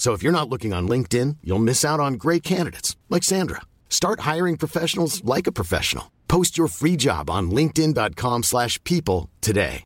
So 0.00 0.14
if 0.14 0.22
you're 0.22 0.32
not 0.32 0.48
looking 0.48 0.72
on 0.72 0.88
LinkedIn, 0.88 1.36
you'll 1.44 1.58
miss 1.58 1.84
out 1.84 2.00
on 2.00 2.14
great 2.14 2.42
candidates 2.42 2.96
like 3.10 3.22
Sandra. 3.22 3.60
Start 3.90 4.20
hiring 4.20 4.56
professionals 4.56 5.22
like 5.24 5.46
a 5.46 5.52
professional. 5.52 6.10
Post 6.26 6.56
your 6.56 6.68
free 6.68 6.96
job 6.96 7.28
on 7.28 7.50
linkedin.com/people 7.50 8.42
slash 8.42 8.82
people 8.84 9.28
today. 9.42 9.84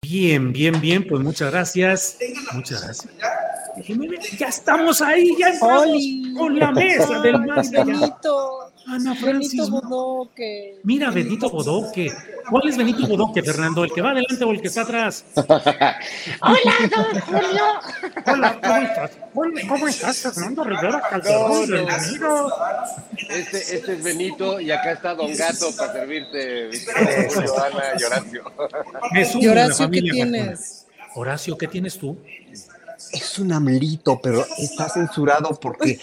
Bien, 0.00 0.50
bien, 0.52 0.80
bien, 0.80 1.04
pues 1.06 1.20
muchas 1.22 1.50
gracias. 1.50 2.16
Muchas 2.54 2.82
gracias. 2.82 3.12
Ya 4.38 4.48
estamos 4.48 5.02
ahí, 5.02 5.36
ya 5.38 5.48
estamos 5.50 5.88
Oli. 5.88 6.34
con 6.38 6.58
la 6.58 6.72
mesa 6.72 7.20
del 7.20 7.38
más 7.46 7.70
Benito. 8.86 9.10
Ana 9.10 9.14
Benito 9.14 9.26
Francis. 9.26 9.70
Bodoque. 9.70 10.80
Mira, 10.84 11.10
Benito 11.10 11.50
Bodoque. 11.50 12.12
¿Cuál 12.48 12.68
es 12.68 12.76
Benito 12.76 13.06
Bodoque, 13.06 13.42
Fernando? 13.42 13.84
¿El 13.84 13.92
que 13.92 14.00
va 14.00 14.10
adelante 14.10 14.44
o 14.44 14.50
el 14.50 14.60
que 14.60 14.68
está 14.68 14.82
atrás? 14.82 15.24
Hola, 15.36 16.74
don 16.94 17.20
Julio. 17.20 17.64
Hola, 18.26 18.60
¿cómo 18.60 18.76
estás? 18.76 19.10
Hola, 19.34 19.60
¿Cómo 19.68 19.88
estás, 19.88 20.22
Fernando 20.22 20.64
Rivera 20.64 21.02
Calderón? 21.10 21.66
Bienvenido. 21.66 22.52
Este, 23.28 23.58
este 23.76 23.92
es 23.94 24.02
Benito 24.02 24.60
y 24.60 24.70
acá 24.70 24.92
está 24.92 25.14
Don 25.14 25.34
Gato 25.36 25.66
para 25.76 25.92
servirte, 25.92 26.68
Víctor, 26.68 26.94
Julio, 27.34 27.62
Ana 27.62 27.82
y 27.98 28.04
Horacio. 28.04 28.52
Me 29.12 29.24
sumo 29.24 29.44
¿Y 29.44 29.48
Horacio 29.48 29.90
qué 29.90 30.02
tienes? 30.02 30.86
Horacio, 31.14 31.58
¿qué 31.58 31.66
tienes 31.66 31.98
tú? 31.98 32.16
Es 33.12 33.38
un 33.38 33.52
amlito, 33.52 34.20
pero 34.22 34.44
está 34.58 34.88
censurado 34.88 35.58
porque 35.60 35.98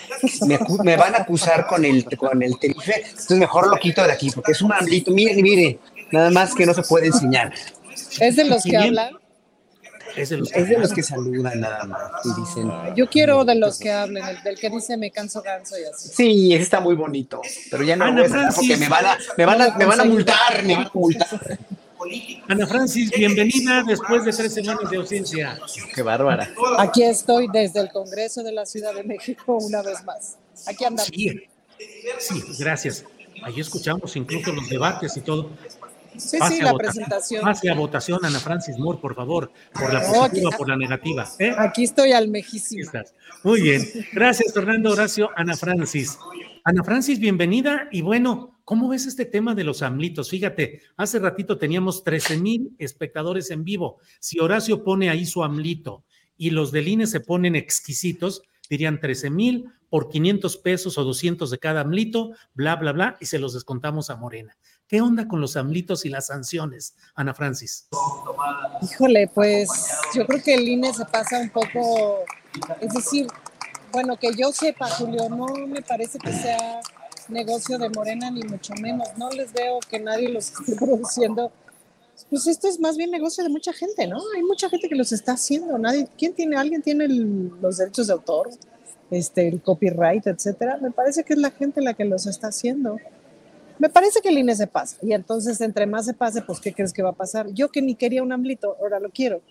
me, 0.48 0.96
van 0.98 1.16
a 1.16 1.20
acusar 1.20 1.68
con 1.68 1.86
el, 1.86 2.06
con 2.18 2.42
el. 2.42 2.56
Entonces 2.62 3.38
mejor 3.38 3.68
lo 3.68 3.78
quito 3.78 4.04
de 4.04 4.12
aquí 4.12 4.32
porque 4.32 4.54
es 4.54 4.62
un 4.62 4.74
amlito. 4.74 5.12
Miren, 5.12 5.42
miren, 5.42 5.80
nada 6.12 6.32
más 6.32 6.54
que 6.54 6.66
no 6.66 6.74
se 6.74 6.84
puede 6.84 7.08
enseñar. 7.08 7.54
¿Es 8.20 8.36
de 8.36 8.46
los 8.46 8.64
que 8.64 8.78
hablan? 8.78 9.18
Es 10.16 10.30
de 10.30 10.38
los 10.38 10.52
Es 10.54 10.70
de 10.70 10.78
los 10.78 10.94
que 10.94 11.04
saludan 11.04 11.60
nada 11.60 11.84
más 11.84 12.12
y 12.24 12.40
dicen. 12.40 12.72
Yo 12.96 13.10
quiero 13.10 13.44
de 13.44 13.56
los 13.56 13.78
que 13.78 13.92
hablen, 13.92 14.24
el 14.24 14.42
del 14.44 14.58
que 14.58 14.70
dice 14.70 14.98
me 14.98 15.12
canso 15.12 15.42
ganso 15.42 15.78
y 15.78 15.84
así. 15.84 16.10
Sí, 16.10 16.54
ese 16.54 16.64
está 16.64 16.80
muy 16.80 16.96
bonito, 16.96 17.42
pero 17.70 17.84
ya 17.84 17.96
no 17.96 18.06
Ana 18.06 18.24
voy 18.24 18.40
a 18.40 18.50
porque 18.56 18.78
me 18.78 18.88
van 18.88 19.06
a, 19.06 19.18
me 19.38 19.46
van 19.46 19.62
a, 19.62 19.78
me 19.78 19.86
van 19.86 20.00
a 20.00 20.06
multar, 20.06 20.64
me 20.64 20.76
van 20.76 20.86
a 20.86 20.92
multar. 20.94 21.60
Ana 22.48 22.68
Francis, 22.68 23.12
bienvenida 23.12 23.84
después 23.84 24.24
de 24.26 24.32
tres 24.32 24.54
semanas 24.54 24.90
de 24.90 24.98
ausencia. 24.98 25.60
Qué 25.94 26.02
bárbara. 26.02 26.50
Aquí 26.78 27.04
estoy 27.04 27.48
desde 27.52 27.80
el 27.82 27.90
Congreso 27.92 28.44
de 28.44 28.52
la 28.52 28.66
Ciudad 28.66 28.94
de 28.94 29.04
México 29.04 29.58
una 29.62 29.82
vez 29.82 30.04
más. 30.04 30.38
Aquí 30.68 30.84
andamos. 30.86 31.08
Sí, 31.14 31.42
sí, 32.20 32.44
gracias. 32.60 33.06
Ahí 33.44 33.60
escuchamos 33.60 34.16
incluso 34.16 34.52
los 34.54 34.70
debates 34.70 35.16
y 35.18 35.22
todo. 35.22 35.50
Sí, 36.18 36.38
Pase 36.38 36.56
sí, 36.58 36.62
la 36.62 36.72
votación. 36.72 36.78
presentación. 37.06 37.42
Pase 37.44 37.70
a 37.70 37.74
votación, 37.74 38.20
Ana 38.24 38.40
Francis 38.40 38.78
Moore, 38.78 39.00
por 39.02 39.16
favor, 39.16 39.52
por 39.74 39.94
la 39.94 40.00
No, 40.02 40.14
positiva, 40.14 40.50
aquí- 40.50 40.58
por 40.58 40.70
la 40.70 40.78
negativa. 40.78 41.28
¿eh? 41.40 41.54
Aquí 41.58 41.84
estoy 41.84 42.14
al 42.14 42.30
mejísimo. 42.30 42.90
Muy 43.44 43.62
bien. 43.62 43.86
Gracias, 44.14 44.54
Fernando 44.54 44.92
Horacio. 44.92 45.30
Ana 45.36 45.58
Francis. 45.58 46.18
Ana 46.68 46.84
Francis, 46.84 47.20
bienvenida. 47.20 47.88
Y 47.92 48.02
bueno, 48.02 48.60
¿cómo 48.66 48.90
ves 48.90 49.06
este 49.06 49.26
tema 49.26 49.54
de 49.54 49.64
los 49.64 49.84
amlitos? 49.84 50.32
Fíjate, 50.32 50.82
hace 50.98 51.20
ratito 51.20 51.60
teníamos 51.60 52.04
13 52.04 52.38
mil 52.38 52.76
espectadores 52.80 53.52
en 53.52 53.64
vivo. 53.64 54.00
Si 54.20 54.40
Horacio 54.40 54.84
pone 54.84 55.12
ahí 55.12 55.28
su 55.28 55.44
amlito 55.44 56.06
y 56.36 56.50
los 56.50 56.72
del 56.72 56.88
INE 56.88 57.06
se 57.06 57.20
ponen 57.20 57.56
exquisitos, 57.56 58.42
dirían 58.68 59.00
13 59.00 59.30
mil 59.30 59.70
por 59.92 60.10
500 60.10 60.58
pesos 60.58 60.98
o 60.98 61.04
200 61.04 61.52
de 61.52 61.60
cada 61.60 61.82
amlito, 61.82 62.32
bla, 62.56 62.76
bla, 62.78 62.94
bla, 62.94 63.18
y 63.20 63.28
se 63.28 63.38
los 63.38 63.54
descontamos 63.54 64.10
a 64.10 64.16
Morena. 64.16 64.58
¿Qué 64.88 65.02
onda 65.02 65.28
con 65.28 65.42
los 65.42 65.58
amlitos 65.58 66.04
y 66.04 66.10
las 66.10 66.26
sanciones, 66.26 66.96
Ana 67.14 67.36
Francis? 67.36 67.90
Híjole, 68.82 69.30
pues 69.36 69.70
yo 70.16 70.26
creo 70.26 70.42
que 70.42 70.56
el 70.56 70.68
INE 70.68 70.92
se 70.96 71.06
pasa 71.06 71.38
un 71.38 71.52
poco, 71.52 72.22
es 72.82 72.92
decir, 72.92 73.28
bueno, 73.96 74.20
que 74.20 74.34
yo 74.34 74.52
sepa, 74.52 74.90
Julio, 74.90 75.30
no 75.30 75.46
me 75.68 75.82
parece 75.82 76.20
que 76.20 76.34
sea 76.34 76.82
negocio 77.30 77.78
de 77.78 77.90
Morena 77.90 78.30
ni 78.30 78.44
mucho 78.44 78.74
menos. 78.82 79.08
No 79.18 79.30
les 79.30 79.54
veo 79.54 79.80
que 79.90 80.00
nadie 80.00 80.28
los 80.28 80.52
esté 80.60 80.76
produciendo. 80.76 81.50
Pues 82.30 82.46
esto 82.48 82.68
es 82.68 82.78
más 82.78 82.98
bien 82.98 83.10
negocio 83.10 83.42
de 83.42 83.50
mucha 83.50 83.72
gente, 83.72 84.06
¿no? 84.06 84.18
Hay 84.36 84.44
mucha 84.44 84.70
gente 84.70 84.90
que 84.90 84.96
los 84.96 85.14
está 85.14 85.32
haciendo. 85.32 85.78
Nadie, 85.78 86.10
¿quién 86.18 86.34
tiene? 86.34 86.58
¿Alguien 86.58 86.82
tiene 86.82 87.08
los 87.08 87.78
derechos 87.78 88.08
de 88.08 88.14
autor? 88.14 88.50
Este, 89.12 89.48
el 89.48 89.62
copyright, 89.62 90.28
etcétera. 90.28 90.78
Me 90.82 90.92
parece 90.92 91.24
que 91.24 91.32
es 91.32 91.40
la 91.40 91.52
gente 91.52 91.80
la 91.80 91.94
que 91.94 92.04
los 92.04 92.26
está 92.26 92.48
haciendo. 92.48 93.00
Me 93.80 93.90
parece 93.90 94.20
que 94.20 94.28
el 94.28 94.38
INE 94.40 94.58
se 94.58 94.68
pasa. 94.68 94.98
Y 95.02 95.14
entonces, 95.14 95.62
entre 95.62 95.86
más 95.86 96.04
se 96.04 96.14
pase, 96.14 96.42
pues, 96.42 96.60
¿qué 96.60 96.74
crees 96.74 96.92
que 96.92 97.02
va 97.02 97.12
a 97.12 97.14
pasar? 97.14 97.48
Yo 97.54 97.70
que 97.70 97.82
ni 97.82 97.96
quería 97.96 98.24
un 98.24 98.34
AMLito, 98.34 98.76
ahora 98.82 99.00
lo 99.00 99.10
quiero. 99.10 99.42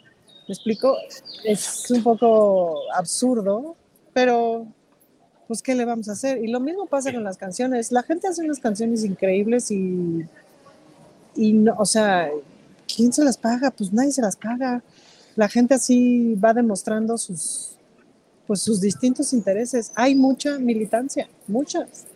¿Me 0.47 0.53
explico? 0.53 0.99
Es 1.45 1.91
un 1.91 2.03
poco 2.03 2.93
absurdo, 2.93 3.77
pero, 4.15 4.67
pues, 5.49 5.61
¿qué 5.61 5.75
le 5.75 5.85
vamos 5.85 6.09
a 6.09 6.13
hacer? 6.13 6.43
Y 6.43 6.47
lo 6.47 6.61
mismo 6.61 6.87
pasa 6.87 7.13
con 7.13 7.25
las 7.25 7.37
canciones. 7.37 7.93
La 7.93 8.03
gente 8.05 8.29
hace 8.29 8.43
unas 8.43 8.61
canciones 8.61 9.05
increíbles 9.05 9.71
y, 9.71 10.25
y 11.35 11.53
no, 11.53 11.75
o 11.77 11.85
sea, 11.85 12.31
¿quién 12.95 13.13
se 13.13 13.25
las 13.25 13.37
paga? 13.37 13.71
Pues 13.73 13.93
nadie 13.93 14.13
se 14.13 14.23
las 14.23 14.37
paga. 14.37 14.83
La 15.37 15.49
gente 15.49 15.75
así 15.75 16.37
va 16.37 16.55
demostrando 16.55 17.19
sus, 17.19 17.73
pues, 18.47 18.61
sus 18.61 18.81
distintos 18.81 19.33
intereses. 19.33 19.93
Hay 19.97 20.15
mucha 20.15 20.59
militancia, 20.59 21.29
muchas. 21.49 22.07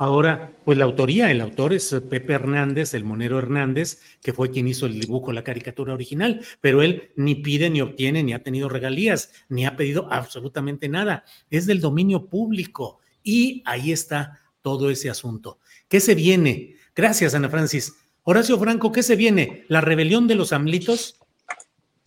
Ahora, 0.00 0.56
pues 0.64 0.78
la 0.78 0.86
autoría, 0.86 1.30
el 1.30 1.42
autor 1.42 1.74
es 1.74 1.94
Pepe 2.08 2.32
Hernández, 2.32 2.94
el 2.94 3.04
monero 3.04 3.38
Hernández, 3.38 4.00
que 4.22 4.32
fue 4.32 4.50
quien 4.50 4.66
hizo 4.66 4.86
el 4.86 4.98
dibujo, 4.98 5.30
la 5.30 5.44
caricatura 5.44 5.92
original, 5.92 6.40
pero 6.62 6.80
él 6.80 7.10
ni 7.16 7.34
pide, 7.34 7.68
ni 7.68 7.82
obtiene, 7.82 8.22
ni 8.22 8.32
ha 8.32 8.42
tenido 8.42 8.70
regalías, 8.70 9.30
ni 9.50 9.66
ha 9.66 9.76
pedido 9.76 10.10
absolutamente 10.10 10.88
nada. 10.88 11.24
Es 11.50 11.66
del 11.66 11.82
dominio 11.82 12.30
público 12.30 13.00
y 13.22 13.62
ahí 13.66 13.92
está 13.92 14.40
todo 14.62 14.88
ese 14.88 15.10
asunto. 15.10 15.58
¿Qué 15.86 16.00
se 16.00 16.14
viene? 16.14 16.76
Gracias, 16.96 17.34
Ana 17.34 17.50
Francis. 17.50 17.94
Horacio 18.22 18.58
Franco, 18.58 18.92
¿qué 18.92 19.02
se 19.02 19.16
viene? 19.16 19.66
¿La 19.68 19.82
rebelión 19.82 20.26
de 20.26 20.34
los 20.34 20.54
amlitos? 20.54 21.20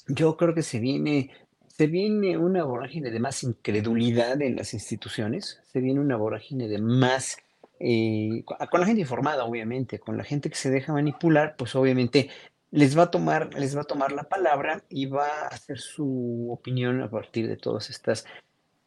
Yo 0.07 0.36
creo 0.36 0.56
que 0.56 0.63
se 0.63 0.80
viene, 0.80 1.30
se 1.68 1.86
viene 1.86 2.39
una 2.39 2.63
vorágine 2.63 3.12
de 3.12 3.19
más 3.19 3.44
incredulidad 3.44 4.42
en 4.42 4.56
las 4.56 4.74
instituciones, 4.74 5.60
se 5.72 5.80
viene 5.80 6.00
una 6.00 6.18
vorágine 6.18 6.68
de 6.68 6.80
más, 6.80 7.38
eh, 7.83 8.44
co- 8.45 8.57
con 8.71 8.80
la 8.81 8.88
gente 8.88 9.01
informada, 9.01 9.45
obviamente, 9.45 10.00
con 10.00 10.18
la 10.18 10.24
gente 10.24 10.50
que 10.50 10.56
se 10.56 10.69
deja 10.71 10.94
manipular, 10.94 11.56
pues 11.57 11.75
obviamente 11.75 12.30
les 12.71 12.97
va 12.97 13.03
a 13.03 13.12
tomar, 13.12 13.53
les 13.56 13.75
va 13.77 13.81
a 13.81 13.85
tomar 13.85 14.12
la 14.13 14.24
palabra 14.24 14.83
y 14.89 15.06
va 15.07 15.27
a 15.27 15.47
hacer 15.47 15.80
su 15.80 16.47
opinión 16.51 17.01
a 17.01 17.09
partir 17.09 17.47
de 17.47 17.57
todas 17.57 17.89
estas 17.89 18.25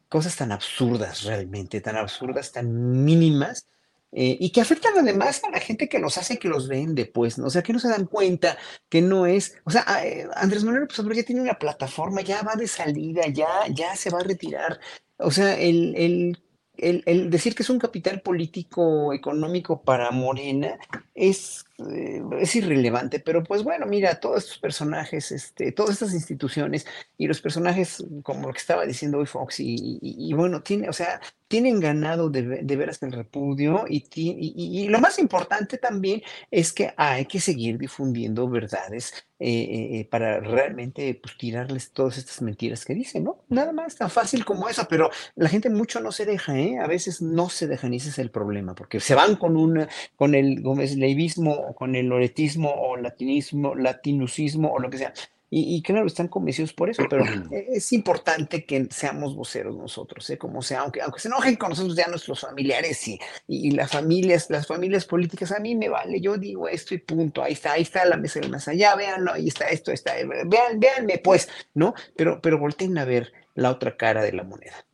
cosas 0.09 0.35
tan 0.35 0.51
absurdas 0.51 1.23
realmente, 1.23 1.81
tan 1.81 1.97
absurdas, 1.97 2.51
tan 2.51 3.03
mínimas, 3.05 3.67
eh, 4.13 4.37
y 4.39 4.51
que 4.51 4.61
afectan 4.61 4.93
además 4.97 5.41
a 5.43 5.51
la 5.51 5.59
gente 5.59 5.89
que 5.89 5.99
los 5.99 6.17
hace, 6.17 6.39
que 6.39 6.47
los 6.47 6.67
vende, 6.69 7.05
pues, 7.05 7.37
¿no? 7.37 7.47
o 7.47 7.49
sea, 7.49 7.61
que 7.61 7.73
no 7.73 7.79
se 7.79 7.89
dan 7.89 8.05
cuenta 8.05 8.57
que 8.89 9.01
no 9.01 9.25
es, 9.25 9.57
o 9.65 9.69
sea, 9.71 9.83
eh, 10.05 10.27
Andrés 10.35 10.63
Manuel 10.63 10.83
López 10.83 10.99
Obrador 10.99 11.17
ya 11.17 11.23
tiene 11.23 11.41
una 11.41 11.59
plataforma, 11.59 12.21
ya 12.21 12.41
va 12.41 12.55
de 12.55 12.67
salida, 12.67 13.23
ya, 13.27 13.47
ya 13.73 13.95
se 13.97 14.09
va 14.09 14.19
a 14.19 14.23
retirar, 14.23 14.79
O 15.17 15.31
sea, 15.31 15.59
el, 15.59 15.93
el 15.97 16.41
el, 16.77 17.03
el, 17.05 17.29
decir 17.29 17.55
que 17.55 17.63
es 17.63 17.69
un 17.69 17.79
capital 17.79 18.21
político 18.21 19.13
económico 19.13 19.81
para 19.81 20.11
Morena 20.11 20.77
es, 21.15 21.65
eh, 21.91 22.21
es, 22.39 22.55
irrelevante, 22.55 23.19
pero 23.19 23.43
pues 23.43 23.63
bueno, 23.63 23.85
mira, 23.85 24.19
todos 24.19 24.43
estos 24.43 24.57
personajes, 24.57 25.31
este, 25.31 25.71
todas 25.71 25.93
estas 25.93 26.13
instituciones 26.13 26.85
y 27.17 27.27
los 27.27 27.39
personajes, 27.41 28.03
como 28.23 28.47
lo 28.47 28.53
que 28.53 28.59
estaba 28.59 28.85
diciendo 28.85 29.19
hoy 29.19 29.25
Fox, 29.27 29.59
y, 29.59 29.75
y, 29.75 29.99
y 30.01 30.33
bueno, 30.33 30.61
tiene, 30.63 30.89
o 30.89 30.93
sea, 30.93 31.21
tienen 31.47 31.79
ganado 31.79 32.29
de, 32.29 32.41
de 32.63 32.75
veras 32.75 33.01
el 33.03 33.11
repudio 33.11 33.85
y, 33.87 34.05
y, 34.13 34.87
lo 34.89 34.99
más 34.99 35.17
importante 35.19 35.77
también 35.77 36.21
es 36.51 36.73
que 36.73 36.93
hay 36.97 37.25
que 37.25 37.39
seguir 37.39 37.77
difundiendo 37.77 38.49
verdades 38.49 39.13
eh, 39.39 39.99
eh, 39.99 40.07
para 40.09 40.39
realmente 40.39 41.19
pues, 41.21 41.37
tirarles 41.37 41.91
todas 41.91 42.17
estas 42.17 42.41
mentiras 42.41 42.83
que 42.83 42.95
dicen, 42.95 43.23
¿no? 43.23 43.43
Nada 43.49 43.71
más 43.71 43.95
tan 43.95 44.09
fácil 44.09 44.43
como 44.43 44.67
eso, 44.67 44.87
pero 44.89 45.09
la 45.35 45.47
gente 45.47 45.69
mucho 45.69 45.99
no 45.99 46.11
se 46.11 46.25
deja, 46.25 46.57
¿eh? 46.57 46.79
A 46.79 46.87
veces 46.87 47.21
no 47.21 47.49
se 47.49 47.67
dejan 47.67 47.93
y 47.93 47.97
ese 47.97 48.09
es 48.09 48.19
el 48.19 48.31
problema, 48.31 48.73
porque 48.73 48.99
se 48.99 49.15
van 49.15 49.35
con 49.35 49.55
un, 49.55 49.87
con 50.15 50.33
el 50.35 50.61
Gómez 50.61 50.95
Leivismo 50.95 51.66
o 51.67 51.75
con 51.75 51.95
el 51.95 52.07
loretismo 52.07 52.71
o 52.71 52.97
latinismo, 52.97 53.75
latinucismo 53.75 54.71
o 54.71 54.79
lo 54.79 54.89
que 54.89 54.97
sea 54.97 55.13
y, 55.49 55.81
claro, 55.81 56.05
están 56.05 56.27
convencidos 56.27 56.73
por 56.73 56.89
eso, 56.89 57.03
pero 57.09 57.23
e, 57.51 57.67
es 57.71 57.93
importante 57.93 58.65
que 58.65 58.87
seamos 58.91 59.33
voceros 59.33 59.77
nosotros, 59.77 60.29
¿eh? 60.29 60.37
como 60.37 60.61
sea, 60.61 60.81
aunque, 60.81 61.01
aunque 61.01 61.21
se 61.21 61.29
enojen 61.29 61.55
con 61.55 61.69
nosotros 61.69 61.95
ya 61.95 62.07
nuestros 62.07 62.41
familiares 62.41 63.07
y, 63.07 63.17
y, 63.47 63.71
las 63.71 63.91
familias, 63.91 64.49
las 64.49 64.67
familias 64.67 65.05
políticas, 65.05 65.53
a 65.53 65.59
mí 65.59 65.73
me 65.75 65.87
vale, 65.87 66.19
yo 66.19 66.37
digo 66.37 66.67
esto 66.67 66.93
y 66.93 66.97
punto, 66.97 67.41
ahí 67.41 67.53
está, 67.53 67.73
ahí 67.73 67.83
está 67.83 68.03
la 68.03 68.17
mesa 68.17 68.41
del 68.41 68.51
más 68.51 68.67
allá, 68.67 68.95
véanlo, 68.95 69.31
ahí 69.33 69.47
está 69.47 69.69
esto, 69.69 69.91
está, 69.91 70.19
eh, 70.19 70.25
vean, 70.25 70.79
véanme 70.79 71.19
pues, 71.19 71.47
¿no? 71.73 71.93
Pero, 72.17 72.41
pero 72.41 72.59
volteen 72.59 72.97
a 72.97 73.05
ver 73.05 73.31
la 73.55 73.71
otra 73.71 73.95
cara 73.95 74.23
de 74.23 74.33
la 74.33 74.43
moneda. 74.43 74.85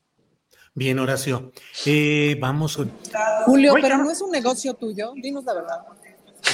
Bien, 0.75 0.97
Horacio. 0.97 1.51
Eh, 1.85 2.35
vamos. 2.39 2.79
Julio, 3.45 3.75
pero 3.79 3.97
no 3.99 4.09
es 4.09 4.21
un 4.21 4.31
negocio 4.31 4.73
tuyo, 4.73 5.13
dinos 5.15 5.43
la 5.45 5.53
verdad. 5.53 5.85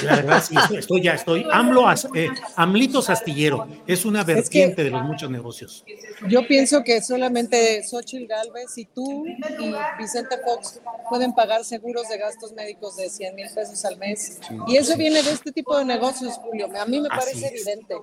La 0.04 0.16
verdad, 0.16 0.44
sí, 0.44 0.56
estoy, 0.76 1.04
ya, 1.04 1.14
estoy. 1.14 1.46
AMLO, 1.52 1.86
eh, 2.16 2.30
AMLitos 2.56 3.10
Astillero, 3.10 3.68
es 3.86 4.06
una 4.06 4.24
vertiente 4.24 4.84
de 4.84 4.90
los 4.90 5.04
muchos 5.04 5.30
negocios. 5.30 5.84
Yo 6.28 6.48
pienso 6.48 6.84
que 6.84 7.02
solamente 7.02 7.84
Xochitl 7.84 8.28
Galvez 8.28 8.78
y 8.78 8.86
tú 8.86 9.26
y 9.26 9.74
Vicente 9.98 10.38
Fox 10.46 10.82
pueden 11.10 11.34
pagar 11.34 11.64
seguros 11.64 12.08
de 12.08 12.18
gastos 12.18 12.54
médicos 12.54 12.96
de 12.98 13.10
100 13.10 13.36
mil 13.36 13.48
pesos 13.54 13.84
al 13.86 13.98
mes. 13.98 14.40
Y 14.68 14.78
eso 14.78 14.96
viene 14.96 15.22
de 15.22 15.32
este 15.32 15.52
tipo 15.52 15.78
de 15.78 15.86
negocios, 15.86 16.36
Julio. 16.38 16.70
A 16.80 16.86
mí 16.86 17.02
me 17.02 17.10
parece 17.10 17.48
evidente 17.48 17.96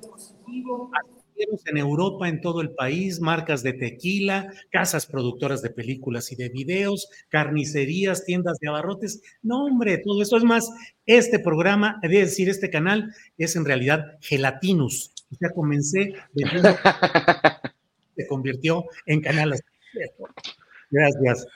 en 1.67 1.77
Europa, 1.77 2.29
en 2.29 2.41
todo 2.41 2.61
el 2.61 2.71
país, 2.71 3.21
marcas 3.21 3.63
de 3.63 3.73
tequila, 3.73 4.53
casas 4.71 5.07
productoras 5.07 5.63
de 5.63 5.71
películas 5.71 6.33
y 6.33 6.37
de 6.37 6.49
videos, 6.49 7.09
carnicerías, 7.29 8.25
tiendas 8.25 8.59
de 8.59 8.69
abarrotes. 8.69 9.23
No, 9.43 9.67
hombre, 9.67 9.99
todo 9.99 10.23
eso 10.23 10.37
es 10.37 10.45
más. 10.45 10.71
Este 11.05 11.39
programa, 11.39 11.99
es 12.03 12.11
decir, 12.11 12.49
este 12.49 12.71
canal 12.71 13.13
es 13.39 13.57
en 13.57 13.65
realidad 13.65 14.05
Gelatinus. 14.21 15.13
Ya 15.41 15.51
comencé 15.51 16.15
se 18.17 18.27
convirtió 18.27 18.85
en 19.07 19.21
canal. 19.21 19.55
Gracias. 20.91 21.47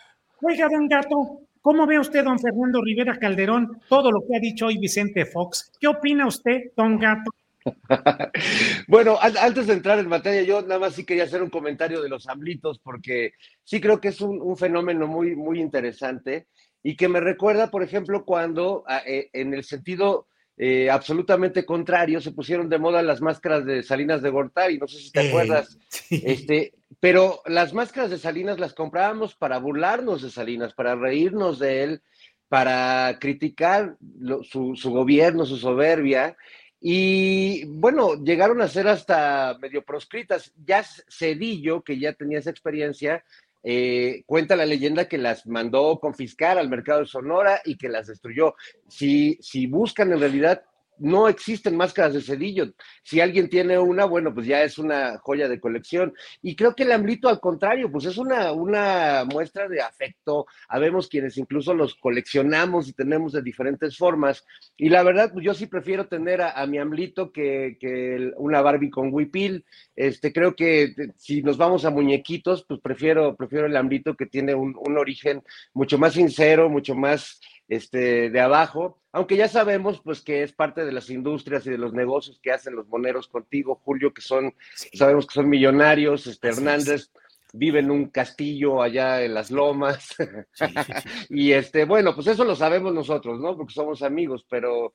Oiga, 0.42 0.68
don 0.70 0.88
Gato, 0.88 1.40
¿cómo 1.60 1.86
ve 1.86 1.98
usted, 1.98 2.24
don 2.24 2.38
Fernando 2.38 2.82
Rivera 2.82 3.18
Calderón, 3.18 3.80
todo 3.88 4.10
lo 4.10 4.20
que 4.26 4.36
ha 4.36 4.40
dicho 4.40 4.66
hoy 4.66 4.78
Vicente 4.78 5.24
Fox? 5.26 5.72
¿Qué 5.80 5.86
opina 5.86 6.26
usted, 6.26 6.72
don 6.76 6.98
Gato? 6.98 7.30
bueno, 8.88 9.18
antes 9.20 9.66
de 9.66 9.74
entrar 9.74 9.98
en 9.98 10.08
materia, 10.08 10.42
yo 10.42 10.62
nada 10.62 10.78
más 10.78 10.94
sí 10.94 11.04
quería 11.04 11.24
hacer 11.24 11.42
un 11.42 11.50
comentario 11.50 12.00
de 12.00 12.08
los 12.08 12.28
amblitos, 12.28 12.78
porque 12.78 13.32
sí 13.64 13.80
creo 13.80 14.00
que 14.00 14.08
es 14.08 14.20
un, 14.20 14.56
fenómeno 14.56 15.06
muy, 15.06 15.36
muy 15.36 15.60
interesante 15.60 16.46
y 16.82 16.96
que 16.96 17.08
me 17.08 17.20
recuerda, 17.20 17.70
por 17.70 17.82
ejemplo, 17.82 18.24
cuando 18.24 18.84
eh, 19.06 19.28
en 19.32 19.52
el 19.54 19.64
sentido 19.64 20.26
eh, 20.62 20.90
absolutamente 20.90 21.64
contrario 21.64 22.20
se 22.20 22.32
pusieron 22.32 22.68
de 22.68 22.78
moda 22.78 23.02
las 23.02 23.20
máscaras 23.20 23.64
de 23.64 23.82
Salinas 23.82 24.20
de 24.20 24.30
Gortari, 24.30 24.78
no 24.78 24.88
sé 24.88 24.98
si 24.98 25.10
te 25.10 25.28
acuerdas, 25.28 25.78
este, 26.10 26.74
pero 27.00 27.40
las 27.46 27.72
máscaras 27.72 28.10
de 28.10 28.18
Salinas 28.18 28.58
las 28.58 28.74
comprábamos 28.74 29.34
para 29.34 29.58
burlarnos 29.58 30.20
de 30.20 30.30
Salinas, 30.30 30.74
para 30.74 30.96
reírnos 30.96 31.58
de 31.58 31.82
él, 31.82 32.02
para 32.48 33.18
criticar 33.20 33.96
su, 34.42 34.74
su 34.74 34.90
gobierno, 34.90 35.46
su 35.46 35.56
soberbia, 35.56 36.36
y 36.80 37.64
bueno, 37.66 38.14
llegaron 38.22 38.62
a 38.62 38.68
ser 38.68 38.88
hasta 38.88 39.56
medio 39.60 39.82
proscritas. 39.82 40.52
Ya 40.64 40.82
Cedillo, 41.08 41.82
que 41.82 41.98
ya 41.98 42.14
tenía 42.14 42.38
esa 42.38 42.50
experiencia, 42.50 43.22
eh, 43.62 44.22
cuenta 44.24 44.56
la 44.56 44.64
leyenda 44.64 45.06
que 45.06 45.18
las 45.18 45.46
mandó 45.46 45.98
confiscar 46.00 46.56
al 46.58 46.70
mercado 46.70 47.00
de 47.00 47.06
Sonora 47.06 47.60
y 47.64 47.76
que 47.76 47.90
las 47.90 48.06
destruyó. 48.06 48.54
Si, 48.88 49.38
si 49.42 49.66
buscan 49.66 50.12
en 50.12 50.20
realidad 50.20 50.62
no 51.00 51.28
existen 51.28 51.76
máscaras 51.76 52.14
de 52.14 52.20
cedillo. 52.20 52.72
Si 53.02 53.20
alguien 53.20 53.48
tiene 53.48 53.78
una, 53.78 54.04
bueno, 54.04 54.32
pues 54.32 54.46
ya 54.46 54.62
es 54.62 54.78
una 54.78 55.18
joya 55.18 55.48
de 55.48 55.58
colección. 55.58 56.12
Y 56.42 56.54
creo 56.54 56.74
que 56.74 56.82
el 56.82 56.92
amblito, 56.92 57.28
al 57.28 57.40
contrario, 57.40 57.90
pues 57.90 58.04
es 58.04 58.18
una, 58.18 58.52
una 58.52 59.24
muestra 59.24 59.68
de 59.68 59.80
afecto. 59.80 60.46
Habemos 60.68 61.08
quienes 61.08 61.38
incluso 61.38 61.74
los 61.74 61.94
coleccionamos 61.94 62.88
y 62.88 62.92
tenemos 62.92 63.32
de 63.32 63.42
diferentes 63.42 63.96
formas. 63.96 64.44
Y 64.76 64.90
la 64.90 65.02
verdad, 65.02 65.32
pues 65.32 65.44
yo 65.44 65.54
sí 65.54 65.66
prefiero 65.66 66.06
tener 66.06 66.42
a, 66.42 66.66
mi 66.66 66.78
amblito 66.78 67.32
que, 67.32 67.78
que, 67.80 68.32
una 68.36 68.60
Barbie 68.60 68.90
con 68.90 69.12
huipil. 69.12 69.64
Este, 69.96 70.32
creo 70.32 70.54
que 70.54 70.94
si 71.16 71.42
nos 71.42 71.56
vamos 71.56 71.84
a 71.84 71.90
muñequitos, 71.90 72.64
pues 72.68 72.80
prefiero, 72.80 73.36
prefiero 73.36 73.66
el 73.66 73.76
amblito 73.76 74.14
que 74.14 74.26
tiene 74.26 74.54
un, 74.54 74.76
un 74.78 74.98
origen 74.98 75.42
mucho 75.72 75.98
más 75.98 76.12
sincero, 76.12 76.68
mucho 76.68 76.94
más 76.94 77.40
este, 77.70 78.30
de 78.30 78.40
abajo, 78.40 78.98
aunque 79.12 79.36
ya 79.36 79.48
sabemos 79.48 80.00
pues 80.02 80.20
que 80.20 80.42
es 80.42 80.52
parte 80.52 80.84
de 80.84 80.90
las 80.90 81.08
industrias 81.08 81.64
y 81.66 81.70
de 81.70 81.78
los 81.78 81.92
negocios 81.92 82.40
que 82.42 82.50
hacen 82.50 82.74
los 82.74 82.88
moneros 82.88 83.28
contigo, 83.28 83.80
Julio, 83.84 84.12
que 84.12 84.20
son, 84.20 84.52
sabemos 84.92 85.26
que 85.26 85.34
son 85.34 85.48
millonarios, 85.48 86.26
este, 86.26 86.48
Hernández 86.48 87.10
vive 87.52 87.78
en 87.78 87.92
un 87.92 88.06
castillo 88.06 88.82
allá 88.82 89.22
en 89.22 89.34
las 89.34 89.52
lomas, 89.52 90.16
y 91.30 91.52
este, 91.52 91.84
bueno, 91.84 92.12
pues 92.12 92.26
eso 92.26 92.44
lo 92.44 92.56
sabemos 92.56 92.92
nosotros, 92.92 93.40
¿no? 93.40 93.56
Porque 93.56 93.72
somos 93.72 94.02
amigos, 94.02 94.44
pero, 94.50 94.94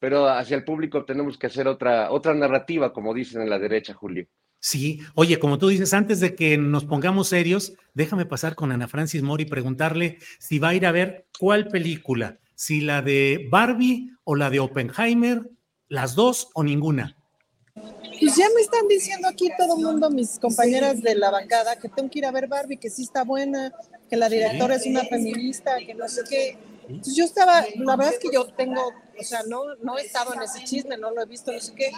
pero 0.00 0.26
hacia 0.28 0.56
el 0.56 0.64
público 0.64 1.04
tenemos 1.04 1.38
que 1.38 1.46
hacer 1.46 1.68
otra, 1.68 2.10
otra 2.10 2.34
narrativa, 2.34 2.92
como 2.92 3.14
dicen 3.14 3.42
en 3.42 3.50
la 3.50 3.58
derecha, 3.60 3.94
Julio. 3.94 4.26
Sí, 4.66 4.98
oye, 5.14 5.38
como 5.38 5.58
tú 5.58 5.68
dices, 5.68 5.94
antes 5.94 6.18
de 6.18 6.34
que 6.34 6.58
nos 6.58 6.84
pongamos 6.84 7.28
serios, 7.28 7.74
déjame 7.94 8.26
pasar 8.26 8.56
con 8.56 8.72
Ana 8.72 8.88
Francis 8.88 9.22
Mori 9.22 9.44
y 9.44 9.46
preguntarle 9.46 10.18
si 10.40 10.58
va 10.58 10.70
a 10.70 10.74
ir 10.74 10.86
a 10.86 10.90
ver 10.90 11.28
cuál 11.38 11.68
película, 11.68 12.40
si 12.56 12.80
la 12.80 13.00
de 13.00 13.46
Barbie 13.48 14.10
o 14.24 14.34
la 14.34 14.50
de 14.50 14.58
Oppenheimer, 14.58 15.48
las 15.86 16.16
dos 16.16 16.48
o 16.54 16.64
ninguna. 16.64 17.16
Pues 17.74 18.34
ya 18.34 18.48
me 18.56 18.60
están 18.60 18.88
diciendo 18.88 19.28
aquí 19.28 19.52
todo 19.56 19.76
el 19.76 19.84
mundo, 19.84 20.10
mis 20.10 20.36
compañeras 20.40 21.00
de 21.00 21.14
la 21.14 21.30
bancada, 21.30 21.76
que 21.78 21.88
tengo 21.88 22.10
que 22.10 22.18
ir 22.18 22.26
a 22.26 22.32
ver 22.32 22.48
Barbie, 22.48 22.78
que 22.78 22.90
sí 22.90 23.04
está 23.04 23.22
buena, 23.22 23.72
que 24.10 24.16
la 24.16 24.28
directora 24.28 24.74
es 24.74 24.84
una 24.84 25.04
feminista, 25.04 25.76
que 25.78 25.94
no 25.94 26.08
sé 26.08 26.22
qué. 26.28 26.58
Entonces 26.88 27.16
yo 27.16 27.24
estaba, 27.24 27.64
la 27.76 27.96
verdad 27.96 28.14
es 28.14 28.20
que 28.20 28.28
yo 28.32 28.46
tengo, 28.54 28.80
o 28.86 29.22
sea, 29.22 29.42
no, 29.48 29.74
no 29.82 29.98
he 29.98 30.02
estado 30.02 30.34
en 30.34 30.42
ese 30.42 30.62
chisme, 30.64 30.96
no 30.96 31.10
lo 31.10 31.22
he 31.22 31.26
visto, 31.26 31.52
no 31.52 31.60
sé 31.60 31.74
qué. 31.74 31.90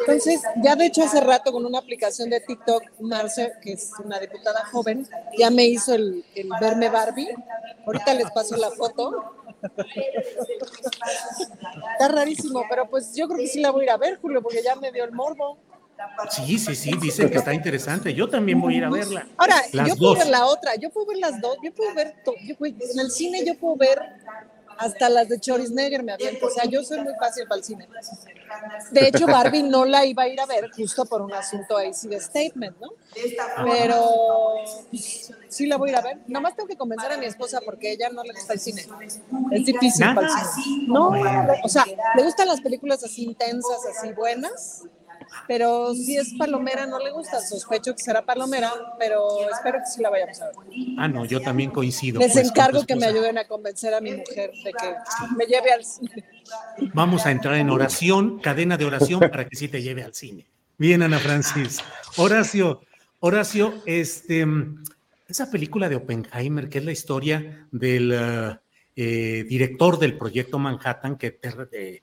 Entonces, 0.00 0.40
ya 0.62 0.76
de 0.76 0.86
hecho 0.86 1.02
hace 1.02 1.20
rato 1.20 1.52
con 1.52 1.64
una 1.64 1.78
aplicación 1.78 2.30
de 2.30 2.40
TikTok, 2.40 2.82
Marce, 3.00 3.52
que 3.62 3.72
es 3.72 3.90
una 4.04 4.18
diputada 4.20 4.64
joven, 4.66 5.08
ya 5.36 5.50
me 5.50 5.64
hizo 5.64 5.94
el, 5.94 6.24
el 6.34 6.48
verme 6.60 6.88
Barbie. 6.88 7.34
Ahorita 7.84 8.14
les 8.14 8.30
paso 8.30 8.56
la 8.56 8.70
foto. 8.70 9.34
Está 11.92 12.08
rarísimo, 12.08 12.64
pero 12.68 12.88
pues 12.88 13.14
yo 13.14 13.26
creo 13.26 13.38
que 13.38 13.48
sí 13.48 13.60
la 13.60 13.70
voy 13.70 13.82
a 13.82 13.84
ir 13.84 13.90
a 13.90 13.96
ver, 13.96 14.20
Julio, 14.20 14.42
porque 14.42 14.62
ya 14.62 14.76
me 14.76 14.92
dio 14.92 15.04
el 15.04 15.12
morbo. 15.12 15.58
Sí, 16.30 16.58
sí, 16.58 16.74
sí, 16.74 16.90
dicen 17.00 17.30
que 17.30 17.38
está 17.38 17.54
interesante. 17.54 18.12
Yo 18.14 18.28
también 18.28 18.60
voy 18.60 18.74
a 18.74 18.76
ir 18.78 18.84
a 18.84 18.90
verla. 18.90 19.26
Ahora, 19.36 19.62
yo 19.72 19.96
puedo 19.96 20.14
ver 20.14 20.28
la 20.28 20.46
otra, 20.46 20.74
yo 20.76 20.90
puedo 20.90 21.06
ver 21.06 21.18
las 21.18 21.40
dos, 21.40 21.56
yo 21.62 21.72
puedo 21.74 21.94
ver, 21.94 22.14
yo 22.24 22.54
en 22.60 23.00
el 23.00 23.10
cine 23.10 23.44
yo 23.44 23.56
puedo 23.58 23.76
ver 23.76 24.00
hasta 24.78 25.08
las 25.08 25.28
de 25.28 25.40
Chorisnegger 25.40 26.02
me 26.02 26.12
aviento, 26.12 26.46
o 26.46 26.50
sea, 26.50 26.64
yo 26.64 26.82
soy 26.82 27.00
muy 27.00 27.14
fácil 27.18 27.46
para 27.46 27.58
el 27.58 27.64
cine. 27.64 27.88
De 28.90 29.08
hecho, 29.08 29.26
Barbie 29.26 29.62
no 29.62 29.84
la 29.84 30.04
iba 30.04 30.24
a 30.24 30.28
ir 30.28 30.40
a 30.40 30.46
ver 30.46 30.70
justo 30.70 31.04
por 31.06 31.22
un 31.22 31.32
asunto 31.32 31.76
ahí 31.76 31.94
sí 31.94 32.08
de 32.08 32.20
statement, 32.20 32.76
¿no? 32.80 32.88
Pero 33.64 34.56
pues, 34.90 35.32
sí 35.48 35.66
la 35.66 35.76
voy 35.76 35.90
a 35.90 35.92
ir 35.92 35.98
a 35.98 36.02
ver. 36.02 36.18
Nomás 36.26 36.54
tengo 36.54 36.68
que 36.68 36.76
convencer 36.76 37.12
a 37.12 37.16
mi 37.16 37.26
esposa 37.26 37.60
porque 37.64 37.92
ella 37.92 38.10
no 38.10 38.22
le 38.22 38.32
gusta 38.32 38.52
el 38.52 38.60
cine. 38.60 38.86
Es 39.52 39.64
difícil 39.64 40.14
para 40.14 40.26
el 40.26 40.62
cine. 40.62 40.88
No, 40.88 41.12
o 41.62 41.68
sea, 41.68 41.84
le 42.16 42.22
gustan 42.22 42.48
las 42.48 42.60
películas 42.60 43.02
así 43.02 43.24
intensas, 43.24 43.78
así 43.86 44.12
buenas, 44.12 44.84
pero 45.46 45.94
si 45.94 46.16
es 46.16 46.34
palomera 46.38 46.86
no 46.86 46.98
le 46.98 47.10
gusta, 47.10 47.40
sospecho 47.40 47.94
que 47.94 48.02
será 48.02 48.24
palomera, 48.24 48.72
pero 48.98 49.26
espero 49.50 49.78
que 49.78 49.86
sí 49.86 50.02
la 50.02 50.10
vayamos 50.10 50.40
a 50.40 50.46
ver. 50.46 50.56
Ah, 50.98 51.08
no, 51.08 51.24
yo 51.24 51.40
también 51.40 51.70
coincido. 51.70 52.20
Les 52.20 52.32
pues, 52.32 52.48
encargo 52.48 52.84
que 52.84 52.96
me 52.96 53.06
ayuden 53.06 53.38
a 53.38 53.46
convencer 53.46 53.94
a 53.94 54.00
mi 54.00 54.12
mujer 54.12 54.50
de 54.64 54.72
que 54.72 54.94
me 55.36 55.46
lleve 55.46 55.72
al 55.72 55.84
cine. 55.84 56.24
Vamos 56.94 57.26
a 57.26 57.30
entrar 57.30 57.54
en 57.54 57.70
oración, 57.70 58.38
cadena 58.38 58.76
de 58.76 58.84
oración 58.84 59.20
para 59.20 59.48
que 59.48 59.56
sí 59.56 59.68
te 59.68 59.82
lleve 59.82 60.02
al 60.02 60.14
cine. 60.14 60.46
Bien, 60.78 61.02
Ana 61.02 61.18
Francis. 61.18 61.80
Horacio, 62.16 62.82
Horacio, 63.20 63.74
este, 63.86 64.46
esa 65.26 65.50
película 65.50 65.88
de 65.88 65.96
Oppenheimer, 65.96 66.68
que 66.68 66.78
es 66.78 66.84
la 66.84 66.92
historia 66.92 67.66
del 67.70 68.12
uh, 68.12 68.56
eh, 68.94 69.44
director 69.48 69.98
del 69.98 70.16
proyecto 70.16 70.58
Manhattan 70.58 71.16
que 71.16 71.38
eh, 71.72 72.02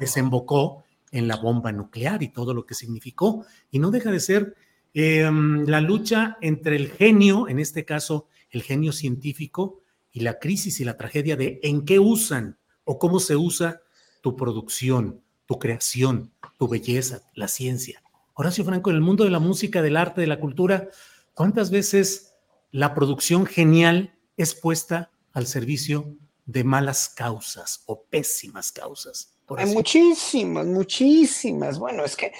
desembocó 0.00 0.83
en 1.14 1.28
la 1.28 1.36
bomba 1.36 1.70
nuclear 1.70 2.22
y 2.24 2.28
todo 2.28 2.52
lo 2.52 2.66
que 2.66 2.74
significó, 2.74 3.46
y 3.70 3.78
no 3.78 3.92
deja 3.92 4.10
de 4.10 4.18
ser 4.18 4.56
eh, 4.94 5.30
la 5.66 5.80
lucha 5.80 6.36
entre 6.40 6.74
el 6.74 6.90
genio, 6.90 7.48
en 7.48 7.60
este 7.60 7.84
caso 7.84 8.26
el 8.50 8.62
genio 8.62 8.92
científico, 8.92 9.80
y 10.10 10.20
la 10.20 10.38
crisis 10.38 10.80
y 10.80 10.84
la 10.84 10.96
tragedia 10.96 11.36
de 11.36 11.60
en 11.62 11.84
qué 11.84 12.00
usan 12.00 12.58
o 12.84 12.98
cómo 12.98 13.20
se 13.20 13.36
usa 13.36 13.80
tu 14.22 14.36
producción, 14.36 15.22
tu 15.46 15.58
creación, 15.58 16.32
tu 16.58 16.68
belleza, 16.68 17.22
la 17.34 17.48
ciencia. 17.48 18.02
Horacio 18.34 18.64
Franco, 18.64 18.90
en 18.90 18.96
el 18.96 19.02
mundo 19.02 19.22
de 19.24 19.30
la 19.30 19.38
música, 19.38 19.82
del 19.82 19.96
arte, 19.96 20.20
de 20.20 20.26
la 20.26 20.40
cultura, 20.40 20.88
¿cuántas 21.34 21.70
veces 21.70 22.34
la 22.72 22.92
producción 22.94 23.46
genial 23.46 24.18
es 24.36 24.54
puesta 24.54 25.12
al 25.32 25.46
servicio 25.46 26.16
de 26.46 26.64
malas 26.64 27.08
causas 27.08 27.84
o 27.86 28.02
pésimas 28.04 28.72
causas? 28.72 29.33
Hay 29.56 29.66
muchísimas, 29.66 30.66
muchísimas. 30.66 31.78
Bueno, 31.78 32.04
es 32.04 32.16
que, 32.16 32.32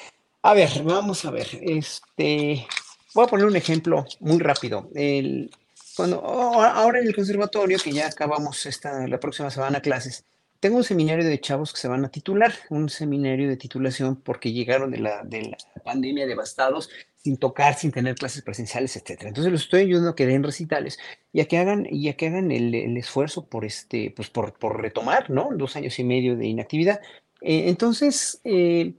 a 0.42 0.54
ver, 0.54 0.82
vamos 0.82 1.24
a 1.24 1.30
ver. 1.30 1.48
Este, 1.60 2.66
voy 3.14 3.24
a 3.24 3.28
poner 3.28 3.46
un 3.46 3.56
ejemplo 3.56 4.04
muy 4.20 4.38
rápido. 4.38 4.88
El, 4.94 5.50
cuando, 5.96 6.20
ahora 6.24 7.00
en 7.00 7.06
el 7.06 7.14
conservatorio, 7.14 7.78
que 7.78 7.92
ya 7.92 8.06
acabamos 8.06 8.66
esta, 8.66 9.06
la 9.06 9.20
próxima 9.20 9.50
semana 9.50 9.80
clases, 9.80 10.24
tengo 10.64 10.78
un 10.78 10.84
seminario 10.84 11.26
de 11.26 11.40
chavos 11.42 11.74
que 11.74 11.78
se 11.78 11.88
van 11.88 12.06
a 12.06 12.08
titular, 12.08 12.54
un 12.70 12.88
seminario 12.88 13.50
de 13.50 13.58
titulación 13.58 14.16
porque 14.16 14.50
llegaron 14.50 14.90
de 14.90 14.96
la, 14.96 15.22
de 15.22 15.50
la 15.50 15.82
pandemia 15.82 16.26
devastados, 16.26 16.88
sin 17.22 17.36
tocar, 17.36 17.74
sin 17.74 17.92
tener 17.92 18.14
clases 18.14 18.40
presenciales, 18.40 18.96
etc. 18.96 19.24
Entonces 19.24 19.52
los 19.52 19.60
estoy 19.64 19.82
ayudando 19.82 20.08
a 20.08 20.16
que 20.16 20.24
den 20.24 20.42
recitales 20.42 20.98
y 21.34 21.42
a 21.42 21.48
que 21.48 21.58
hagan, 21.58 21.86
y 21.90 22.08
a 22.08 22.16
que 22.16 22.28
hagan 22.28 22.50
el, 22.50 22.74
el 22.74 22.96
esfuerzo 22.96 23.44
por, 23.44 23.66
este, 23.66 24.10
pues 24.16 24.30
por, 24.30 24.54
por, 24.54 24.80
retomar, 24.80 25.28
¿no? 25.28 25.50
Dos 25.52 25.76
años 25.76 25.98
y 25.98 26.04
medio 26.04 26.34
de 26.34 26.46
inactividad. 26.46 27.02
Eh, 27.42 27.68
entonces, 27.68 28.40
eh, 28.44 28.94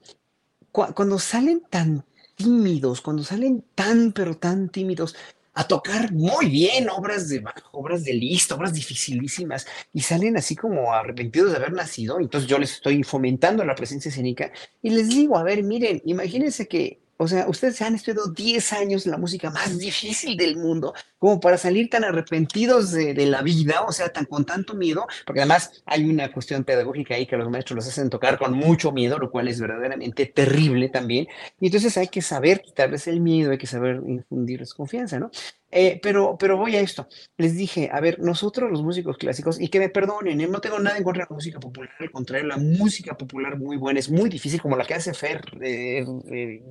cu 0.71 0.85
cuando 0.93 1.17
salen 1.17 1.63
tan 1.67 2.05
tímidos, 2.35 3.01
cuando 3.01 3.23
salen 3.23 3.65
tan, 3.73 4.11
pero 4.11 4.37
tan 4.37 4.69
tímidos, 4.69 5.15
a 5.55 5.67
tocar 5.67 6.11
muy 6.11 6.47
bien 6.47 6.89
obras 6.89 7.29
de 7.29 7.43
obras 7.71 8.03
de 8.03 8.13
lista, 8.13 8.55
obras 8.55 8.73
dificilísimas, 8.73 9.65
y 9.93 10.01
salen 10.01 10.37
así 10.37 10.55
como 10.55 10.93
arrepentidos 10.93 11.51
de 11.51 11.57
haber 11.57 11.73
nacido. 11.73 12.19
Entonces 12.19 12.49
yo 12.49 12.59
les 12.59 12.73
estoy 12.73 13.03
fomentando 13.03 13.63
la 13.63 13.75
presencia 13.75 14.09
escénica 14.09 14.51
y 14.81 14.89
les 14.89 15.09
digo, 15.09 15.37
a 15.37 15.43
ver, 15.43 15.63
miren, 15.63 16.01
imagínense 16.05 16.67
que 16.67 17.04
o 17.17 17.27
sea, 17.27 17.47
ustedes 17.47 17.75
se 17.77 17.85
han 17.85 17.95
estudiado 17.95 18.27
10 18.27 18.73
años 18.73 19.05
la 19.05 19.17
música 19.17 19.49
más 19.49 19.77
difícil 19.77 20.35
del 20.37 20.57
mundo, 20.57 20.93
como 21.17 21.39
para 21.39 21.57
salir 21.57 21.89
tan 21.89 22.03
arrepentidos 22.03 22.91
de, 22.91 23.13
de, 23.13 23.25
la 23.25 23.41
vida, 23.41 23.81
o 23.87 23.91
sea, 23.91 24.09
tan 24.09 24.25
con 24.25 24.45
tanto 24.45 24.73
miedo, 24.73 25.07
porque 25.25 25.41
además 25.41 25.83
hay 25.85 26.09
una 26.09 26.31
cuestión 26.31 26.63
pedagógica 26.63 27.15
ahí 27.15 27.25
que 27.25 27.37
los 27.37 27.49
maestros 27.49 27.75
los 27.75 27.87
hacen 27.87 28.09
tocar 28.09 28.37
con 28.37 28.53
mucho 28.53 28.91
miedo, 28.91 29.17
lo 29.17 29.31
cual 29.31 29.47
es 29.47 29.59
verdaderamente 29.59 30.25
terrible 30.25 30.89
también. 30.89 31.27
Y 31.59 31.67
entonces 31.67 31.97
hay 31.97 32.07
que 32.07 32.21
saber 32.21 32.61
quitarles 32.61 33.07
el 33.07 33.21
miedo, 33.21 33.51
hay 33.51 33.57
que 33.57 33.67
saber 33.67 34.01
infundirles 34.05 34.73
confianza, 34.73 35.19
¿no? 35.19 35.31
Eh, 35.77 35.99
pero, 36.01 36.37
pero 36.39 36.55
voy 36.55 36.77
a 36.77 36.79
esto. 36.79 37.09
Les 37.35 37.57
dije, 37.57 37.89
a 37.91 37.99
ver, 37.99 38.19
nosotros 38.21 38.71
los 38.71 38.81
músicos 38.81 39.17
clásicos, 39.17 39.59
y 39.59 39.67
que 39.67 39.79
me 39.79 39.89
perdonen, 39.89 40.39
¿eh? 40.39 40.47
no 40.47 40.61
tengo 40.61 40.79
nada 40.79 40.97
en 40.97 41.03
contra 41.03 41.25
de 41.25 41.27
la 41.29 41.35
música 41.35 41.59
popular, 41.59 41.91
al 41.99 42.11
contrario, 42.11 42.47
la 42.47 42.55
música 42.55 43.17
popular 43.17 43.57
muy 43.57 43.75
buena, 43.75 43.99
es 43.99 44.09
muy 44.09 44.29
difícil, 44.29 44.61
como 44.61 44.77
la 44.77 44.85
que 44.85 44.93
hace 44.93 45.13
Fer, 45.13 45.41
eh, 45.61 46.05
eh 46.31 46.61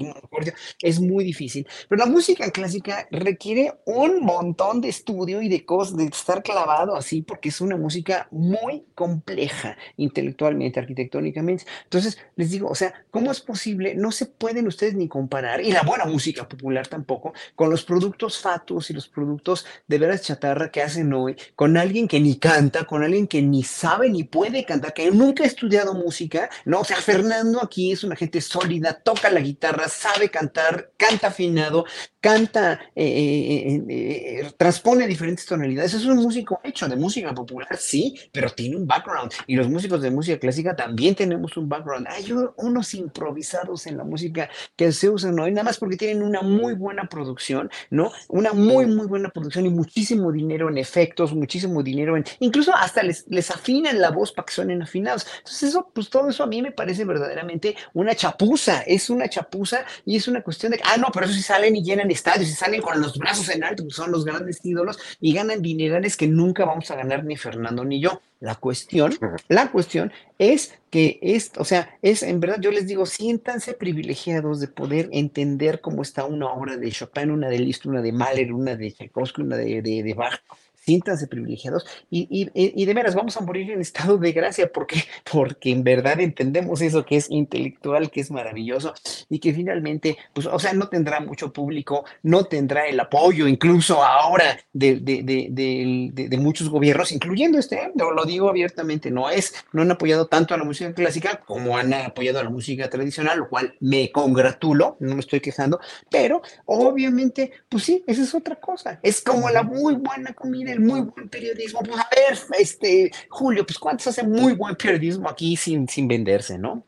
es 0.80 1.00
muy 1.00 1.22
difícil, 1.22 1.66
pero 1.86 1.98
la 1.98 2.10
música 2.10 2.50
clásica 2.50 3.06
requiere 3.10 3.74
un 3.84 4.22
montón 4.22 4.80
de 4.80 4.88
estudio 4.88 5.42
y 5.42 5.50
de 5.50 5.66
cosas, 5.66 5.98
de 5.98 6.06
estar 6.06 6.42
clavado 6.42 6.96
así, 6.96 7.20
porque 7.20 7.50
es 7.50 7.60
una 7.60 7.76
música 7.76 8.26
muy 8.30 8.86
compleja 8.94 9.76
intelectualmente, 9.98 10.80
arquitectónicamente. 10.80 11.66
Entonces, 11.82 12.16
les 12.36 12.50
digo, 12.50 12.68
o 12.68 12.74
sea, 12.74 12.94
¿cómo 13.10 13.30
es 13.30 13.42
posible? 13.42 13.94
No 13.94 14.10
se 14.12 14.24
pueden 14.24 14.66
ustedes 14.66 14.94
ni 14.94 15.08
comparar, 15.08 15.60
y 15.60 15.72
la 15.72 15.82
buena 15.82 16.06
música 16.06 16.48
popular 16.48 16.88
tampoco, 16.88 17.34
con 17.54 17.68
los 17.68 17.84
productos 17.84 18.40
fatos 18.40 18.88
y 18.88 18.93
los 18.94 19.08
productos 19.08 19.66
de 19.86 19.98
veras 19.98 20.22
chatarra 20.22 20.70
que 20.70 20.82
hacen 20.82 21.12
hoy, 21.12 21.36
con 21.54 21.76
alguien 21.76 22.08
que 22.08 22.20
ni 22.20 22.36
canta, 22.36 22.84
con 22.84 23.02
alguien 23.02 23.26
que 23.26 23.42
ni 23.42 23.62
sabe 23.62 24.08
ni 24.08 24.24
puede 24.24 24.64
cantar, 24.64 24.94
que 24.94 25.10
nunca 25.10 25.44
ha 25.44 25.46
estudiado 25.46 25.94
música, 25.94 26.48
¿no? 26.64 26.80
O 26.80 26.84
sea, 26.84 26.96
Fernando 26.96 27.62
aquí 27.62 27.92
es 27.92 28.04
una 28.04 28.16
gente 28.16 28.40
sólida, 28.40 28.94
toca 28.94 29.30
la 29.30 29.40
guitarra, 29.40 29.88
sabe 29.88 30.30
cantar, 30.30 30.92
canta 30.96 31.28
afinado, 31.28 31.84
canta, 32.20 32.80
eh, 32.94 33.04
eh, 33.04 33.82
eh, 33.88 34.52
transpone 34.56 35.06
diferentes 35.06 35.44
tonalidades. 35.44 35.92
Es 35.92 36.06
un 36.06 36.16
músico 36.16 36.58
hecho 36.64 36.88
de 36.88 36.96
música 36.96 37.34
popular, 37.34 37.76
sí, 37.76 38.14
pero 38.32 38.48
tiene 38.50 38.76
un 38.76 38.86
background. 38.86 39.30
Y 39.46 39.56
los 39.56 39.68
músicos 39.68 40.00
de 40.00 40.10
música 40.10 40.38
clásica 40.38 40.74
también 40.74 41.14
tenemos 41.14 41.56
un 41.58 41.68
background. 41.68 42.06
Hay 42.08 42.32
unos 42.56 42.94
improvisados 42.94 43.86
en 43.86 43.98
la 43.98 44.04
música 44.04 44.48
que 44.74 44.90
se 44.92 45.10
usan 45.10 45.38
hoy, 45.38 45.50
nada 45.50 45.64
más 45.64 45.78
porque 45.78 45.96
tienen 45.96 46.22
una 46.22 46.40
muy 46.40 46.74
buena 46.74 47.04
producción, 47.08 47.70
¿no? 47.90 48.10
Una 48.28 48.54
muy, 48.54 48.83
muy 48.86 49.06
buena 49.06 49.30
producción 49.30 49.66
y 49.66 49.70
muchísimo 49.70 50.32
dinero 50.32 50.68
en 50.68 50.78
efectos, 50.78 51.34
muchísimo 51.34 51.82
dinero 51.82 52.16
en, 52.16 52.24
incluso 52.40 52.74
hasta 52.74 53.02
les, 53.02 53.26
les 53.28 53.50
afinan 53.50 54.00
la 54.00 54.10
voz 54.10 54.32
para 54.32 54.46
que 54.46 54.52
suenen 54.52 54.82
afinados. 54.82 55.26
Entonces 55.38 55.70
eso, 55.70 55.90
pues 55.92 56.10
todo 56.10 56.28
eso 56.28 56.42
a 56.42 56.46
mí 56.46 56.62
me 56.62 56.72
parece 56.72 57.04
verdaderamente 57.04 57.76
una 57.92 58.14
chapuza, 58.14 58.82
es 58.82 59.10
una 59.10 59.28
chapuza 59.28 59.84
y 60.04 60.16
es 60.16 60.28
una 60.28 60.42
cuestión 60.42 60.72
de, 60.72 60.80
ah, 60.84 60.96
no, 60.96 61.08
pero 61.12 61.26
eso 61.26 61.34
sí 61.34 61.42
salen 61.42 61.76
y 61.76 61.84
llenan 61.84 62.10
estadios 62.10 62.48
y 62.48 62.54
salen 62.54 62.80
con 62.80 63.00
los 63.00 63.18
brazos 63.18 63.48
en 63.50 63.64
alto, 63.64 63.84
son 63.90 64.10
los 64.10 64.24
grandes 64.24 64.64
ídolos 64.64 64.98
y 65.20 65.34
ganan 65.34 65.62
dinerales 65.62 66.16
que 66.16 66.28
nunca 66.28 66.64
vamos 66.64 66.90
a 66.90 66.96
ganar 66.96 67.24
ni 67.24 67.36
Fernando 67.36 67.84
ni 67.84 68.00
yo. 68.00 68.20
La 68.44 68.56
cuestión, 68.56 69.14
la 69.48 69.72
cuestión 69.72 70.12
es 70.38 70.78
que 70.90 71.18
es, 71.22 71.52
o 71.56 71.64
sea, 71.64 71.96
es 72.02 72.22
en 72.22 72.40
verdad, 72.40 72.60
yo 72.60 72.70
les 72.70 72.86
digo, 72.86 73.06
siéntanse 73.06 73.72
privilegiados 73.72 74.60
de 74.60 74.68
poder 74.68 75.08
entender 75.12 75.80
cómo 75.80 76.02
está 76.02 76.26
una 76.26 76.52
obra 76.52 76.76
de 76.76 76.90
Chopin, 76.90 77.30
una 77.30 77.48
de 77.48 77.58
Liszt, 77.58 77.86
una 77.86 78.02
de 78.02 78.12
Mahler, 78.12 78.52
una 78.52 78.76
de 78.76 78.92
Tchaikovsky, 78.92 79.40
una 79.40 79.56
de, 79.56 79.80
de, 79.80 80.02
de 80.02 80.12
Bach, 80.12 80.42
siéntanse 80.84 81.26
privilegiados 81.26 81.86
y, 82.10 82.28
y, 82.30 82.50
y, 82.54 82.84
de 82.84 82.94
veras 82.94 83.14
vamos 83.14 83.36
a 83.36 83.40
morir 83.40 83.70
en 83.70 83.80
estado 83.80 84.18
de 84.18 84.32
gracia 84.32 84.70
porque, 84.70 85.02
porque 85.32 85.70
en 85.70 85.82
verdad 85.82 86.20
entendemos 86.20 86.80
eso 86.82 87.04
que 87.04 87.16
es 87.16 87.30
intelectual, 87.30 88.10
que 88.10 88.20
es 88.20 88.30
maravilloso 88.30 88.92
y 89.28 89.38
que 89.38 89.54
finalmente, 89.54 90.18
pues, 90.32 90.46
o 90.46 90.58
sea, 90.58 90.72
no 90.74 90.88
tendrá 90.88 91.20
mucho 91.20 91.52
público, 91.52 92.04
no 92.22 92.44
tendrá 92.44 92.86
el 92.86 93.00
apoyo 93.00 93.48
incluso 93.48 94.02
ahora 94.02 94.58
de, 94.72 94.96
de, 94.96 95.22
de, 95.22 96.28
de 96.28 96.38
muchos 96.38 96.68
gobiernos, 96.68 97.12
incluyendo 97.12 97.58
este, 97.58 97.92
lo, 97.94 98.12
lo 98.12 98.24
digo 98.24 98.48
abiertamente, 98.48 99.10
no 99.10 99.30
es, 99.30 99.54
no 99.72 99.82
han 99.82 99.90
apoyado 99.90 100.26
tanto 100.26 100.54
a 100.54 100.58
la 100.58 100.64
música 100.64 100.92
clásica 100.92 101.42
como 101.46 101.78
han 101.78 101.94
apoyado 101.94 102.40
a 102.40 102.44
la 102.44 102.50
música 102.50 102.90
tradicional, 102.90 103.38
lo 103.38 103.48
cual 103.48 103.74
me 103.80 104.10
congratulo, 104.12 104.96
no 105.00 105.14
me 105.14 105.20
estoy 105.20 105.40
quejando, 105.40 105.80
pero 106.10 106.42
obviamente, 106.66 107.52
pues 107.68 107.84
sí, 107.84 108.04
esa 108.06 108.22
es 108.22 108.34
otra 108.34 108.56
cosa, 108.56 109.00
es 109.02 109.22
como 109.22 109.48
la 109.48 109.62
muy 109.62 109.94
buena 109.94 110.34
comida 110.34 110.73
muy 110.80 111.00
buen 111.00 111.28
periodismo. 111.28 111.80
Pues 111.80 111.98
a 111.98 112.08
ver, 112.14 112.38
este, 112.58 113.10
Julio, 113.28 113.66
pues 113.66 113.78
cuántos 113.78 114.08
hace 114.08 114.22
muy 114.22 114.54
buen 114.54 114.76
periodismo 114.76 115.28
aquí 115.28 115.56
sin, 115.56 115.88
sin 115.88 116.08
venderse, 116.08 116.58
¿no? 116.58 116.84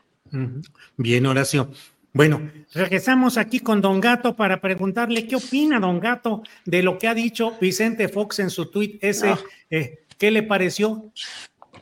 Bien, 0.97 1.27
Horacio. 1.27 1.71
Bueno, 2.13 2.51
regresamos 2.73 3.37
aquí 3.37 3.61
con 3.61 3.83
Don 3.83 4.01
Gato 4.01 4.37
para 4.37 4.61
preguntarle 4.61 5.27
qué 5.27 5.37
opina 5.37 5.79
Don 5.79 6.01
Gato 6.01 6.43
de 6.65 6.83
lo 6.83 6.97
que 6.97 7.09
ha 7.09 7.15
dicho 7.15 7.55
Vicente 7.61 8.09
Fox 8.09 8.39
en 8.39 8.49
su 8.49 8.71
tuit 8.71 9.03
ese. 9.05 9.29
Ah. 9.29 9.39
Eh, 9.69 10.07
¿Qué 10.17 10.31
le 10.31 10.43
pareció? 10.43 11.13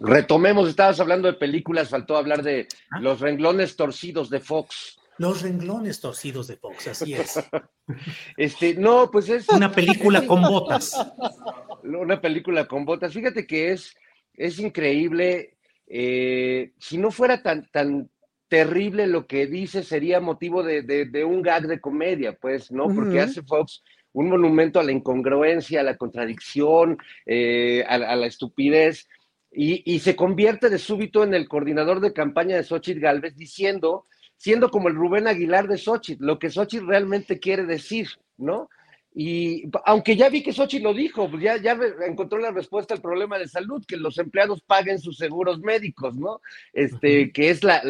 Retomemos, 0.00 0.68
estabas 0.68 0.98
hablando 0.98 1.28
de 1.28 1.34
películas, 1.34 1.88
faltó 1.88 2.16
hablar 2.16 2.42
de 2.42 2.66
¿Ah? 2.90 2.98
los 3.00 3.20
renglones 3.20 3.76
torcidos 3.76 4.28
de 4.28 4.40
Fox. 4.40 4.98
Los 5.18 5.42
renglones 5.42 6.00
torcidos 6.00 6.48
de 6.48 6.56
Fox, 6.56 6.88
así 6.88 7.14
es. 7.14 7.38
Este, 8.36 8.74
no, 8.74 9.10
pues 9.10 9.28
es. 9.28 9.48
Una 9.50 9.70
película 9.70 10.26
con 10.26 10.42
botas. 10.42 10.96
Una 11.84 12.20
película 12.20 12.66
con 12.66 12.84
botas. 12.84 13.12
Fíjate 13.12 13.46
que 13.46 13.72
es, 13.72 13.94
es 14.34 14.58
increíble. 14.58 15.56
Eh, 15.86 16.72
si 16.78 16.98
no 16.98 17.10
fuera 17.10 17.42
tan, 17.42 17.66
tan 17.70 18.10
terrible 18.48 19.06
lo 19.06 19.26
que 19.26 19.46
dice, 19.46 19.82
sería 19.82 20.20
motivo 20.20 20.62
de, 20.62 20.82
de, 20.82 21.24
un 21.24 21.42
gag 21.42 21.66
de 21.66 21.80
comedia, 21.80 22.32
pues, 22.32 22.72
¿no? 22.72 22.88
Porque 22.88 23.20
hace 23.20 23.42
Fox 23.42 23.82
un 24.12 24.28
monumento 24.28 24.78
a 24.78 24.84
la 24.84 24.92
incongruencia, 24.92 25.80
a 25.80 25.84
la 25.84 25.96
contradicción, 25.96 26.98
eh, 27.26 27.84
a, 27.86 27.94
a, 27.94 28.16
la 28.16 28.26
estupidez. 28.26 29.08
Y, 29.50 29.82
y, 29.92 30.00
se 30.00 30.16
convierte 30.16 30.70
de 30.70 30.78
súbito 30.78 31.22
en 31.22 31.34
el 31.34 31.48
coordinador 31.48 32.00
de 32.00 32.12
campaña 32.12 32.56
de 32.56 32.64
Xochitl 32.64 33.00
Galvez 33.00 33.36
diciendo 33.36 34.06
siendo 34.36 34.70
como 34.70 34.88
el 34.88 34.94
Rubén 34.94 35.26
Aguilar 35.26 35.68
de 35.68 35.78
Xochitl, 35.78 36.24
lo 36.24 36.38
que 36.38 36.50
Xochitl 36.50 36.86
realmente 36.86 37.40
quiere 37.40 37.64
decir, 37.64 38.08
¿no? 38.36 38.68
Y 39.16 39.70
aunque 39.84 40.16
ya 40.16 40.28
vi 40.28 40.42
que 40.42 40.52
Sochi 40.52 40.80
lo 40.80 40.92
dijo, 40.92 41.30
pues 41.30 41.40
ya, 41.40 41.56
ya 41.56 41.78
encontró 42.04 42.38
la 42.38 42.50
respuesta 42.50 42.94
al 42.94 43.00
problema 43.00 43.38
de 43.38 43.46
salud, 43.46 43.84
que 43.86 43.96
los 43.96 44.18
empleados 44.18 44.60
paguen 44.62 44.98
sus 44.98 45.16
seguros 45.16 45.60
médicos, 45.60 46.16
¿no? 46.16 46.40
Este, 46.72 47.30
que 47.30 47.50
es 47.50 47.62
la, 47.62 47.80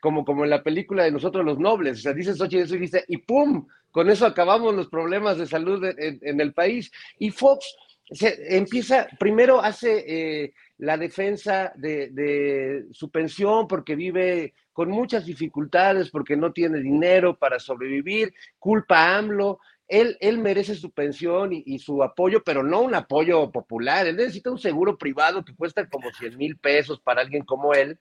como, 0.00 0.24
como 0.24 0.44
en 0.44 0.50
la 0.50 0.62
película 0.62 1.02
de 1.02 1.10
nosotros 1.10 1.44
los 1.44 1.58
nobles, 1.58 1.98
o 1.98 2.02
sea, 2.02 2.12
dice 2.12 2.34
Sochi 2.34 2.58
eso 2.58 2.76
y 2.76 2.80
dice, 2.80 3.04
y 3.08 3.16
¡pum! 3.16 3.66
Con 3.90 4.08
eso 4.08 4.24
acabamos 4.24 4.72
los 4.74 4.88
problemas 4.88 5.38
de 5.38 5.48
salud 5.48 5.84
en, 5.84 6.40
el 6.40 6.52
país. 6.52 6.92
Y 7.18 7.30
Fox 7.32 7.74
se, 8.08 8.56
empieza, 8.56 9.08
primero 9.18 9.60
hace 9.60 10.04
eh, 10.06 10.52
la 10.78 10.96
defensa 10.96 11.72
de, 11.74 12.10
de 12.10 12.84
su 12.92 13.10
pensión 13.10 13.66
porque 13.66 13.96
vive 13.96 14.54
con 14.72 14.90
muchas 14.90 15.26
dificultades, 15.26 16.10
porque 16.10 16.36
no 16.36 16.52
tiene 16.52 16.78
dinero 16.78 17.36
para 17.36 17.58
sobrevivir, 17.58 18.32
culpa 18.60 18.98
a 18.98 19.18
AMLO, 19.18 19.58
él, 19.90 20.16
él 20.20 20.38
merece 20.38 20.76
su 20.76 20.92
pensión 20.92 21.50
y, 21.52 21.78
su 21.80 22.02
apoyo, 22.02 22.44
pero 22.44 22.62
no 22.62 22.80
un 22.80 22.94
apoyo 22.94 23.50
popular. 23.50 24.06
Él 24.06 24.16
necesita 24.16 24.50
un 24.50 24.58
seguro 24.58 24.96
privado 24.96 25.44
que 25.44 25.54
cuesta 25.54 25.88
como 25.88 26.10
100 26.12 26.38
mil 26.38 26.56
pesos 26.56 27.00
para 27.00 27.22
alguien 27.22 27.44
como 27.44 27.74
él, 27.74 27.98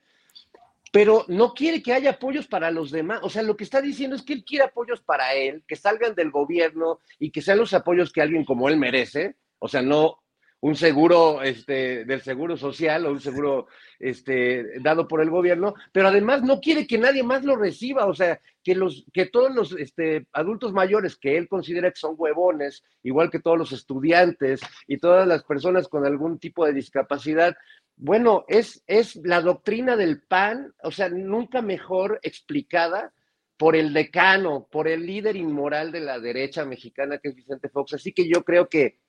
pero 0.91 1.25
no 1.27 1.55
quiere 1.55 1.81
que 1.81 1.93
haya 1.93 2.11
apoyos 2.11 2.47
para 2.47 2.69
los 2.69 2.91
demás. 2.91 3.21
O 3.23 3.29
sea, 3.29 3.41
lo 3.41 3.57
que 3.57 3.63
está 3.63 3.81
diciendo 3.81 4.15
es 4.15 4.21
que 4.21 4.33
él 4.33 4.45
quiere 4.45 4.65
apoyos 4.65 5.01
para 5.01 5.33
él, 5.33 5.63
que 5.67 5.75
salgan 5.75 6.13
del 6.13 6.29
gobierno 6.29 6.99
y 7.17 7.31
que 7.31 7.41
sean 7.41 7.57
los 7.57 7.73
apoyos 7.73 8.13
que 8.13 8.21
alguien 8.21 8.45
como 8.45 8.69
él 8.69 8.77
merece. 8.77 9.35
O 9.57 9.67
sea, 9.67 9.81
no 9.81 10.19
un 10.61 10.75
seguro 10.75 11.41
este, 11.41 12.05
del 12.05 12.21
seguro 12.21 12.57
social 12.57 13.05
o 13.05 13.11
un 13.11 13.21
seguro 13.21 13.67
este, 13.99 14.79
dado 14.81 15.07
por 15.07 15.21
el 15.21 15.29
gobierno, 15.29 15.73
pero 15.91 16.09
además 16.09 16.43
no 16.43 16.59
quiere 16.59 16.85
que 16.85 16.97
nadie 16.97 17.23
más 17.23 17.43
lo 17.43 17.55
reciba, 17.55 18.05
o 18.05 18.13
sea, 18.13 18.39
que, 18.63 18.75
los, 18.75 19.05
que 19.13 19.25
todos 19.25 19.53
los 19.53 19.71
este, 19.73 20.27
adultos 20.33 20.73
mayores 20.73 21.15
que 21.15 21.37
él 21.37 21.47
considera 21.47 21.91
que 21.91 21.99
son 21.99 22.15
huevones, 22.17 22.83
igual 23.03 23.29
que 23.29 23.39
todos 23.39 23.57
los 23.57 23.71
estudiantes 23.71 24.61
y 24.87 24.97
todas 24.97 25.27
las 25.27 25.43
personas 25.43 25.87
con 25.87 26.05
algún 26.05 26.39
tipo 26.39 26.65
de 26.65 26.73
discapacidad, 26.73 27.55
bueno, 27.95 28.45
es, 28.47 28.83
es 28.87 29.17
la 29.17 29.41
doctrina 29.41 29.95
del 29.95 30.21
PAN, 30.21 30.73
o 30.83 30.91
sea, 30.91 31.09
nunca 31.09 31.61
mejor 31.61 32.19
explicada 32.23 33.13
por 33.57 33.75
el 33.75 33.91
decano, 33.93 34.69
por 34.71 34.87
el 34.87 35.05
líder 35.05 35.35
inmoral 35.35 35.91
de 35.91 35.99
la 35.99 36.17
derecha 36.17 36.63
mexicana 36.63 37.17
que 37.17 37.27
es 37.27 37.35
Vicente 37.35 37.67
Fox. 37.67 37.93
Así 37.93 38.13
que 38.13 38.25
yo 38.25 38.45
creo 38.45 38.69
que 38.69 38.99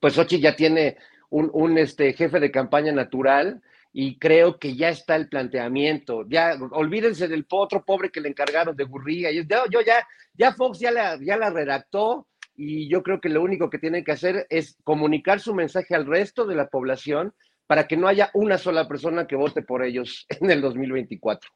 pues 0.00 0.18
Ochi 0.18 0.40
ya 0.40 0.54
tiene 0.54 0.96
un, 1.30 1.78
este, 1.78 2.12
jefe 2.12 2.40
de 2.40 2.50
campaña 2.50 2.92
natural 2.92 3.60
y 3.92 4.18
creo 4.18 4.58
que 4.58 4.76
ya 4.76 4.88
está 4.88 5.16
el 5.16 5.28
planteamiento. 5.28 6.24
Ya, 6.28 6.56
olvídense 6.70 7.28
del 7.28 7.46
otro 7.50 7.84
pobre 7.84 8.10
que 8.10 8.20
le 8.20 8.28
encargaron 8.28 8.76
de 8.76 8.84
Gurría. 8.84 9.30
Yo, 9.32 9.42
yo 9.70 9.80
ya, 9.80 10.06
ya 10.34 10.52
Fox 10.52 10.78
ya 10.78 10.90
la, 10.90 11.18
ya 11.20 11.36
la 11.36 11.50
redactó 11.50 12.26
y 12.54 12.88
yo 12.88 13.02
creo 13.02 13.20
que 13.20 13.28
lo 13.28 13.42
único 13.42 13.70
que 13.70 13.78
tiene 13.78 14.04
que 14.04 14.12
hacer 14.12 14.46
es 14.50 14.76
comunicar 14.84 15.40
su 15.40 15.54
mensaje 15.54 15.94
al 15.94 16.06
resto 16.06 16.46
de 16.46 16.54
la 16.54 16.68
población 16.68 17.34
para 17.66 17.86
que 17.86 17.96
no 17.96 18.08
haya 18.08 18.30
una 18.34 18.58
sola 18.58 18.86
persona 18.88 19.26
que 19.26 19.36
vote 19.36 19.62
por 19.62 19.84
ellos 19.84 20.26
en 20.40 20.50
el 20.50 20.60
2024. 20.60 21.50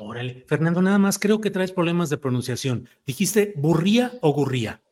Órale, 0.00 0.44
Fernando, 0.48 0.82
nada 0.82 0.98
más 0.98 1.18
creo 1.20 1.40
que 1.40 1.50
traes 1.50 1.70
problemas 1.70 2.10
de 2.10 2.18
pronunciación. 2.18 2.88
¿Dijiste 3.06 3.52
burría 3.56 4.12
o 4.22 4.32
gurría? 4.32 4.82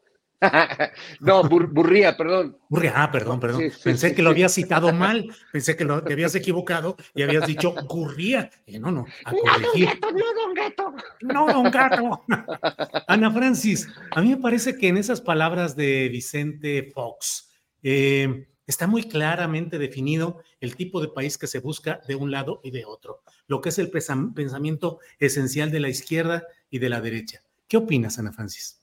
no, 1.21 1.49
burría, 1.49 2.17
perdón. 2.17 2.59
Burría, 2.69 2.93
ah, 2.97 3.11
perdón, 3.11 3.41
perdón. 3.41 3.73
Pensé 3.83 4.15
que 4.15 4.23
lo 4.23 4.31
habías 4.31 4.53
citado 4.53 4.93
mal, 4.93 5.29
pensé 5.53 5.77
que 5.77 5.85
lo, 5.85 6.03
te 6.03 6.13
habías 6.13 6.35
equivocado 6.35 6.97
y 7.15 7.23
habías 7.23 7.47
dicho 7.47 7.75
gurría. 7.89 8.51
no, 8.81 8.91
no, 8.91 9.07
a 9.25 9.31
corregir. 9.31 9.89
No, 10.01 10.35
don 10.35 10.55
gato, 10.55 10.95
no, 11.21 11.47
don 11.47 11.71
gato. 11.71 12.23
No, 12.29 12.33
don 12.33 12.51
gato. 12.91 13.05
Ana 13.09 13.31
Francis, 13.31 13.89
a 14.11 14.21
mí 14.21 14.31
me 14.31 14.37
parece 14.39 14.77
que 14.77 14.89
en 14.89 14.97
esas 14.97 15.21
palabras 15.21 15.77
de 15.77 16.09
Vicente 16.09 16.91
Fox 16.95 17.51
eh, 17.83 18.47
está 18.67 18.87
muy 18.87 19.05
claramente 19.05 19.79
definido 19.79 20.43
el 20.61 20.77
tipo 20.77 21.01
de 21.01 21.09
país 21.09 21.39
que 21.39 21.47
se 21.47 21.61
busca 21.61 22.01
de 22.07 22.15
un 22.15 22.31
lado 22.31 22.61
y 22.63 22.71
de 22.71 22.85
otro, 22.85 23.23
lo 23.47 23.61
que 23.61 23.69
es 23.71 23.79
el 23.79 23.91
pensamiento 23.91 24.99
esencial 25.19 25.71
de 25.71 25.81
la 25.81 25.89
izquierda 25.89 26.45
y 26.71 26.79
de 26.79 26.89
la 26.89 27.01
derecha. 27.01 27.43
¿Qué 27.69 27.79
opinas, 27.79 28.19
Ana 28.19 28.33
Francis? 28.33 28.81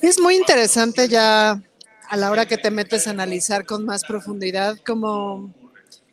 Es 0.00 0.20
muy 0.20 0.36
interesante 0.36 1.08
ya 1.08 1.60
a 2.08 2.16
la 2.16 2.30
hora 2.30 2.46
que 2.46 2.56
te 2.56 2.70
metes 2.70 3.06
a 3.06 3.10
analizar 3.10 3.66
con 3.66 3.84
más 3.84 4.04
profundidad 4.04 4.78
como 4.86 5.52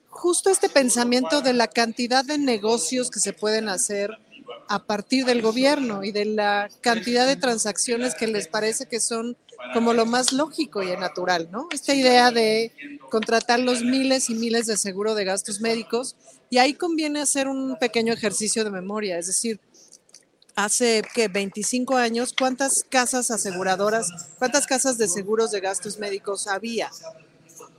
justo 0.09 0.49
este 0.49 0.69
pensamiento 0.69 1.41
de 1.41 1.53
la 1.53 1.67
cantidad 1.67 2.25
de 2.25 2.39
negocios 2.39 3.11
que 3.11 3.19
se 3.19 3.31
pueden 3.31 3.69
hacer 3.69 4.09
a 4.67 4.83
partir 4.83 5.25
del 5.25 5.43
gobierno 5.43 6.03
y 6.03 6.11
de 6.11 6.25
la 6.25 6.67
cantidad 6.81 7.27
de 7.27 7.35
transacciones 7.35 8.15
que 8.15 8.25
les 8.25 8.47
parece 8.47 8.87
que 8.87 8.99
son 8.99 9.37
como 9.73 9.93
lo 9.93 10.07
más 10.07 10.33
lógico 10.33 10.81
y 10.81 10.87
natural, 10.97 11.49
¿no? 11.51 11.67
Esta 11.71 11.93
idea 11.93 12.31
de 12.31 12.71
contratar 13.11 13.59
los 13.59 13.83
miles 13.83 14.31
y 14.31 14.35
miles 14.35 14.65
de 14.65 14.77
seguro 14.77 15.13
de 15.13 15.25
gastos 15.25 15.61
médicos 15.61 16.15
y 16.49 16.57
ahí 16.57 16.73
conviene 16.73 17.21
hacer 17.21 17.47
un 17.47 17.77
pequeño 17.79 18.13
ejercicio 18.13 18.63
de 18.63 18.71
memoria, 18.71 19.19
es 19.19 19.27
decir, 19.27 19.59
hace 20.55 21.01
que 21.13 21.27
25 21.27 21.97
años, 21.97 22.33
¿cuántas 22.37 22.85
casas 22.87 23.29
aseguradoras, 23.29 24.09
cuántas 24.39 24.65
casas 24.65 24.97
de 24.97 25.07
seguros 25.07 25.51
de 25.51 25.59
gastos 25.59 25.99
médicos 25.99 26.47
había? 26.47 26.89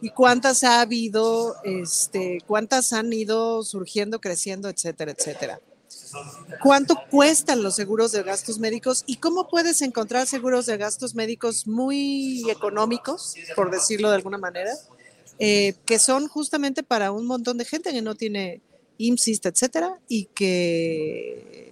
¿Y 0.02 0.10
cuántas 0.10 0.62
ha 0.62 0.82
habido, 0.82 1.56
este, 1.64 2.38
cuántas 2.46 2.92
han 2.92 3.12
ido 3.12 3.62
surgiendo, 3.62 4.20
creciendo, 4.20 4.68
etcétera, 4.68 5.12
etcétera? 5.12 5.60
¿Cuánto 6.62 6.96
cuestan 7.10 7.62
los 7.62 7.74
seguros 7.74 8.12
de 8.12 8.22
gastos 8.22 8.58
médicos 8.58 9.04
y 9.06 9.16
cómo 9.16 9.48
puedes 9.48 9.80
encontrar 9.82 10.26
seguros 10.26 10.66
de 10.66 10.76
gastos 10.76 11.14
médicos 11.14 11.66
muy 11.66 12.48
económicos, 12.50 13.34
por 13.54 13.70
decirlo 13.70 14.10
de 14.10 14.16
alguna 14.16 14.38
manera, 14.38 14.72
eh, 15.38 15.74
que 15.84 15.98
son 15.98 16.28
justamente 16.28 16.82
para 16.82 17.10
un 17.10 17.26
montón 17.26 17.58
de 17.58 17.64
gente 17.64 17.90
que 17.90 18.02
no 18.02 18.14
tiene 18.14 18.60
IMSIST, 18.98 19.46
etcétera, 19.46 19.98
y 20.08 20.26
que 20.26 21.65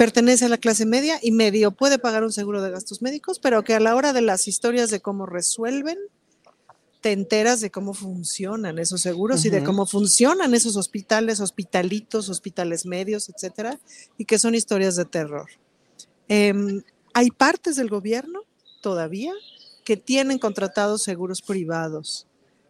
pertenece 0.00 0.46
a 0.46 0.48
la 0.48 0.56
clase 0.56 0.86
media 0.86 1.18
y 1.20 1.30
medio 1.30 1.72
puede 1.72 1.98
pagar 1.98 2.24
un 2.24 2.32
seguro 2.32 2.62
de 2.62 2.70
gastos 2.70 3.02
médicos, 3.02 3.38
pero 3.38 3.62
que 3.64 3.74
a 3.74 3.80
la 3.80 3.94
hora 3.94 4.14
de 4.14 4.22
las 4.22 4.48
historias 4.48 4.88
de 4.88 5.00
cómo 5.00 5.26
resuelven, 5.26 5.98
te 7.02 7.12
enteras 7.12 7.60
de 7.60 7.70
cómo 7.70 7.92
funcionan 7.92 8.78
esos 8.78 9.02
seguros 9.02 9.44
y 9.44 9.50
de 9.50 9.62
cómo 9.62 9.84
funcionan 9.84 10.54
esos 10.54 10.76
hospitales, 10.76 11.40
hospitalitos, 11.40 12.30
hospitales 12.30 12.86
medios, 12.86 13.28
etcétera, 13.28 13.78
y 14.16 14.24
que 14.24 14.38
son 14.38 14.54
historias 14.54 14.96
de 14.96 15.04
terror. 15.04 15.50
Em, 16.28 16.80
hay 17.12 17.30
partes 17.30 17.76
del 17.76 17.90
gobierno 17.90 18.40
todavía 18.80 19.34
que 19.84 19.98
tienen 19.98 20.38
contratados 20.38 21.02
seguros 21.02 21.42
privados, 21.42 22.26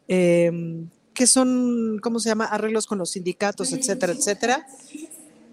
em, 0.09 0.91
que 1.15 1.29
son, 1.29 2.01
¿cómo 2.03 2.19
se 2.19 2.29
llama?, 2.29 2.47
arreglos 2.47 2.89
con 2.89 2.99
los 2.99 3.11
sindicatos, 3.11 3.73
etcétera, 3.73 4.15
etcétera, 4.15 4.67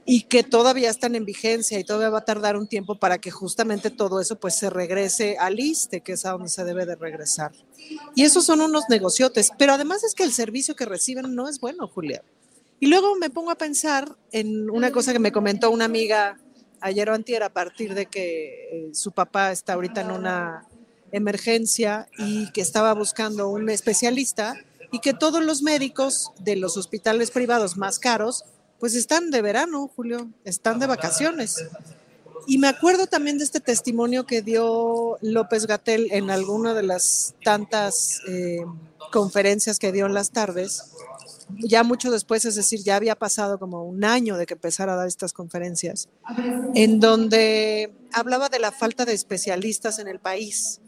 y 0.09 0.21
que 0.21 0.41
todavía 0.41 0.89
están 0.89 1.15
en 1.15 1.25
vigencia 1.25 1.77
y 1.77 1.83
todavía 1.83 2.09
va 2.09 2.19
a 2.19 2.25
tardar 2.25 2.55
un 2.55 2.65
tiempo 2.65 2.95
para 2.95 3.17
que 3.17 3.29
justamente 3.29 3.89
todo 3.91 4.21
eso 4.21 4.39
pues 4.39 4.55
se 4.55 4.69
regrese 4.69 5.35
al 5.37 5.59
ISTE, 5.59 5.99
que 5.99 6.13
es 6.13 6.25
a 6.25 6.31
donde 6.31 6.47
se 6.47 6.63
debe 6.63 6.85
de 6.85 6.95
regresar. 6.95 7.51
Y 8.15 8.23
esos 8.23 8.45
son 8.45 8.61
unos 8.61 8.85
negociotes, 8.87 9.51
pero 9.57 9.73
además 9.73 10.05
es 10.05 10.15
que 10.15 10.23
el 10.23 10.31
servicio 10.31 10.77
que 10.77 10.85
reciben 10.85 11.35
no 11.35 11.49
es 11.49 11.59
bueno, 11.59 11.89
Julia. 11.89 12.23
Y 12.79 12.87
luego 12.87 13.17
me 13.17 13.29
pongo 13.29 13.51
a 13.51 13.57
pensar 13.57 14.15
en 14.31 14.69
una 14.69 14.91
cosa 14.91 15.11
que 15.11 15.19
me 15.19 15.33
comentó 15.33 15.69
una 15.71 15.83
amiga 15.83 16.39
ayer 16.79 17.09
o 17.09 17.13
antier 17.13 17.43
a 17.43 17.49
partir 17.49 17.93
de 17.93 18.05
que 18.05 18.69
eh, 18.71 18.89
su 18.93 19.11
papá 19.11 19.51
está 19.51 19.73
ahorita 19.73 19.99
en 19.99 20.11
una 20.11 20.65
emergencia 21.11 22.07
y 22.17 22.49
que 22.53 22.61
estaba 22.61 22.93
buscando 22.93 23.49
un 23.49 23.69
especialista 23.69 24.55
y 24.89 24.99
que 24.99 25.13
todos 25.13 25.43
los 25.43 25.63
médicos 25.63 26.31
de 26.39 26.55
los 26.55 26.77
hospitales 26.77 27.29
privados 27.29 27.75
más 27.75 27.99
caros 27.99 28.45
pues 28.79 28.95
están 28.95 29.31
de 29.31 29.41
verano, 29.41 29.89
Julio, 29.95 30.29
están 30.43 30.79
de 30.79 30.87
vacaciones. 30.87 31.65
Y 32.45 32.59
me 32.59 32.67
acuerdo 32.67 33.07
también 33.07 33.37
de 33.37 33.43
este 33.43 33.59
testimonio 33.59 34.25
que 34.25 34.41
dio 34.41 35.17
López 35.21 35.67
Gatel 35.67 36.07
en 36.11 36.29
alguna 36.29 36.73
de 36.73 36.83
las 36.83 37.35
tantas 37.43 38.21
eh, 38.27 38.63
conferencias 39.11 39.79
que 39.79 39.91
dio 39.91 40.05
en 40.05 40.13
las 40.13 40.31
tardes, 40.31 40.93
ya 41.49 41.83
mucho 41.83 42.11
después, 42.11 42.45
es 42.45 42.55
decir, 42.55 42.83
ya 42.83 42.97
había 42.97 43.15
pasado 43.15 43.57
como 43.57 43.83
un 43.83 44.03
año 44.03 44.37
de 44.37 44.45
que 44.45 44.53
empezara 44.53 44.93
a 44.93 44.97
dar 44.97 45.07
estas 45.07 45.33
conferencias, 45.33 46.09
en 46.75 46.99
donde 46.99 47.93
hablaba 48.13 48.49
de 48.49 48.59
la 48.59 48.71
falta 48.71 49.05
de 49.05 49.13
especialistas 49.13 49.99
en 49.99 50.07
el 50.07 50.19
país 50.19 50.81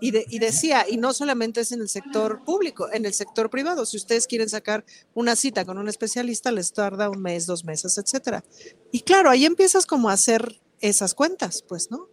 y, 0.00 0.38
decía, 0.38 0.84
y 0.88 0.96
no 0.96 1.12
solamente 1.12 1.60
es 1.60 1.72
en 1.72 1.80
el 1.80 1.88
sector 1.88 2.44
público, 2.44 2.88
en 2.92 3.06
el 3.06 3.14
sector 3.14 3.48
privado. 3.50 3.86
Si 3.86 3.96
ustedes 3.96 4.26
quieren 4.26 4.48
sacar 4.48 4.84
una 5.14 5.36
cita 5.36 5.64
con 5.64 5.78
un 5.78 5.88
especialista, 5.88 6.52
les 6.52 6.72
tarda 6.72 7.08
un 7.08 7.22
mes, 7.22 7.46
dos 7.46 7.64
meses, 7.64 7.96
etcétera. 7.96 8.44
Y 8.92 9.00
claro, 9.00 9.30
ahí 9.30 9.44
empiezas 9.44 9.86
como 9.86 10.10
a 10.10 10.12
hacer 10.12 10.60
esas 10.80 11.14
cuentas, 11.14 11.64
pues, 11.66 11.90
¿no? 11.90 12.08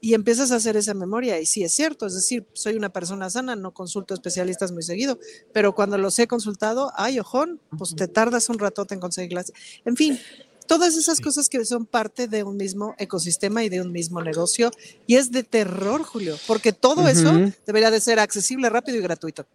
Y 0.00 0.14
empiezas 0.14 0.50
a 0.50 0.56
hacer 0.56 0.76
esa 0.76 0.94
memoria. 0.94 1.40
Y 1.40 1.46
sí, 1.46 1.62
es 1.62 1.72
cierto, 1.72 2.06
es 2.06 2.14
decir, 2.14 2.46
soy 2.52 2.76
una 2.76 2.92
persona 2.92 3.30
sana, 3.30 3.56
no 3.56 3.72
consulto 3.72 4.14
especialistas 4.14 4.72
muy 4.72 4.82
seguido, 4.82 5.18
pero 5.52 5.74
cuando 5.74 5.96
los 5.96 6.18
he 6.18 6.26
consultado, 6.26 6.92
ay, 6.96 7.20
ojón, 7.20 7.60
pues 7.78 7.94
te 7.94 8.08
tardas 8.08 8.48
un 8.48 8.58
ratote 8.58 8.94
en 8.94 9.00
conseguirlas. 9.00 9.52
En 9.84 9.96
fin, 9.96 10.18
todas 10.66 10.96
esas 10.96 11.20
cosas 11.20 11.48
que 11.48 11.64
son 11.64 11.86
parte 11.86 12.28
de 12.28 12.42
un 12.42 12.56
mismo 12.56 12.94
ecosistema 12.98 13.64
y 13.64 13.68
de 13.68 13.80
un 13.80 13.92
mismo 13.92 14.22
negocio. 14.22 14.70
Y 15.06 15.16
es 15.16 15.30
de 15.32 15.42
terror, 15.42 16.02
Julio, 16.02 16.36
porque 16.46 16.72
todo 16.72 17.08
eso 17.08 17.32
debería 17.66 17.90
de 17.90 18.00
ser 18.00 18.18
accesible, 18.18 18.68
rápido 18.70 18.98
y 18.98 19.02
gratuito. 19.02 19.46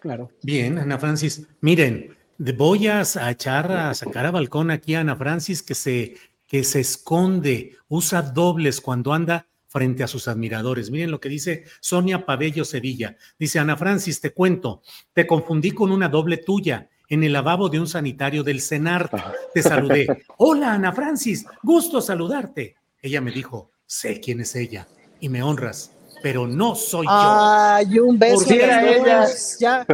Claro. 0.00 0.30
Bien, 0.42 0.78
Ana 0.78 0.98
Francis. 0.98 1.42
Miren, 1.60 2.16
voy 2.38 2.86
a, 2.86 3.02
echar 3.30 3.72
a 3.72 3.94
sacar 3.94 4.26
a 4.26 4.30
balcón 4.30 4.70
aquí 4.70 4.94
a 4.94 5.00
Ana 5.00 5.16
Francis 5.16 5.62
que 5.62 5.74
se, 5.74 6.16
que 6.46 6.64
se 6.64 6.80
esconde, 6.80 7.76
usa 7.88 8.22
dobles 8.22 8.80
cuando 8.80 9.12
anda 9.12 9.48
frente 9.68 10.02
a 10.04 10.08
sus 10.08 10.28
admiradores. 10.28 10.90
Miren 10.90 11.10
lo 11.10 11.20
que 11.20 11.28
dice 11.28 11.64
Sonia 11.80 12.24
Pabello 12.24 12.64
Sevilla. 12.64 13.16
Dice, 13.38 13.58
Ana 13.58 13.76
Francis, 13.76 14.20
te 14.20 14.32
cuento, 14.32 14.82
te 15.12 15.26
confundí 15.26 15.72
con 15.72 15.90
una 15.92 16.08
doble 16.08 16.38
tuya 16.38 16.88
en 17.08 17.24
el 17.24 17.32
lavabo 17.32 17.68
de 17.68 17.80
un 17.80 17.86
sanitario 17.86 18.42
del 18.42 18.60
CENAR. 18.60 19.10
Te 19.54 19.62
saludé. 19.62 20.06
Hola, 20.38 20.74
Ana 20.74 20.92
Francis, 20.92 21.46
gusto 21.62 22.00
saludarte. 22.00 22.76
Ella 23.00 23.20
me 23.20 23.32
dijo, 23.32 23.70
sé 23.86 24.20
quién 24.20 24.40
es 24.40 24.54
ella 24.56 24.86
y 25.20 25.28
me 25.28 25.42
honras 25.42 25.95
pero 26.22 26.46
no 26.46 26.74
soy 26.74 27.06
yo. 27.06 27.12
Ay, 27.12 27.98
un 27.98 28.18
beso. 28.18 28.52
ella. 28.52 29.26
Ya. 29.58 29.86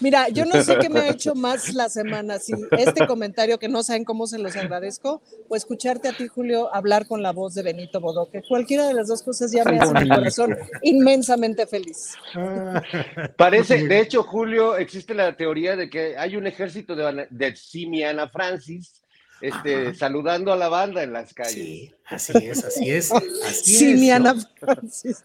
Mira, 0.00 0.28
yo 0.28 0.44
no 0.44 0.62
sé 0.62 0.78
qué 0.78 0.88
me 0.88 1.00
ha 1.00 1.08
hecho 1.08 1.34
más 1.34 1.72
la 1.74 1.88
semana, 1.88 2.38
si 2.38 2.52
este 2.72 3.06
comentario 3.06 3.58
que 3.58 3.68
no 3.68 3.82
saben 3.82 4.04
cómo 4.04 4.26
se 4.26 4.38
los 4.38 4.56
agradezco, 4.56 5.22
o 5.48 5.56
escucharte 5.56 6.08
a 6.08 6.12
ti, 6.12 6.28
Julio, 6.28 6.74
hablar 6.74 7.06
con 7.06 7.22
la 7.22 7.32
voz 7.32 7.54
de 7.54 7.62
Benito 7.62 8.00
Bodoque. 8.00 8.42
Cualquiera 8.48 8.86
de 8.86 8.94
las 8.94 9.08
dos 9.08 9.22
cosas 9.22 9.52
ya 9.52 9.64
me 9.64 9.78
hace 9.78 9.94
mi 9.94 10.08
corazón 10.08 10.56
inmensamente 10.82 11.66
feliz. 11.66 12.14
Parece, 13.36 13.86
de 13.86 14.00
hecho, 14.00 14.22
Julio, 14.22 14.76
existe 14.76 15.14
la 15.14 15.36
teoría 15.36 15.76
de 15.76 15.90
que 15.90 16.16
hay 16.16 16.36
un 16.36 16.46
ejército 16.46 16.94
de, 16.94 17.26
de 17.30 17.56
Simiana 17.56 18.28
Francis 18.28 19.01
este, 19.42 19.94
saludando 19.94 20.52
a 20.52 20.56
la 20.56 20.68
banda 20.68 21.02
en 21.02 21.12
las 21.12 21.34
calles. 21.34 21.54
Sí, 21.54 21.92
así 22.06 22.32
es, 22.36 22.64
así 22.64 22.90
es. 22.90 23.12
Así 23.12 23.76
sí, 23.76 23.94
mi 23.94 24.10
Ana 24.10 24.36
Francis. 24.58 25.24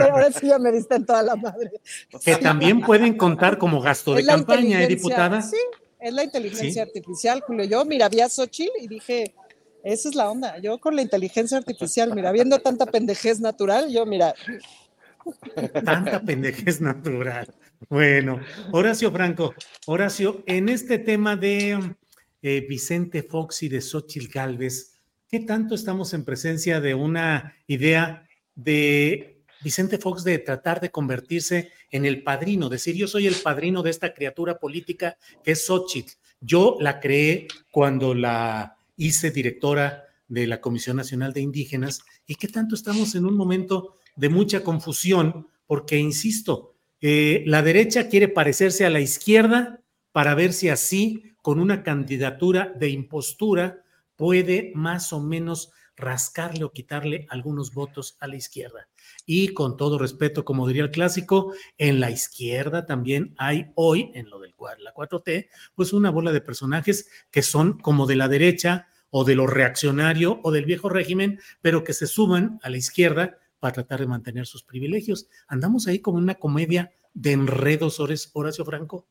ahora 0.00 0.32
sí 0.32 0.48
ya 0.48 0.58
me 0.58 0.72
diste 0.72 0.94
en 0.94 1.04
toda 1.04 1.22
la 1.22 1.36
madre. 1.36 1.70
Que 2.24 2.36
también 2.36 2.80
pueden 2.80 3.16
contar 3.16 3.58
como 3.58 3.80
gasto 3.80 4.14
de 4.14 4.24
campaña, 4.24 4.82
¿eh, 4.82 4.86
diputada? 4.86 5.42
Sí, 5.42 5.58
es 6.00 6.12
la 6.14 6.24
inteligencia 6.24 6.82
artificial, 6.82 7.42
Julio. 7.42 7.66
Yo, 7.66 7.84
mira, 7.84 8.08
vi 8.08 8.20
a 8.20 8.28
Xochitl 8.28 8.72
y 8.80 8.88
dije, 8.88 9.34
esa 9.84 10.08
es 10.08 10.14
la 10.14 10.30
onda. 10.30 10.58
Yo 10.58 10.78
con 10.78 10.96
la 10.96 11.02
inteligencia 11.02 11.58
artificial, 11.58 12.14
mira, 12.14 12.32
viendo 12.32 12.58
tanta 12.58 12.86
pendejez 12.86 13.40
natural, 13.40 13.90
yo, 13.90 14.06
mira. 14.06 14.34
Tanta 15.84 16.20
pendejez 16.20 16.80
natural. 16.80 17.52
Bueno, 17.88 18.40
Horacio 18.72 19.12
Franco, 19.12 19.54
Horacio, 19.86 20.42
en 20.46 20.68
este 20.68 20.98
tema 20.98 21.36
de 21.36 21.78
eh, 22.42 22.64
Vicente 22.68 23.22
Fox 23.22 23.62
y 23.62 23.68
de 23.68 23.80
Xochitl 23.80 24.28
Galvez, 24.32 24.98
¿qué 25.28 25.40
tanto 25.40 25.74
estamos 25.74 26.14
en 26.14 26.24
presencia 26.24 26.80
de 26.80 26.94
una 26.94 27.54
idea 27.66 28.28
de 28.54 29.42
Vicente 29.62 29.98
Fox 29.98 30.24
de 30.24 30.38
tratar 30.38 30.80
de 30.80 30.90
convertirse 30.90 31.72
en 31.90 32.04
el 32.04 32.22
padrino, 32.22 32.68
decir 32.68 32.94
yo 32.94 33.08
soy 33.08 33.26
el 33.26 33.36
padrino 33.36 33.82
de 33.82 33.90
esta 33.90 34.14
criatura 34.14 34.58
política 34.58 35.16
que 35.42 35.52
es 35.52 35.66
Xochitl? 35.66 36.12
Yo 36.40 36.76
la 36.80 37.00
creé 37.00 37.48
cuando 37.70 38.14
la 38.14 38.76
hice 38.96 39.30
directora 39.30 40.04
de 40.28 40.46
la 40.46 40.60
Comisión 40.60 40.96
Nacional 40.96 41.32
de 41.32 41.40
Indígenas. 41.40 42.00
Y 42.26 42.34
qué 42.34 42.48
tanto 42.48 42.74
estamos 42.74 43.14
en 43.14 43.26
un 43.26 43.36
momento 43.36 43.94
de 44.16 44.28
mucha 44.28 44.62
confusión 44.62 45.48
porque, 45.66 45.98
insisto, 45.98 46.74
eh, 47.00 47.42
la 47.46 47.62
derecha 47.62 48.08
quiere 48.08 48.28
parecerse 48.28 48.84
a 48.84 48.90
la 48.90 49.00
izquierda 49.00 49.80
para 50.12 50.34
ver 50.34 50.52
si 50.52 50.68
así 50.68 51.35
con 51.46 51.60
una 51.60 51.84
candidatura 51.84 52.72
de 52.76 52.88
impostura 52.88 53.84
puede 54.16 54.72
más 54.74 55.12
o 55.12 55.20
menos 55.20 55.70
rascarle 55.94 56.64
o 56.64 56.72
quitarle 56.72 57.24
algunos 57.30 57.72
votos 57.72 58.16
a 58.18 58.26
la 58.26 58.34
izquierda. 58.34 58.88
Y 59.26 59.54
con 59.54 59.76
todo 59.76 59.96
respeto, 59.96 60.44
como 60.44 60.66
diría 60.66 60.82
el 60.82 60.90
clásico, 60.90 61.54
en 61.78 62.00
la 62.00 62.10
izquierda 62.10 62.84
también 62.84 63.32
hay 63.38 63.70
hoy, 63.76 64.10
en 64.14 64.28
lo 64.28 64.40
del 64.40 64.56
la 64.80 64.92
4T, 64.92 65.48
pues 65.76 65.92
una 65.92 66.10
bola 66.10 66.32
de 66.32 66.40
personajes 66.40 67.08
que 67.30 67.42
son 67.42 67.78
como 67.78 68.06
de 68.06 68.16
la 68.16 68.26
derecha 68.26 68.88
o 69.10 69.22
de 69.22 69.36
lo 69.36 69.46
reaccionario 69.46 70.40
o 70.42 70.50
del 70.50 70.64
viejo 70.64 70.88
régimen, 70.88 71.38
pero 71.62 71.84
que 71.84 71.92
se 71.92 72.08
suman 72.08 72.58
a 72.64 72.70
la 72.70 72.78
izquierda 72.78 73.38
para 73.60 73.74
tratar 73.74 74.00
de 74.00 74.08
mantener 74.08 74.48
sus 74.48 74.64
privilegios. 74.64 75.28
Andamos 75.46 75.86
ahí 75.86 76.00
como 76.00 76.18
una 76.18 76.34
comedia 76.34 76.90
de 77.14 77.30
enredos, 77.30 78.00
Horacio 78.00 78.64
Franco. 78.64 79.06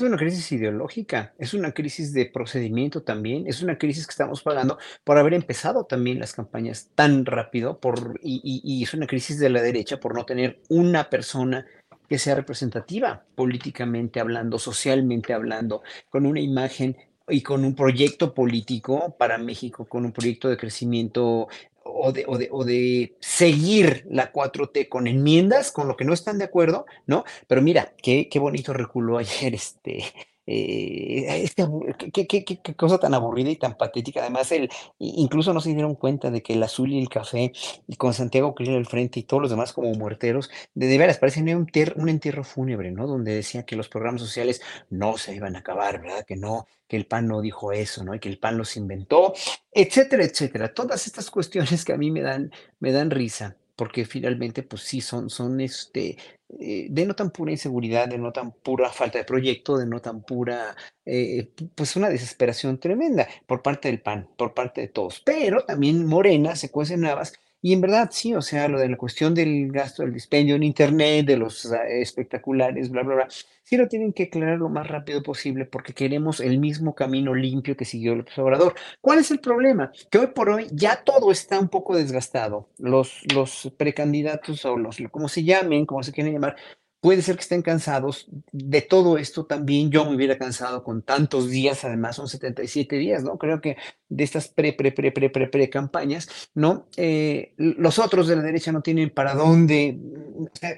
Es 0.00 0.06
una 0.06 0.16
crisis 0.16 0.50
ideológica, 0.52 1.34
es 1.36 1.52
una 1.52 1.72
crisis 1.72 2.14
de 2.14 2.24
procedimiento 2.24 3.02
también, 3.02 3.46
es 3.46 3.60
una 3.60 3.76
crisis 3.76 4.06
que 4.06 4.12
estamos 4.12 4.40
pagando 4.42 4.78
por 5.04 5.18
haber 5.18 5.34
empezado 5.34 5.84
también 5.84 6.18
las 6.18 6.32
campañas 6.32 6.88
tan 6.94 7.26
rápido 7.26 7.80
por, 7.80 8.18
y, 8.22 8.82
es 8.82 8.94
una 8.94 9.06
crisis 9.06 9.38
de 9.38 9.50
la 9.50 9.60
derecha 9.60 10.00
por 10.00 10.14
no 10.14 10.24
tener 10.24 10.62
una 10.70 11.10
persona 11.10 11.66
que 12.08 12.18
sea 12.18 12.34
representativa 12.34 13.26
políticamente 13.34 14.20
hablando, 14.20 14.58
socialmente 14.58 15.34
hablando, 15.34 15.82
con 16.08 16.24
una 16.24 16.40
imagen 16.40 16.96
y 17.28 17.42
con 17.42 17.62
un 17.66 17.74
proyecto 17.74 18.32
político 18.32 19.14
para 19.18 19.36
México, 19.36 19.84
con 19.84 20.06
un 20.06 20.12
proyecto 20.12 20.48
de 20.48 20.56
crecimiento 20.56 21.48
o 21.92 22.12
de, 22.12 22.24
o, 22.26 22.38
de, 22.38 22.48
o 22.50 22.64
de, 22.64 23.16
seguir 23.20 24.06
la 24.10 24.32
4T 24.32 24.88
con 24.88 25.06
enmiendas, 25.06 25.72
con 25.72 25.88
lo 25.88 25.96
que 25.96 26.04
no 26.04 26.12
están 26.12 26.38
de 26.38 26.44
acuerdo, 26.44 26.86
¿no? 27.06 27.24
Pero 27.46 27.62
mira, 27.62 27.94
qué, 28.02 28.28
qué 28.28 28.38
bonito 28.38 28.72
reculó 28.72 29.18
ayer 29.18 29.54
este, 29.54 30.04
eh, 30.52 31.48
qué, 32.12 32.26
qué, 32.26 32.74
cosa 32.76 32.98
tan 32.98 33.14
aburrida 33.14 33.50
y 33.50 33.56
tan 33.56 33.76
patética. 33.76 34.20
Además, 34.20 34.50
el, 34.50 34.68
incluso 34.98 35.54
no 35.54 35.60
se 35.60 35.72
dieron 35.72 35.94
cuenta 35.94 36.30
de 36.30 36.42
que 36.42 36.54
el 36.54 36.62
azul 36.62 36.92
y 36.92 36.98
el 36.98 37.08
café, 37.08 37.52
y 37.86 37.96
con 37.96 38.14
Santiago 38.14 38.54
Krill 38.54 38.74
al 38.74 38.86
frente 38.86 39.20
y 39.20 39.22
todos 39.22 39.42
los 39.42 39.50
demás 39.50 39.72
como 39.72 39.92
muerteros, 39.94 40.50
de, 40.74 40.98
veras 40.98 41.18
parecen 41.18 41.54
un, 41.54 41.70
un 41.96 42.08
entierro 42.08 42.42
fúnebre, 42.42 42.90
¿no? 42.90 43.06
Donde 43.06 43.34
decían 43.34 43.64
que 43.64 43.76
los 43.76 43.88
programas 43.88 44.22
sociales 44.22 44.60
no 44.90 45.16
se 45.16 45.34
iban 45.34 45.54
a 45.54 45.60
acabar, 45.60 46.02
¿verdad? 46.02 46.24
Que 46.26 46.36
no, 46.36 46.66
que 46.88 46.96
el 46.96 47.06
PAN 47.06 47.28
no 47.28 47.40
dijo 47.40 47.72
eso, 47.72 48.02
¿no? 48.02 48.14
Y 48.14 48.18
que 48.18 48.28
el 48.28 48.38
PAN 48.38 48.58
los 48.58 48.76
inventó, 48.76 49.32
etcétera, 49.70 50.24
etcétera. 50.24 50.74
Todas 50.74 51.06
estas 51.06 51.30
cuestiones 51.30 51.84
que 51.84 51.92
a 51.92 51.96
mí 51.96 52.10
me 52.10 52.22
dan, 52.22 52.50
me 52.80 52.90
dan 52.90 53.10
risa 53.10 53.56
porque 53.80 54.04
finalmente, 54.04 54.62
pues 54.62 54.82
sí, 54.82 55.00
son, 55.00 55.30
son 55.30 55.58
este, 55.58 56.18
eh, 56.60 56.88
denotan 56.90 57.30
pura 57.30 57.50
inseguridad, 57.50 58.08
denotan 58.08 58.52
pura 58.52 58.90
falta 58.90 59.16
de 59.16 59.24
proyecto, 59.24 59.78
denotan 59.78 60.20
pura, 60.20 60.76
eh, 61.06 61.50
pues 61.74 61.96
una 61.96 62.10
desesperación 62.10 62.78
tremenda 62.78 63.26
por 63.46 63.62
parte 63.62 63.88
del 63.88 64.02
PAN, 64.02 64.28
por 64.36 64.52
parte 64.52 64.82
de 64.82 64.88
todos. 64.88 65.22
Pero 65.24 65.64
también 65.64 66.04
Morena 66.04 66.56
se 66.56 66.70
cuece 66.70 66.98
navas 66.98 67.32
y 67.62 67.72
en 67.74 67.80
verdad, 67.80 68.08
sí, 68.10 68.34
o 68.34 68.42
sea, 68.42 68.68
lo 68.68 68.78
de 68.78 68.88
la 68.88 68.96
cuestión 68.96 69.34
del 69.34 69.70
gasto 69.70 70.02
del 70.02 70.14
dispendio 70.14 70.56
en 70.56 70.62
Internet, 70.62 71.26
de 71.26 71.36
los 71.36 71.66
espectaculares, 71.66 72.90
bla, 72.90 73.02
bla, 73.02 73.14
bla, 73.16 73.28
sí 73.62 73.76
lo 73.76 73.86
tienen 73.86 74.12
que 74.12 74.24
aclarar 74.24 74.58
lo 74.58 74.68
más 74.68 74.88
rápido 74.88 75.22
posible 75.22 75.66
porque 75.66 75.92
queremos 75.92 76.40
el 76.40 76.58
mismo 76.58 76.94
camino 76.94 77.34
limpio 77.34 77.76
que 77.76 77.84
siguió 77.84 78.14
el 78.14 78.20
observador. 78.20 78.74
¿Cuál 79.00 79.18
es 79.18 79.30
el 79.30 79.40
problema? 79.40 79.92
Que 80.10 80.18
hoy 80.18 80.28
por 80.28 80.48
hoy 80.50 80.68
ya 80.72 81.04
todo 81.04 81.30
está 81.30 81.60
un 81.60 81.68
poco 81.68 81.96
desgastado. 81.96 82.68
Los, 82.78 83.20
los 83.34 83.72
precandidatos 83.76 84.64
o 84.64 84.76
los, 84.76 84.98
como 85.10 85.28
se 85.28 85.44
llamen, 85.44 85.86
como 85.86 86.02
se 86.02 86.12
quieren 86.12 86.32
llamar, 86.32 86.56
Puede 87.00 87.22
ser 87.22 87.36
que 87.36 87.42
estén 87.42 87.62
cansados 87.62 88.26
de 88.52 88.82
todo 88.82 89.16
esto 89.16 89.46
también. 89.46 89.90
Yo 89.90 90.04
me 90.04 90.14
hubiera 90.14 90.36
cansado 90.36 90.84
con 90.84 91.02
tantos 91.02 91.48
días, 91.48 91.82
además 91.84 92.16
son 92.16 92.28
77 92.28 92.96
días, 92.96 93.24
¿no? 93.24 93.38
Creo 93.38 93.60
que 93.60 93.76
de 94.08 94.24
estas 94.24 94.48
pre, 94.48 94.74
pre, 94.74 94.92
pre, 94.92 95.10
pre, 95.10 95.30
pre, 95.30 95.46
pre 95.46 95.70
campañas, 95.70 96.50
¿no? 96.54 96.88
Eh, 96.96 97.54
los 97.56 97.98
otros 97.98 98.28
de 98.28 98.36
la 98.36 98.42
derecha 98.42 98.70
no 98.70 98.82
tienen 98.82 99.10
para 99.10 99.34
dónde, 99.34 99.98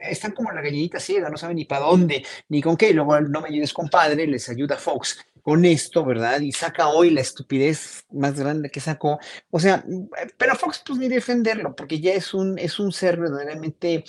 están 0.02 0.32
como 0.32 0.52
la 0.52 0.60
gallinita 0.60 1.00
ciega, 1.00 1.28
no 1.28 1.36
saben 1.36 1.56
ni 1.56 1.64
para 1.64 1.86
dónde, 1.86 2.24
ni 2.48 2.62
con 2.62 2.76
qué. 2.76 2.92
Luego, 2.94 3.20
no 3.20 3.40
me 3.40 3.48
ayudes, 3.48 3.72
compadre, 3.72 4.26
les 4.26 4.48
ayuda 4.48 4.76
Fox 4.76 5.18
con 5.42 5.64
esto, 5.64 6.04
¿verdad? 6.04 6.40
Y 6.40 6.52
saca 6.52 6.88
hoy 6.88 7.10
la 7.10 7.20
estupidez 7.20 8.04
más 8.12 8.38
grande 8.38 8.70
que 8.70 8.80
sacó. 8.80 9.18
O 9.50 9.58
sea, 9.58 9.84
pero 10.38 10.54
Fox, 10.54 10.82
pues 10.86 10.98
ni 10.98 11.08
defenderlo, 11.08 11.74
porque 11.74 12.00
ya 12.00 12.12
es 12.12 12.32
un, 12.32 12.58
es 12.58 12.78
un 12.78 12.92
ser 12.92 13.18
verdaderamente 13.18 14.04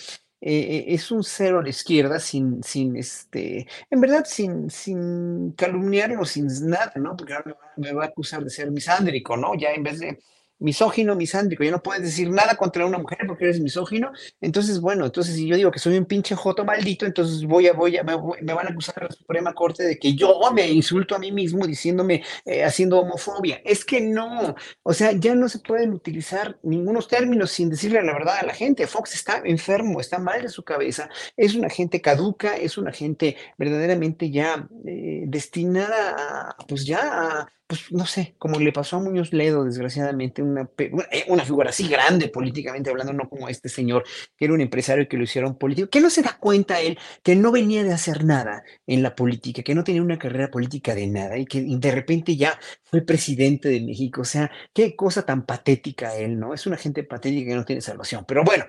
eh, 0.46 0.86
es 0.90 1.10
un 1.12 1.24
cero 1.24 1.60
a 1.60 1.64
la 1.64 1.70
izquierda 1.70 2.20
sin, 2.20 2.62
sin 2.64 2.98
este, 2.98 3.68
en 3.90 4.02
verdad, 4.02 4.26
sin, 4.28 4.70
sin 4.70 5.52
calumniarlo, 5.54 6.26
sin 6.26 6.48
nada, 6.70 6.92
¿no? 6.96 7.16
Porque 7.16 7.34
ahora 7.34 7.58
me 7.78 7.94
va 7.94 8.04
a 8.06 8.08
acusar 8.08 8.44
de 8.44 8.50
ser 8.50 8.70
misándrico, 8.72 9.38
¿no? 9.38 9.56
Ya 9.56 9.72
en 9.72 9.84
vez 9.84 10.00
de 10.00 10.20
misógino, 10.64 11.16
misándrico, 11.16 11.64
ya 11.64 11.72
no 11.72 11.84
puedes 11.84 12.04
decir 12.04 12.30
nada 12.30 12.56
contra 12.56 12.86
una 12.86 12.98
mujer 12.98 13.20
porque 13.28 13.44
eres 13.44 13.60
misógino, 13.60 14.12
entonces, 14.42 14.80
bueno, 14.80 15.06
entonces 15.06 15.36
si 15.36 15.48
yo 15.48 15.56
digo 15.56 15.72
que 15.72 15.80
soy 15.80 15.98
un 15.98 16.06
pinche 16.06 16.36
joto 16.36 16.64
maldito, 16.66 17.06
entonces 17.06 17.44
voy 17.44 17.68
a, 17.68 17.74
voy 17.74 17.98
a, 17.98 18.04
me, 18.04 18.16
van 18.16 18.68
a 18.68 18.70
acusar 18.72 18.96
a 19.02 19.06
la 19.06 19.12
Suprema 19.12 19.54
Corte 19.54 19.84
de 19.84 20.00
que 20.00 20.16
yo 20.16 20.40
me 20.54 20.68
insulto 20.70 21.16
a 21.16 21.20
mí 21.20 21.32
mismo 21.32 21.68
diciéndome, 21.68 22.24
eh, 22.46 22.64
haciendo 22.64 23.00
homofobia. 23.00 23.62
Es 23.66 23.84
que 23.84 24.02
no, 24.02 24.56
o 24.84 24.94
sea, 24.94 25.12
ya 25.12 25.36
no 25.36 25.50
se 25.50 25.60
pueden 25.60 25.94
utilizar 25.94 26.58
ningunos 26.64 27.08
términos 27.08 27.52
sin 27.52 27.70
decirle 27.70 28.02
la 28.02 28.14
verdad 28.14 28.38
a 28.40 28.46
la 28.46 28.54
gente. 28.54 28.88
Fox 28.88 29.16
está 29.16 29.42
enfermo, 29.44 30.00
está 30.00 30.20
mal 30.20 30.42
de 30.42 30.50
su 30.50 30.64
cabeza, 30.64 31.10
es 31.36 31.56
una 31.56 31.70
gente 31.70 32.02
caduca, 32.02 32.56
es 32.58 32.78
una 32.78 32.92
gente 32.92 33.36
verdaderamente 33.58 34.32
ya 34.32 34.68
eh, 34.86 35.24
destinada 35.28 36.16
a, 36.50 36.58
pues 36.68 36.86
ya 36.86 37.00
a 37.04 37.54
pues 37.74 37.92
no 37.92 38.06
sé, 38.06 38.36
como 38.38 38.60
le 38.60 38.72
pasó 38.72 38.98
a 38.98 39.00
Muñoz 39.00 39.34
Ledo, 39.34 39.64
desgraciadamente, 39.64 40.44
una, 40.44 40.70
eh, 40.78 41.26
una 41.28 41.44
figura 41.44 41.72
así 41.72 41.88
grande 41.88 42.28
políticamente 42.28 42.92
hablando, 42.92 43.14
no 43.14 43.28
como 43.28 43.50
este 43.50 43.68
señor, 43.68 44.04
que 44.38 44.46
era 44.46 44.54
un 44.54 44.62
empresario 44.62 45.08
que 45.08 45.18
lo 45.18 45.24
hicieron 45.24 45.58
político, 45.58 45.90
que 45.90 46.00
no 46.00 46.12
se 46.12 46.22
da 46.22 46.38
cuenta 46.40 46.80
él 46.82 47.00
que 47.24 47.36
no 47.36 47.52
venía 47.52 47.84
de 47.84 47.92
hacer 47.94 48.26
nada 48.26 48.64
en 48.86 49.02
la 49.02 49.16
política, 49.16 49.64
que 49.64 49.74
no 49.74 49.84
tenía 49.84 50.04
una 50.04 50.20
carrera 50.20 50.52
política 50.52 50.94
de 50.94 51.08
nada 51.08 51.38
y 51.38 51.46
que 51.46 51.64
de 51.64 51.92
repente 51.92 52.36
ya 52.36 52.60
fue 52.84 53.02
presidente 53.02 53.70
de 53.70 53.82
México. 53.82 54.22
O 54.22 54.26
sea, 54.26 54.52
qué 54.72 54.96
cosa 54.96 55.26
tan 55.26 55.46
patética 55.46 56.16
él, 56.16 56.40
¿no? 56.40 56.54
Es 56.54 56.68
una 56.68 56.78
gente 56.78 57.04
patética 57.04 57.50
que 57.50 57.56
no 57.56 57.66
tiene 57.66 57.82
salvación. 57.82 58.26
Pero 58.28 58.44
bueno, 58.44 58.66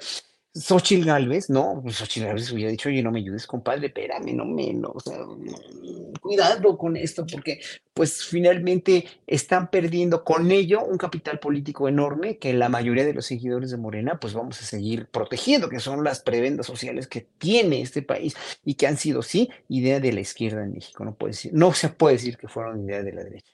Xochitl 0.56 1.04
Galvez, 1.04 1.50
no, 1.50 1.80
pues 1.82 1.96
Xochitl 1.96 2.26
Galvez 2.26 2.52
hubiera 2.52 2.70
dicho, 2.70 2.88
oye, 2.88 3.02
no 3.02 3.10
me 3.10 3.18
ayudes, 3.18 3.44
compadre, 3.44 3.88
espérame, 3.88 4.36
no 4.36 4.44
me, 4.44 4.72
no, 4.72 4.92
o 4.94 5.00
sea, 5.00 5.18
cuidado 6.20 6.78
con 6.78 6.96
esto, 6.96 7.26
porque 7.26 7.60
pues 7.92 8.24
finalmente 8.24 9.04
están 9.26 9.68
perdiendo 9.68 10.22
con 10.22 10.52
ello 10.52 10.84
un 10.84 10.96
capital 10.96 11.40
político 11.40 11.88
enorme 11.88 12.38
que 12.38 12.52
la 12.52 12.68
mayoría 12.68 13.04
de 13.04 13.14
los 13.14 13.26
seguidores 13.26 13.72
de 13.72 13.78
Morena, 13.78 14.20
pues 14.20 14.32
vamos 14.32 14.62
a 14.62 14.64
seguir 14.64 15.08
protegiendo, 15.08 15.68
que 15.68 15.80
son 15.80 16.04
las 16.04 16.20
prebendas 16.20 16.66
sociales 16.66 17.08
que 17.08 17.22
tiene 17.36 17.80
este 17.80 18.02
país 18.02 18.36
y 18.64 18.74
que 18.74 18.86
han 18.86 18.96
sido, 18.96 19.22
sí, 19.22 19.50
idea 19.68 19.98
de 19.98 20.12
la 20.12 20.20
izquierda 20.20 20.62
en 20.62 20.72
México, 20.72 21.04
no 21.04 21.16
puede 21.16 21.32
decir, 21.32 21.52
no 21.52 21.72
se 21.72 21.88
puede 21.88 22.14
decir 22.14 22.36
que 22.36 22.46
fueron 22.46 22.84
idea 22.84 23.02
de 23.02 23.12
la 23.12 23.24
derecha. 23.24 23.52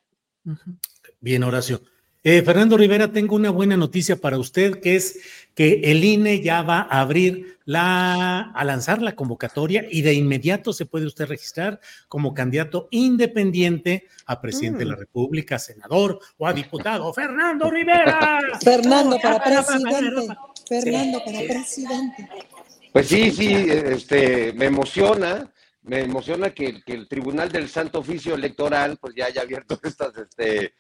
Bien, 1.18 1.42
Horacio. 1.44 1.80
Eh, 2.22 2.42
Fernando 2.42 2.76
Rivera, 2.76 3.11
tengo 3.11 3.35
una 3.35 3.48
buena 3.48 3.78
noticia 3.78 4.16
para 4.16 4.37
usted, 4.37 4.80
que 4.80 4.94
es 4.94 5.20
que 5.54 5.80
el 5.85 6.04
INE 6.04 6.42
ya 6.42 6.61
va 6.61 6.80
a 6.80 7.00
abrir 7.00 7.59
la, 7.64 8.50
a 8.50 8.64
lanzar 8.64 9.00
la 9.00 9.14
convocatoria 9.16 9.87
y 9.90 10.02
de 10.02 10.12
inmediato 10.12 10.74
se 10.74 10.85
puede 10.85 11.06
usted 11.06 11.26
registrar 11.26 11.80
como 12.09 12.35
candidato 12.35 12.88
independiente 12.90 14.06
a 14.26 14.38
presidente 14.38 14.80
de 14.80 14.90
la 14.90 14.96
mm. 14.96 14.98
República, 14.98 15.59
senador 15.59 16.20
o 16.37 16.46
a 16.46 16.52
diputado. 16.52 17.11
Fernando 17.14 17.70
Rivera. 17.70 18.38
Fernando 18.62 19.18
para 19.18 19.42
presidente. 19.42 20.37
Fernando 20.68 21.24
para 21.24 21.40
presidente. 21.40 22.28
Pues 22.92 23.06
sí, 23.09 23.30
sí, 23.30 23.54
este, 23.54 24.52
me 24.52 24.66
emociona, 24.66 25.50
me 25.85 26.00
emociona 26.00 26.50
que, 26.50 26.83
que 26.83 26.92
el 26.92 27.09
Tribunal 27.09 27.50
del 27.50 27.70
Santo 27.70 28.00
Oficio 28.00 28.35
Electoral 28.35 28.98
pues 29.00 29.14
ya 29.14 29.26
haya 29.26 29.40
abierto 29.40 29.80
estas, 29.83 30.14
este, 30.18 30.74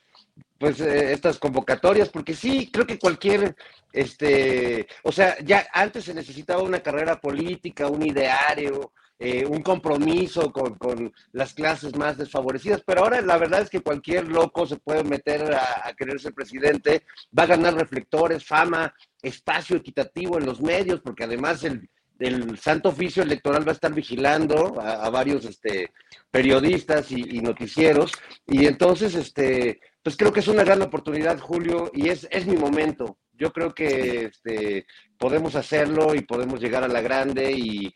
pues 0.60 0.78
eh, 0.82 1.14
estas 1.14 1.38
convocatorias, 1.38 2.10
porque 2.10 2.34
sí, 2.34 2.70
creo 2.70 2.86
que 2.86 2.98
cualquier, 2.98 3.56
este, 3.94 4.86
o 5.02 5.10
sea, 5.10 5.38
ya 5.42 5.66
antes 5.72 6.04
se 6.04 6.12
necesitaba 6.12 6.62
una 6.62 6.80
carrera 6.80 7.18
política, 7.18 7.88
un 7.88 8.04
ideario, 8.04 8.92
eh, 9.18 9.46
un 9.46 9.62
compromiso 9.62 10.52
con, 10.52 10.74
con, 10.74 11.14
las 11.32 11.54
clases 11.54 11.96
más 11.96 12.18
desfavorecidas, 12.18 12.82
pero 12.84 13.00
ahora 13.00 13.22
la 13.22 13.38
verdad 13.38 13.62
es 13.62 13.70
que 13.70 13.80
cualquier 13.80 14.28
loco 14.28 14.66
se 14.66 14.76
puede 14.76 15.02
meter 15.02 15.54
a, 15.54 15.88
a 15.88 15.94
querer 15.94 16.20
ser 16.20 16.34
presidente, 16.34 17.04
va 17.36 17.44
a 17.44 17.54
ganar 17.54 17.72
reflectores, 17.74 18.44
fama, 18.44 18.94
espacio 19.22 19.76
equitativo 19.76 20.36
en 20.36 20.44
los 20.44 20.60
medios, 20.60 21.00
porque 21.00 21.24
además 21.24 21.64
el, 21.64 21.88
el 22.18 22.58
Santo 22.58 22.90
Oficio 22.90 23.22
Electoral 23.22 23.66
va 23.66 23.72
a 23.72 23.74
estar 23.74 23.94
vigilando 23.94 24.78
a, 24.78 25.08
varios 25.08 25.46
este, 25.46 25.90
periodistas 26.30 27.10
y, 27.12 27.38
y, 27.38 27.40
noticieros, 27.40 28.12
y 28.46 28.66
entonces, 28.66 29.14
este, 29.14 29.80
pues 30.02 30.16
creo 30.16 30.32
que 30.32 30.40
es 30.40 30.48
una 30.48 30.64
gran 30.64 30.82
oportunidad, 30.82 31.38
Julio, 31.38 31.90
y 31.92 32.08
es, 32.08 32.26
es 32.30 32.46
mi 32.46 32.56
momento. 32.56 33.18
Yo 33.32 33.52
creo 33.52 33.74
que 33.74 34.26
este, 34.26 34.86
podemos 35.18 35.54
hacerlo 35.54 36.14
y 36.14 36.22
podemos 36.22 36.60
llegar 36.60 36.84
a 36.84 36.88
la 36.88 37.00
grande 37.00 37.52
y 37.52 37.94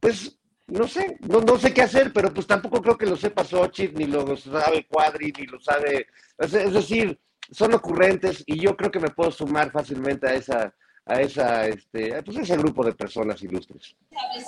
pues 0.00 0.38
no 0.68 0.88
sé, 0.88 1.18
no, 1.28 1.40
no 1.40 1.58
sé 1.58 1.72
qué 1.72 1.82
hacer, 1.82 2.12
pero 2.12 2.32
pues 2.34 2.46
tampoco 2.46 2.82
creo 2.82 2.98
que 2.98 3.06
lo 3.06 3.16
sepa 3.16 3.44
Xochitl, 3.44 3.98
ni 3.98 4.06
lo 4.06 4.36
sabe 4.36 4.86
Cuadri, 4.86 5.32
ni 5.38 5.46
lo 5.46 5.60
sabe, 5.60 6.06
es, 6.38 6.50
decir, 6.50 7.18
son 7.50 7.74
ocurrentes 7.74 8.42
y 8.46 8.58
yo 8.58 8.76
creo 8.76 8.90
que 8.90 8.98
me 8.98 9.10
puedo 9.10 9.30
sumar 9.30 9.70
fácilmente 9.70 10.28
a 10.28 10.34
esa, 10.34 10.74
a 11.04 11.20
esa, 11.20 11.68
este, 11.68 12.20
pues 12.24 12.38
ese 12.38 12.56
grupo 12.56 12.84
de 12.84 12.92
personas 12.94 13.40
ilustres. 13.42 13.94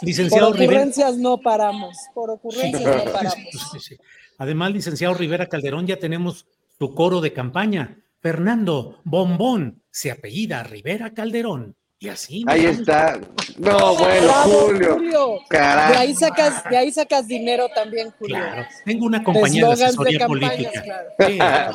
Licenciado 0.03 0.51
por 0.51 0.61
ocurrencias 0.61 1.17
no 1.17 1.39
paramos, 1.39 1.97
por 2.13 2.31
ocurrencias 2.31 2.83
no 2.83 3.13
paramos. 3.13 3.99
Además, 4.39 4.73
licenciado 4.73 5.15
Rivera 5.15 5.49
Calderón, 5.49 5.87
ya 5.87 5.99
tenemos 5.99 6.47
tu 6.79 6.95
coro 6.95 7.21
de 7.21 7.33
campaña. 7.33 7.99
Fernando 8.21 9.01
Bombón 9.05 9.83
se 9.91 10.11
apellida 10.11 10.63
Rivera 10.63 11.13
Calderón. 11.13 11.77
Y 12.01 12.09
así. 12.09 12.45
Ahí 12.47 12.65
está. 12.65 13.19
No, 13.57 13.97
bueno, 13.97 14.33
Julio. 14.45 15.41
De 15.51 15.59
ahí 15.59 16.15
sacas, 16.15 16.63
de 16.71 16.77
ahí 16.77 16.93
sacas 16.93 17.27
dinero 17.27 17.69
también, 17.75 18.13
Julio. 18.17 18.37
Claro. 18.37 18.67
Tengo 18.85 19.07
una 19.07 19.25
compañía 19.25 19.67
de 19.67 19.73
asesoría 19.73 20.27
política. 20.29 21.07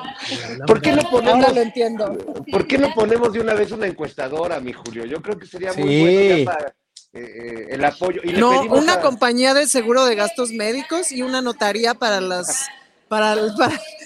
¿Por 0.65 0.81
qué 0.81 0.93
no 0.93 1.01
ponemos? 1.09 1.53
lo 1.53 1.61
entiendo. 1.61 2.17
¿Por 2.49 2.65
qué 2.65 2.77
no 2.77 2.93
ponemos 2.93 3.33
de 3.33 3.41
una 3.41 3.53
vez 3.53 3.71
una 3.71 3.85
encuestadora, 3.85 4.61
mi 4.61 4.71
Julio? 4.71 5.03
Yo 5.03 5.21
creo 5.21 5.37
que 5.37 5.45
sería 5.45 5.73
muy 5.73 5.99
bueno 6.01 6.45
para 6.45 6.67
eh, 7.11 7.19
eh, 7.19 7.67
el 7.71 7.83
apoyo. 7.83 8.21
Y 8.23 8.31
no, 8.31 8.61
una 8.63 9.01
compañía 9.01 9.53
de 9.53 9.67
seguro 9.67 10.05
de 10.05 10.15
gastos 10.15 10.51
médicos 10.51 11.11
y 11.11 11.21
una 11.21 11.41
notaría 11.41 11.95
para 11.95 12.21
las 12.21 12.69
para, 13.13 13.35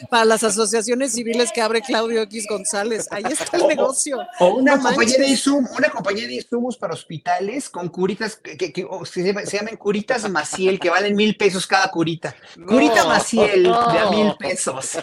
para, 0.10 0.26
las 0.26 0.44
asociaciones 0.44 1.14
civiles 1.14 1.52
que 1.54 1.62
abre 1.62 1.82
Claudio 1.82 2.22
X 2.24 2.46
González. 2.50 3.08
Ahí 3.10 3.24
está 3.30 3.56
el 3.56 3.68
negocio. 3.68 4.20
O 4.40 4.56
una, 4.56 4.78
compañía 4.78 5.18
de 5.18 5.38
una 5.50 5.90
compañía 5.90 6.28
de 6.28 6.34
insumos 6.34 6.76
para 6.76 6.94
hospitales 6.94 7.70
con 7.70 7.88
curitas 7.88 8.36
que, 8.36 8.58
que, 8.58 8.88
se, 9.06 9.34
llaman 9.58 9.78
curitas 9.78 10.30
Maciel, 10.30 10.78
que 10.78 10.90
valen 10.90 11.16
mil 11.16 11.38
pesos 11.38 11.66
cada 11.66 11.90
curita. 11.90 12.36
Curita 12.68 13.06
Maciel 13.06 13.64
de 13.64 13.70
a 13.70 14.10
mil 14.12 14.36
pesos. 14.38 14.98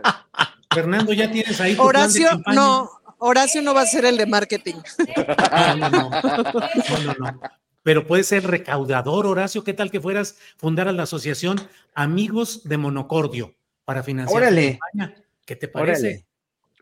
Fernando, 0.74 1.12
ya 1.12 1.30
tienes 1.30 1.60
ahí. 1.60 1.76
Tu 1.76 1.82
Horacio, 1.82 2.30
no. 2.46 2.90
Horacio 3.18 3.62
no 3.62 3.74
va 3.74 3.82
a 3.82 3.86
ser 3.86 4.06
el 4.06 4.16
de 4.16 4.26
marketing. 4.26 4.76
no, 5.76 5.88
no, 5.88 5.90
no, 5.90 6.10
no, 6.10 7.14
no 7.14 7.59
pero 7.82 8.06
puede 8.06 8.24
ser 8.24 8.46
recaudador, 8.46 9.26
Horacio. 9.26 9.64
¿Qué 9.64 9.72
tal 9.72 9.90
que 9.90 10.00
fueras 10.00 10.36
fundar 10.56 10.92
la 10.92 11.04
asociación 11.04 11.60
Amigos 11.94 12.68
de 12.68 12.76
Monocordio 12.76 13.54
para 13.84 14.02
financiar 14.02 14.42
Órale. 14.42 14.66
la 14.66 14.78
campaña? 14.78 15.24
¿Qué 15.46 15.56
te 15.56 15.68
parece? 15.68 16.26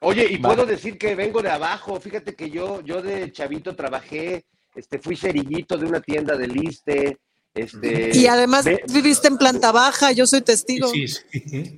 Oye, 0.01 0.27
y 0.31 0.39
puedo 0.39 0.65
decir 0.67 0.99
que 0.99 1.15
vengo 1.15 1.43
de 1.43 1.51
abajo. 1.51 2.01
Fíjate 2.01 2.35
que 2.35 2.51
yo, 2.51 2.81
yo 2.83 3.03
de 3.03 3.33
chavito 3.33 3.75
trabajé, 3.75 4.45
este, 4.75 4.99
fui 4.99 5.17
cerillito 5.17 5.77
de 5.77 5.87
una 5.87 6.01
tienda 6.01 6.37
de 6.37 6.47
liste. 6.47 7.19
Este, 7.55 8.17
y 8.17 8.27
además 8.27 8.67
viviste 8.93 9.27
en 9.27 9.37
planta 9.37 9.73
baja, 9.73 10.13
yo 10.13 10.27
soy 10.27 10.43
testigo. 10.43 10.89
Sí, 10.89 11.09
sí. 11.09 11.23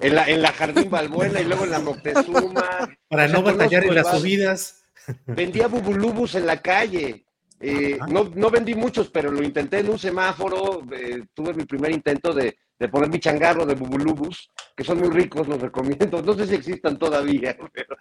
En, 0.00 0.14
la, 0.14 0.28
en 0.28 0.42
la 0.42 0.52
Jardín 0.52 0.90
Balbuena 0.90 1.40
y 1.40 1.44
luego 1.44 1.64
en 1.64 1.70
la 1.70 1.78
Moctezuma. 1.78 2.90
Para 3.09 3.28
no 3.28 3.42
batallar 3.42 3.85
en 3.85 3.94
las 3.94 4.11
subidas. 4.11 4.85
Vendía 5.26 5.68
bubulubus 5.68 6.35
en 6.35 6.46
la 6.46 6.61
calle. 6.61 7.24
Eh, 7.62 7.99
no, 8.09 8.25
no, 8.35 8.51
vendí 8.51 8.75
muchos, 8.75 9.11
pero 9.11 9.31
lo 9.31 9.42
intenté 9.42 9.81
en 9.81 9.90
un 9.90 9.99
semáforo. 9.99 10.83
Eh, 10.92 11.25
tuve 11.35 11.53
mi 11.53 11.64
primer 11.66 11.92
intento 11.92 12.33
de, 12.33 12.57
poner 12.90 13.11
mi 13.11 13.20
changarro 13.20 13.66
de 13.66 13.75
bubulubus, 13.75 14.51
que 14.75 14.83
son 14.83 14.99
muy 14.99 15.11
ricos, 15.11 15.46
los 15.46 15.61
recomiendo. 15.61 16.23
No 16.23 16.35
sé 16.35 16.46
si 16.46 16.55
existan 16.55 16.99
todavía, 16.99 17.57
pero. 17.73 17.96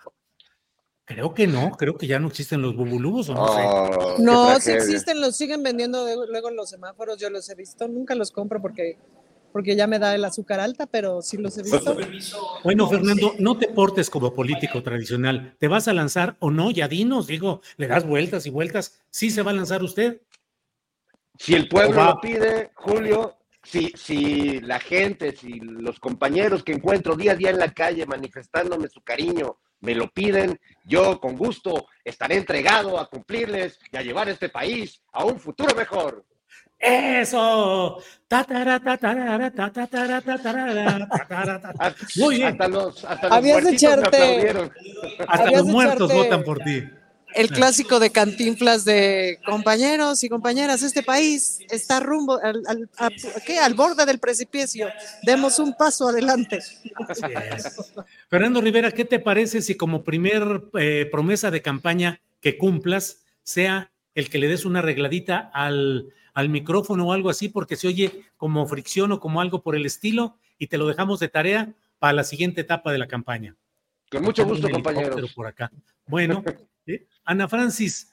Creo 1.04 1.34
que 1.34 1.48
no, 1.48 1.72
creo 1.72 1.98
que 1.98 2.06
ya 2.06 2.20
no 2.20 2.28
existen 2.28 2.62
los 2.62 2.76
bubulubus, 2.76 3.30
o 3.30 3.34
no 3.34 3.48
sé. 3.48 3.62
Oh, 3.66 4.16
no, 4.20 4.60
sí 4.60 4.72
existen, 4.72 5.20
los 5.20 5.36
siguen 5.36 5.64
vendiendo 5.64 6.06
luego 6.28 6.50
en 6.50 6.56
los 6.56 6.70
semáforos, 6.70 7.18
yo 7.18 7.32
los 7.32 7.50
he 7.50 7.56
visto, 7.56 7.88
nunca 7.88 8.14
los 8.14 8.32
compro 8.32 8.62
porque 8.62 9.00
porque 9.52 9.76
ya 9.76 9.88
me 9.88 10.00
da 10.00 10.16
el 10.16 10.26
azúcar 10.26 10.60
alta, 10.60 10.86
pero 10.86 11.22
sí 11.22 11.38
los 11.38 11.58
he 11.58 11.64
visto. 11.64 11.98
Bueno, 12.64 12.88
Fernando, 12.88 13.34
no 13.40 13.58
te 13.58 13.68
portes 13.68 14.10
como 14.10 14.34
político 14.34 14.84
tradicional. 14.84 15.56
¿Te 15.60 15.68
vas 15.68 15.88
a 15.88 15.94
lanzar 15.94 16.36
o 16.40 16.52
no? 16.52 16.72
Ya 16.72 16.88
dinos, 16.88 17.28
digo, 17.28 17.62
le 17.78 17.88
das 17.88 18.06
vueltas 18.06 18.46
y 18.46 18.50
vueltas. 18.50 19.02
¿Sí 19.10 19.30
se 19.32 19.42
va 19.42 19.52
a 19.52 19.56
lanzar 19.56 19.84
usted? 19.84 20.22
Si 21.38 21.56
el 21.56 21.70
pueblo 21.70 22.04
lo 22.04 22.20
pide, 22.20 22.72
Julio, 22.76 23.38
si, 23.64 23.94
si 23.96 24.60
la 24.60 24.80
gente, 24.80 25.36
si 25.36 25.60
los 25.60 26.00
compañeros 26.00 26.64
que 26.64 26.74
encuentro 26.74 27.16
día 27.16 27.32
a 27.32 27.36
día 27.36 27.50
en 27.50 27.60
la 27.60 27.74
calle 27.74 28.06
manifestándome 28.06 28.90
su 28.90 29.02
cariño, 29.02 29.58
me 29.82 29.96
lo 29.96 30.10
piden, 30.10 30.60
yo 30.84 31.20
con 31.20 31.38
gusto 31.38 31.88
estaré 32.04 32.36
entregado 32.36 33.00
a 33.00 33.10
cumplirles 33.10 33.80
y 33.92 33.98
a 33.98 34.02
llevar 34.02 34.28
este 34.28 34.50
país 34.50 35.02
a 35.14 35.24
un 35.24 35.40
futuro 35.40 35.74
mejor. 35.76 36.26
¡Eso! 36.80 38.02
Muy 42.16 42.36
bien. 42.36 42.48
Hasta 42.50 42.68
los, 42.68 43.04
hasta 43.04 43.28
los 43.28 43.38
Habías 43.38 43.64
de 43.64 43.72
echarte. 43.72 44.54
Hasta 45.28 45.52
los 45.52 45.66
muertos 45.66 46.14
votan 46.14 46.44
por 46.44 46.60
ti. 46.60 46.84
El 47.36 47.50
clásico 47.50 48.00
de 48.00 48.12
cantinflas 48.12 48.86
de 48.86 49.40
compañeros 49.46 50.24
y 50.24 50.30
compañeras, 50.30 50.82
este 50.82 51.04
país 51.04 51.60
está 51.70 52.00
rumbo 52.00 52.40
al, 52.42 52.64
al, 52.68 52.90
al 53.62 53.74
borde 53.76 54.06
del 54.06 54.18
precipicio. 54.20 54.88
Demos 55.24 55.60
un 55.60 55.76
paso 55.76 56.08
adelante. 56.08 56.60
Fernando 58.30 58.62
Rivera, 58.62 58.92
¿qué 58.92 59.06
te 59.06 59.20
parece 59.20 59.62
si 59.62 59.76
como 59.76 60.04
primer 60.04 60.64
eh, 60.80 61.08
promesa 61.12 61.52
de 61.52 61.62
campaña 61.62 62.20
que 62.42 62.58
cumplas 62.58 63.18
sea 63.44 63.92
el 64.16 64.30
que 64.30 64.40
le 64.40 64.48
des 64.48 64.66
una 64.66 64.80
arregladita 64.80 65.52
al 65.54 66.12
al 66.34 66.50
micrófono 66.50 67.08
o 67.08 67.14
algo 67.14 67.30
así 67.30 67.50
porque 67.50 67.76
se 67.76 67.88
oye 67.88 68.24
como 68.38 68.66
fricción 68.68 69.12
o 69.12 69.20
como 69.20 69.42
algo 69.42 69.62
por 69.62 69.76
el 69.76 69.86
estilo 69.86 70.38
y 70.58 70.68
te 70.68 70.78
lo 70.78 70.88
dejamos 70.88 71.20
de 71.20 71.30
tarea 71.30 71.74
para 72.00 72.14
la 72.14 72.24
siguiente 72.24 72.62
etapa 72.62 72.92
de 72.92 72.98
la 72.98 73.08
campaña. 73.08 73.56
Con 74.10 74.24
mucho 74.24 74.46
gusto, 74.46 74.70
compañeros. 74.70 75.34
Por 75.34 75.48
acá. 75.48 75.72
Bueno, 76.08 76.44
eh, 76.88 77.08
Ana 77.24 77.48
Francis, 77.48 78.12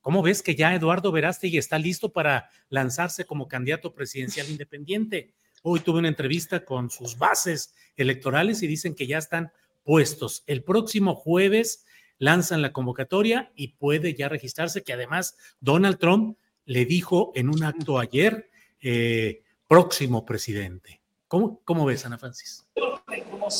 ¿cómo 0.00 0.22
ves 0.22 0.42
que 0.42 0.54
ya 0.54 0.74
Eduardo 0.74 1.10
Verástegui 1.10 1.58
está 1.58 1.78
listo 1.78 2.12
para 2.12 2.50
lanzarse 2.68 3.24
como 3.24 3.48
candidato 3.48 3.94
presidencial 3.94 4.48
independiente? 4.50 5.32
Hoy 5.62 5.80
tuve 5.80 5.98
una 5.98 6.08
entrevista 6.08 6.64
con 6.64 6.90
sus 6.90 7.18
bases 7.18 7.74
electorales 7.96 8.62
y 8.62 8.66
dicen 8.66 8.94
que 8.94 9.06
ya 9.06 9.18
están 9.18 9.50
puestos. 9.82 10.44
El 10.46 10.62
próximo 10.62 11.14
jueves 11.14 11.84
lanzan 12.18 12.62
la 12.62 12.72
convocatoria 12.72 13.52
y 13.54 13.68
puede 13.68 14.14
ya 14.14 14.28
registrarse, 14.28 14.82
que 14.82 14.92
además 14.92 15.36
Donald 15.60 15.98
Trump 15.98 16.36
le 16.64 16.84
dijo 16.84 17.32
en 17.34 17.48
un 17.48 17.64
acto 17.64 17.98
ayer, 17.98 18.50
eh, 18.80 19.42
próximo 19.66 20.24
presidente. 20.24 21.00
¿Cómo, 21.28 21.60
¿Cómo 21.64 21.84
ves, 21.84 22.06
Ana 22.06 22.18
Francis? 22.18 22.64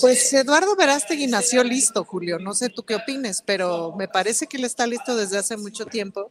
Pues 0.01 0.33
Eduardo 0.33 0.75
Verástegui 0.77 1.27
nació 1.27 1.63
listo, 1.63 2.05
Julio. 2.05 2.39
No 2.39 2.55
sé 2.55 2.71
tú 2.71 2.83
qué 2.83 2.95
opines, 2.95 3.43
pero 3.45 3.95
me 3.97 4.09
parece 4.09 4.47
que 4.47 4.57
él 4.57 4.65
está 4.65 4.87
listo 4.87 5.17
desde 5.17 5.39
hace 5.39 5.57
mucho 5.57 5.87
tiempo. 5.87 6.31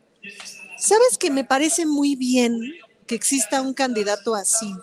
¿Sabes 0.77 1.17
que 1.19 1.29
me 1.29 1.43
parece 1.43 1.85
muy 1.85 2.15
bien 2.15 2.59
que 3.05 3.15
exista 3.15 3.61
un 3.61 3.73
candidato 3.73 4.35
así? 4.35 4.73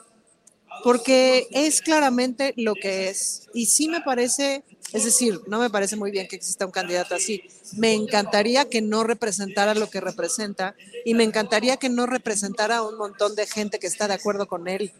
Porque 0.82 1.48
es 1.50 1.80
claramente 1.80 2.52
lo 2.56 2.74
que 2.74 3.08
es. 3.08 3.48
Y 3.54 3.66
sí 3.66 3.88
me 3.88 4.00
parece, 4.00 4.64
es 4.92 5.04
decir, 5.04 5.40
no 5.46 5.58
me 5.58 5.70
parece 5.70 5.96
muy 5.96 6.10
bien 6.10 6.28
que 6.28 6.36
exista 6.36 6.66
un 6.66 6.72
candidato 6.72 7.14
así. 7.14 7.42
Me 7.76 7.94
encantaría 7.94 8.66
que 8.66 8.82
no 8.82 9.04
representara 9.04 9.74
lo 9.74 9.88
que 9.88 10.00
representa 10.00 10.74
y 11.04 11.14
me 11.14 11.24
encantaría 11.24 11.76
que 11.76 11.88
no 11.88 12.06
representara 12.06 12.78
a 12.78 12.82
un 12.82 12.96
montón 12.96 13.34
de 13.34 13.46
gente 13.46 13.78
que 13.78 13.86
está 13.86 14.08
de 14.08 14.14
acuerdo 14.14 14.46
con 14.46 14.68
él. 14.68 14.92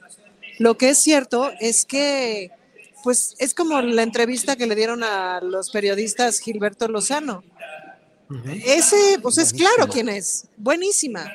Lo 0.58 0.76
que 0.76 0.90
es 0.90 0.98
cierto 0.98 1.50
es 1.60 1.84
que 1.84 2.50
pues 3.02 3.36
es 3.38 3.52
como 3.52 3.82
la 3.82 4.02
entrevista 4.02 4.56
que 4.56 4.66
le 4.66 4.74
dieron 4.74 5.04
a 5.04 5.40
los 5.42 5.70
periodistas 5.70 6.40
Gilberto 6.40 6.88
Lozano. 6.88 7.44
Ese, 8.64 9.18
pues 9.20 9.36
es 9.36 9.52
claro 9.52 9.88
quién 9.88 10.08
es, 10.08 10.46
buenísima. 10.56 11.30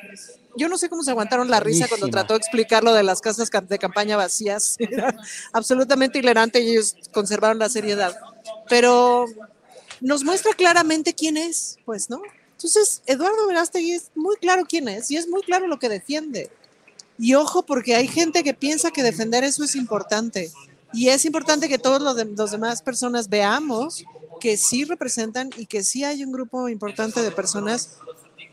Yo 0.60 0.68
no 0.68 0.76
sé 0.76 0.90
cómo 0.90 1.02
se 1.02 1.10
aguantaron 1.10 1.48
la 1.48 1.58
risa 1.58 1.88
cuando 1.88 2.08
trató 2.08 2.34
de 2.34 2.40
explicar 2.40 2.84
lo 2.84 2.92
de 2.92 3.02
las 3.02 3.22
casas 3.22 3.48
de 3.66 3.78
campaña 3.78 4.18
vacías. 4.18 4.76
Era 4.78 5.16
absolutamente 5.54 6.18
hilarante 6.18 6.60
y 6.60 6.72
ellos 6.72 6.96
conservaron 7.14 7.58
la 7.58 7.70
seriedad. 7.70 8.14
Pero 8.68 9.24
nos 10.02 10.22
muestra 10.22 10.52
claramente 10.52 11.14
quién 11.14 11.38
es, 11.38 11.78
pues, 11.86 12.10
¿no? 12.10 12.20
Entonces, 12.52 13.00
Eduardo 13.06 13.46
Verástegui 13.46 13.92
es 13.92 14.10
muy 14.14 14.36
claro 14.36 14.66
quién 14.68 14.86
es 14.88 15.10
y 15.10 15.16
es 15.16 15.26
muy 15.30 15.40
claro 15.40 15.66
lo 15.66 15.78
que 15.78 15.88
defiende. 15.88 16.50
Y 17.18 17.36
ojo, 17.36 17.62
porque 17.62 17.94
hay 17.94 18.06
gente 18.06 18.44
que 18.44 18.52
piensa 18.52 18.90
que 18.90 19.02
defender 19.02 19.44
eso 19.44 19.64
es 19.64 19.74
importante. 19.74 20.52
Y 20.92 21.08
es 21.08 21.24
importante 21.24 21.70
que 21.70 21.78
todos 21.78 22.02
los, 22.02 22.22
los, 22.36 22.50
demás 22.50 22.82
personas 22.82 23.30
veamos 23.30 24.04
que 24.40 24.58
sí 24.58 24.84
representan 24.84 25.48
y 25.56 25.64
que 25.64 25.82
sí 25.82 26.04
hay 26.04 26.22
un 26.22 26.32
grupo 26.32 26.68
importante 26.68 27.22
de 27.22 27.30
personas 27.30 27.96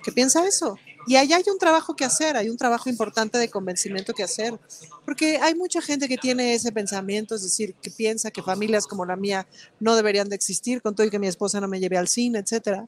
que 0.05 0.13
piensa 0.13 0.47
eso. 0.47 0.79
Y 1.07 1.15
allá 1.15 1.37
hay 1.37 1.43
un 1.51 1.57
trabajo 1.57 1.95
que 1.95 2.03
hacer, 2.03 2.35
hay 2.35 2.49
un 2.49 2.57
trabajo 2.57 2.89
importante 2.89 3.37
de 3.37 3.49
convencimiento 3.49 4.13
que 4.13 4.23
hacer, 4.23 4.59
porque 5.05 5.37
hay 5.37 5.55
mucha 5.55 5.81
gente 5.81 6.09
que 6.09 6.17
tiene 6.17 6.53
ese 6.53 6.71
pensamiento, 6.73 7.35
es 7.35 7.43
decir, 7.43 7.73
que 7.75 7.89
piensa 7.89 8.29
que 8.29 8.43
familias 8.43 8.85
como 8.85 9.05
la 9.05 9.15
mía 9.15 9.47
no 9.79 9.95
deberían 9.95 10.27
de 10.27 10.35
existir, 10.35 10.81
con 10.81 10.95
todo 10.95 11.07
y 11.07 11.09
que 11.09 11.19
mi 11.19 11.27
esposa 11.27 11.61
no 11.61 11.67
me 11.69 11.79
lleve 11.79 11.97
al 11.97 12.09
cine, 12.09 12.39
etcétera. 12.39 12.87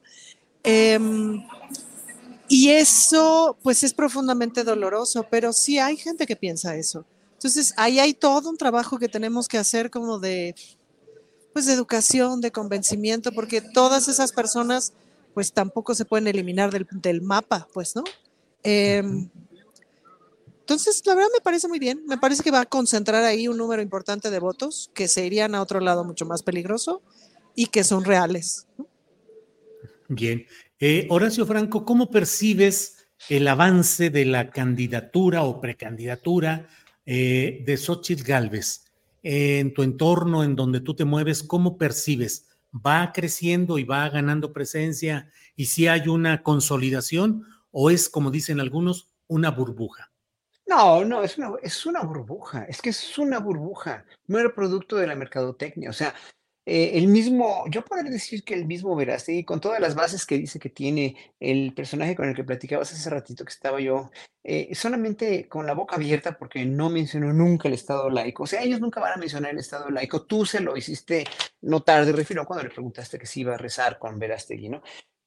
Em, 0.62 1.42
y 2.48 2.70
eso, 2.70 3.56
pues, 3.62 3.82
es 3.84 3.94
profundamente 3.94 4.64
doloroso, 4.64 5.24
pero 5.30 5.52
sí 5.52 5.78
hay 5.78 5.96
gente 5.96 6.26
que 6.26 6.36
piensa 6.36 6.76
eso. 6.76 7.04
Entonces, 7.34 7.72
ahí 7.76 8.00
hay 8.00 8.12
todo 8.12 8.50
un 8.50 8.58
trabajo 8.58 8.98
que 8.98 9.08
tenemos 9.08 9.48
que 9.48 9.56
hacer 9.56 9.90
como 9.90 10.18
de, 10.18 10.54
pues, 11.52 11.66
de 11.66 11.72
educación, 11.72 12.40
de 12.40 12.50
convencimiento, 12.50 13.32
porque 13.32 13.60
todas 13.60 14.08
esas 14.08 14.32
personas, 14.32 14.92
pues, 15.40 15.54
tampoco 15.54 15.94
se 15.94 16.04
pueden 16.04 16.26
eliminar 16.26 16.70
del, 16.70 17.22
mapa, 17.22 17.66
pues, 17.72 17.96
¿no? 17.96 18.04
Em, 18.62 19.30
entonces, 20.60 21.00
la 21.06 21.14
verdad 21.14 21.30
me 21.34 21.40
parece 21.40 21.66
muy 21.66 21.78
bien. 21.78 22.02
Me 22.06 22.18
parece 22.18 22.42
que 22.42 22.50
va 22.50 22.60
a 22.60 22.66
concentrar 22.66 23.24
ahí 23.24 23.48
un 23.48 23.56
número 23.56 23.80
importante 23.80 24.30
de 24.30 24.38
votos 24.38 24.90
que 24.92 25.08
se 25.08 25.24
irían 25.24 25.54
a 25.54 25.62
otro 25.62 25.80
lado 25.80 26.04
mucho 26.04 26.26
más 26.26 26.42
peligroso 26.42 27.00
y 27.54 27.68
que 27.68 27.84
son 27.84 28.04
reales. 28.04 28.66
Bien. 30.08 30.44
Eh, 30.78 31.06
Horacio 31.08 31.46
Franco, 31.46 31.86
¿cómo 31.86 32.10
percibes 32.10 33.06
el 33.30 33.48
avance 33.48 34.10
de 34.10 34.26
la 34.26 34.50
candidatura 34.50 35.44
o 35.44 35.58
precandidatura 35.58 36.68
eh, 37.06 37.62
de 37.64 37.76
Xochitl 37.78 38.24
Galvez, 38.24 38.84
en 39.22 39.72
tu 39.72 39.84
entorno, 39.84 40.44
en 40.44 40.54
donde 40.54 40.82
tú 40.82 40.94
te 40.94 41.06
mueves, 41.06 41.42
¿cómo 41.42 41.78
percibes? 41.78 42.49
¿Va 42.74 43.12
creciendo 43.12 43.78
y 43.78 43.84
va 43.84 44.08
ganando 44.08 44.52
presencia 44.52 45.30
y 45.56 45.66
si 45.66 45.88
hay 45.88 46.08
una 46.08 46.42
consolidación 46.42 47.44
o 47.70 47.90
es, 47.90 48.08
como 48.08 48.30
dicen 48.30 48.60
algunos, 48.60 49.08
una 49.26 49.50
burbuja? 49.50 50.12
No, 50.66 51.04
no, 51.04 51.24
es 51.24 51.36
una, 51.36 51.52
es 51.62 51.84
una 51.84 52.02
burbuja, 52.02 52.64
es 52.64 52.80
que 52.80 52.90
es 52.90 53.18
una 53.18 53.40
burbuja, 53.40 54.04
no 54.28 54.38
era 54.38 54.54
producto 54.54 54.96
de 54.96 55.08
la 55.08 55.16
mercadotecnia, 55.16 55.90
o 55.90 55.92
sea, 55.92 56.14
eh, 56.72 56.96
el 56.98 57.08
mismo, 57.08 57.64
yo 57.68 57.84
podría 57.84 58.12
decir 58.12 58.44
que 58.44 58.54
el 58.54 58.64
mismo 58.64 58.94
Verástegui, 58.94 59.42
con 59.42 59.60
todas 59.60 59.80
las 59.80 59.96
bases 59.96 60.24
que 60.24 60.38
dice 60.38 60.60
que 60.60 60.70
tiene 60.70 61.16
el 61.40 61.74
personaje 61.74 62.14
con 62.14 62.28
el 62.28 62.36
que 62.36 62.44
platicabas 62.44 62.92
hace 62.92 63.10
ratito 63.10 63.44
que 63.44 63.52
estaba 63.52 63.80
yo, 63.80 64.12
eh, 64.44 64.72
solamente 64.76 65.48
con 65.48 65.66
la 65.66 65.74
boca 65.74 65.96
abierta 65.96 66.38
porque 66.38 66.64
no 66.64 66.88
mencionó 66.88 67.32
nunca 67.32 67.66
el 67.66 67.74
Estado 67.74 68.08
laico. 68.08 68.44
O 68.44 68.46
sea, 68.46 68.62
ellos 68.62 68.80
nunca 68.80 69.00
van 69.00 69.14
a 69.14 69.16
mencionar 69.16 69.50
el 69.50 69.58
Estado 69.58 69.90
laico. 69.90 70.22
Tú 70.26 70.46
se 70.46 70.60
lo 70.60 70.76
hiciste 70.76 71.24
notar 71.62 72.06
de 72.06 72.12
refiro 72.12 72.46
cuando 72.46 72.62
le 72.62 72.70
preguntaste 72.70 73.18
que 73.18 73.26
si 73.26 73.40
iba 73.40 73.54
a 73.54 73.58
rezar 73.58 73.98
con 73.98 74.20
Verástegui, 74.20 74.68
¿no? 74.68 74.80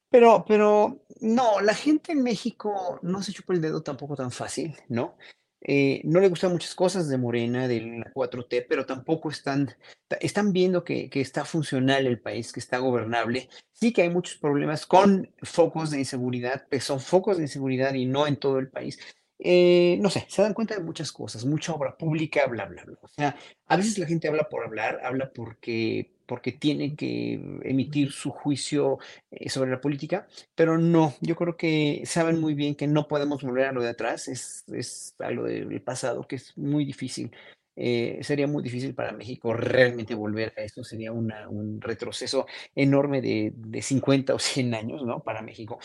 Pero, 0.10 0.46
pero 0.48 1.04
no, 1.20 1.60
la 1.60 1.74
gente 1.74 2.14
en 2.14 2.24
México 2.24 3.00
no 3.02 3.22
se 3.22 3.34
chupa 3.34 3.54
el 3.54 3.60
dedo 3.60 3.84
tampoco 3.84 4.16
tan 4.16 4.32
fácil, 4.32 4.78
¿no? 4.88 5.18
Eh, 5.66 6.02
no 6.04 6.20
le 6.20 6.28
gustan 6.28 6.52
muchas 6.52 6.76
cosas 6.76 7.08
de 7.08 7.18
Morena, 7.18 7.70
del 7.70 8.04
4T, 8.14 8.66
pero 8.68 8.86
tampoco 8.86 9.30
están, 9.30 9.74
están 10.20 10.52
viendo 10.52 10.84
que, 10.84 11.10
que, 11.10 11.22
está 11.22 11.46
funcional 11.46 12.06
el 12.06 12.20
país, 12.20 12.52
que 12.52 12.60
está 12.60 12.80
gobernable. 12.80 13.50
Sí 13.72 13.94
que 13.94 14.02
hay 14.02 14.10
muchos 14.10 14.38
problemas 14.38 14.86
con 14.86 15.32
focos 15.42 15.92
de 15.92 16.00
inseguridad, 16.00 16.68
pero 16.70 16.84
son 16.84 17.00
focos 17.00 17.38
de 17.38 17.44
inseguridad 17.44 17.94
y 17.94 18.06
no 18.06 18.28
en 18.28 18.36
todo 18.36 18.60
el 18.60 18.70
país. 18.70 19.00
Eh, 19.40 19.98
no 20.00 20.10
sé, 20.10 20.26
se 20.30 20.42
dan 20.42 20.54
cuenta 20.54 20.76
de 20.76 20.82
muchas 20.84 21.12
cosas, 21.12 21.46
mucha 21.46 21.74
obra 21.74 21.98
pública, 21.98 22.46
bla, 22.48 22.66
bla, 22.66 22.84
bla. 22.86 22.98
O 23.02 23.08
sea, 23.08 23.36
a 23.68 23.78
veces 23.78 23.98
la 23.98 24.06
gente 24.08 24.28
habla 24.28 24.48
por 24.50 24.64
hablar, 24.64 25.02
habla 25.04 25.32
porque, 25.34 26.12
porque 26.26 26.52
tiene 26.54 26.96
que 26.96 27.34
emitir 27.64 28.12
su 28.12 28.32
juicio 28.32 29.00
eh, 29.32 29.50
sobre 29.50 29.72
la 29.72 29.82
política, 29.82 30.28
pero 30.56 30.78
no, 30.78 31.16
yo 31.22 31.36
creo 31.36 31.58
que 31.58 32.04
saben 32.06 32.40
muy 32.40 32.54
bien 32.54 32.76
que 32.76 32.88
no 32.88 33.08
podemos 33.08 33.44
volver 33.44 33.66
a 33.68 33.72
lo 33.74 33.82
de 33.82 33.90
atrás, 33.90 34.28
es, 34.28 34.64
es 34.72 35.16
algo 35.20 35.44
del 35.44 35.82
pasado 35.82 36.28
que 36.28 36.38
es 36.38 36.58
muy 36.58 36.86
difícil. 36.86 37.32
Eh, 37.76 38.20
sería 38.22 38.46
muy 38.46 38.62
difícil 38.62 38.94
para 38.94 39.14
México 39.14 39.52
realmente 39.54 40.14
volver 40.14 40.54
a 40.56 40.62
esto, 40.62 40.84
sería 40.84 41.12
una, 41.12 41.50
un 41.50 41.82
retroceso 41.82 42.46
enorme 42.76 43.20
de, 43.20 43.52
de 43.56 43.82
50 43.82 44.36
o 44.36 44.40
100 44.40 44.76
años, 44.76 45.04
¿no? 45.04 45.24
Para 45.24 45.42
México. 45.42 45.80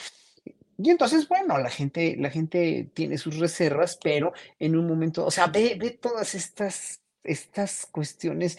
Y 0.78 0.90
entonces, 0.90 1.26
bueno, 1.26 1.58
la 1.58 1.70
gente, 1.70 2.16
la 2.18 2.30
gente 2.30 2.88
tiene 2.94 3.18
sus 3.18 3.38
reservas, 3.38 3.98
pero 4.02 4.32
en 4.60 4.76
un 4.76 4.86
momento, 4.86 5.26
o 5.26 5.30
sea, 5.30 5.48
ve, 5.48 5.76
ve 5.78 5.90
todas 5.90 6.36
estas, 6.36 7.02
estas 7.24 7.86
cuestiones 7.86 8.58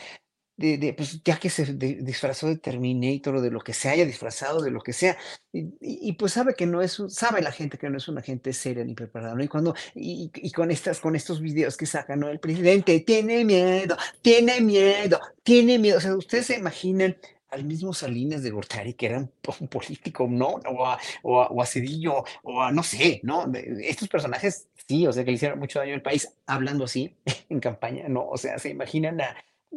de, 0.58 0.78
de, 0.78 0.94
pues 0.94 1.24
ya 1.24 1.40
que 1.40 1.50
se 1.50 1.74
disfrazó 1.74 2.48
de 2.48 2.58
Terminator 2.58 3.38
o 3.38 3.42
de 3.42 3.50
lo 3.50 3.62
que 3.62 3.74
se 3.74 3.88
haya 3.88 4.06
disfrazado, 4.06 4.62
de 4.62 4.72
lo 4.72 4.82
que 4.82 4.92
sea, 4.92 5.18
y, 5.54 6.12
pues 6.14 6.34
sabe 6.34 6.54
que 6.54 6.66
no 6.66 6.82
es, 6.82 7.02
sabe 7.08 7.42
la 7.42 7.54
gente 7.54 7.78
que 7.78 7.90
no 7.90 7.98
es 7.98 8.10
una 8.10 8.22
gente 8.22 8.52
seria 8.52 8.84
ni 8.84 8.94
preparada, 8.94 9.36
¿no? 9.36 9.42
Y 9.44 9.48
cuando, 9.48 9.74
y, 9.96 10.30
y, 10.36 10.52
con 10.52 10.70
estas, 10.70 11.00
con 11.00 11.16
estos 11.16 11.40
videos 11.40 11.78
que 11.78 11.86
sacan, 11.86 12.20
¿no? 12.20 12.28
El 12.28 12.42
presidente 12.42 13.00
tiene 13.00 13.46
miedo, 13.46 13.96
tiene 14.22 14.60
miedo, 14.60 15.22
tiene 15.44 15.80
miedo, 15.80 16.00
o 16.00 16.02
sea, 16.02 16.14
ustedes 16.16 16.48
se 16.48 16.58
imaginan 16.58 17.16
al 17.52 17.64
mismo 17.64 17.94
Salinas 17.94 18.44
de 18.44 18.52
Gortari, 18.52 18.94
que 18.94 19.08
era 19.08 19.18
un 19.60 19.68
político, 19.68 20.28
¿no? 20.30 20.48
O 20.48 20.86
a, 20.86 21.00
o, 21.24 21.42
o 21.42 21.62
a, 21.62 21.66
Cedillo, 21.66 22.24
o 22.44 22.62
a, 22.62 22.72
no 22.72 22.84
sé, 22.84 23.20
¿no? 23.24 23.52
Estos 23.54 24.08
personajes, 24.08 24.68
sí, 24.88 25.08
o 25.08 25.14
sea, 25.14 25.24
que 25.24 25.32
le 25.32 25.36
hicieron 25.36 25.60
mucho 25.60 25.80
daño 25.80 25.94
al 25.94 26.02
país 26.02 26.30
hablando 26.46 26.86
así 26.86 27.16
en 27.50 27.60
campaña, 27.60 28.08
¿no? 28.08 28.28
O 28.28 28.38
sea, 28.38 28.60
se 28.60 28.70
imaginan 28.70 29.22
a, 29.22 29.36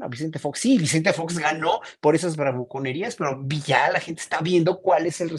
Vicente 0.08 0.38
Fox. 0.38 0.60
Sí, 0.60 0.78
Vicente 0.78 1.12
Fox 1.12 1.38
ganó 1.38 1.82
por 2.00 2.14
esas 2.14 2.34
bravuconerías, 2.34 3.14
pero 3.14 3.44
ya 3.66 3.90
la 3.90 4.00
gente 4.00 4.22
está 4.22 4.40
viendo 4.40 4.80
cuál 4.80 5.04
es 5.04 5.20
el 5.20 5.38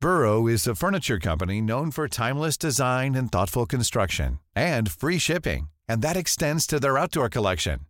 Burrow 0.00 0.46
is 0.46 0.66
a 0.66 0.74
furniture 0.74 1.18
company 1.18 1.60
known 1.60 1.90
for 1.90 2.08
timeless 2.08 2.56
design 2.56 3.14
and 3.14 3.30
thoughtful 3.30 3.66
construction, 3.66 4.38
and 4.54 4.90
free 4.90 5.18
shipping, 5.18 5.68
and 5.88 6.00
that 6.00 6.16
extends 6.16 6.66
to 6.66 6.78
their 6.78 6.96
outdoor 6.96 7.28
collection. 7.28 7.80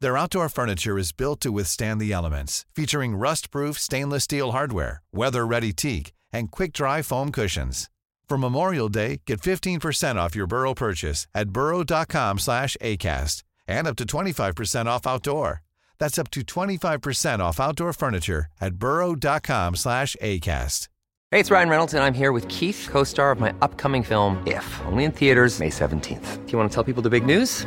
Their 0.00 0.16
outdoor 0.16 0.48
furniture 0.48 0.96
is 0.96 1.10
built 1.10 1.40
to 1.40 1.50
withstand 1.50 2.00
the 2.00 2.12
elements, 2.12 2.64
featuring 2.72 3.16
rust-proof 3.16 3.78
stainless 3.78 4.24
steel 4.24 4.52
hardware, 4.52 5.02
weather-ready 5.12 5.72
teak, 5.72 6.12
and 6.32 6.52
quick-dry 6.52 7.02
foam 7.02 7.32
cushions. 7.32 7.90
For 8.28 8.38
Memorial 8.38 8.88
Day, 8.88 9.22
get 9.26 9.40
15% 9.40 10.16
off 10.16 10.36
your 10.36 10.46
Burrow 10.46 10.74
purchase 10.74 11.26
at 11.34 11.50
burrow.com 11.50 12.38
slash 12.38 12.76
ACAST 12.80 13.42
and 13.66 13.88
up 13.88 13.96
to 13.96 14.04
25% 14.04 14.86
off 14.86 15.06
outdoor. 15.06 15.62
That's 15.98 16.18
up 16.18 16.30
to 16.30 16.42
25% 16.42 17.40
off 17.40 17.58
outdoor 17.58 17.92
furniture 17.92 18.46
at 18.60 18.74
burrow.com 18.74 19.74
slash 19.74 20.14
ACAST. 20.22 20.88
Hey, 21.30 21.40
it's 21.40 21.50
Ryan 21.50 21.68
Reynolds, 21.68 21.94
and 21.94 22.04
I'm 22.04 22.14
here 22.14 22.32
with 22.32 22.46
Keith, 22.48 22.88
co 22.90 23.04
star 23.04 23.32
of 23.32 23.40
my 23.40 23.52
upcoming 23.62 24.02
film, 24.02 24.42
If, 24.46 24.80
only 24.86 25.04
in 25.04 25.12
theaters, 25.12 25.58
May 25.58 25.70
17th. 25.70 26.46
Do 26.46 26.52
you 26.52 26.58
want 26.58 26.70
to 26.70 26.74
tell 26.74 26.84
people 26.84 27.02
the 27.02 27.10
big 27.10 27.26
news? 27.26 27.66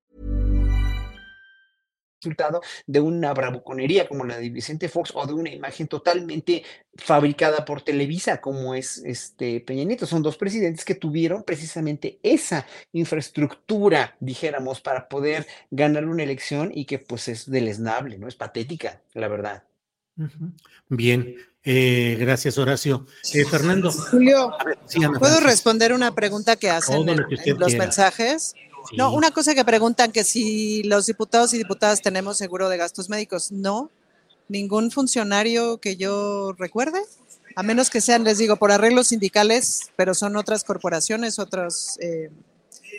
Resultado 2.21 2.61
de 2.85 2.99
una 2.99 3.33
bravuconería 3.33 4.07
como 4.07 4.23
la 4.25 4.37
de 4.37 4.49
Vicente 4.49 4.87
Fox 4.87 5.11
o 5.15 5.25
de 5.25 5.33
una 5.33 5.49
imagen 5.49 5.87
totalmente 5.87 6.63
fabricada 6.95 7.65
por 7.65 7.81
Televisa 7.81 8.39
como 8.39 8.75
es 8.75 8.99
este 8.99 9.59
Peña 9.61 9.83
Nieto. 9.83 10.05
Son 10.05 10.21
dos 10.21 10.37
presidentes 10.37 10.85
que 10.85 10.95
tuvieron 10.95 11.43
precisamente 11.43 12.19
esa 12.21 12.67
infraestructura, 12.93 14.15
dijéramos, 14.19 14.81
para 14.81 15.09
poder 15.09 15.47
ganar 15.71 16.05
una 16.05 16.23
elección 16.23 16.71
y 16.73 16.85
que 16.85 16.99
pues 16.99 17.27
es 17.27 17.49
deleznable, 17.49 18.17
¿no? 18.17 18.27
Es 18.27 18.35
patética, 18.35 19.01
la 19.13 19.27
verdad. 19.27 19.63
Bien, 20.89 21.35
eh, 21.63 22.17
gracias 22.19 22.57
Horacio. 22.59 23.07
Eh, 23.33 23.45
Fernando. 23.45 23.91
Julio, 23.91 24.51
¿puedo 25.17 25.39
responder 25.39 25.93
una 25.93 26.13
pregunta 26.13 26.55
que 26.55 26.69
hacen 26.69 26.97
Todo 26.97 27.11
en, 27.11 27.21
lo 27.21 27.27
que 27.27 27.35
usted 27.35 27.51
en 27.53 27.59
los 27.59 27.69
quiera. 27.69 27.85
mensajes? 27.85 28.53
No, 28.97 29.13
una 29.13 29.31
cosa 29.31 29.55
que 29.55 29.65
preguntan 29.65 30.11
que 30.11 30.23
si 30.23 30.83
los 30.83 31.05
diputados 31.05 31.53
y 31.53 31.57
diputadas 31.57 32.01
tenemos 32.01 32.37
seguro 32.37 32.69
de 32.69 32.77
gastos 32.77 33.09
médicos. 33.09 33.51
No, 33.51 33.89
ningún 34.47 34.91
funcionario 34.91 35.79
que 35.79 35.95
yo 35.95 36.53
recuerde, 36.57 37.01
a 37.55 37.63
menos 37.63 37.89
que 37.89 38.01
sean, 38.01 38.23
les 38.23 38.37
digo, 38.37 38.57
por 38.57 38.71
arreglos 38.71 39.07
sindicales, 39.07 39.91
pero 39.95 40.13
son 40.13 40.35
otras 40.35 40.63
corporaciones, 40.63 41.39
otras, 41.39 41.97
eh, 42.01 42.29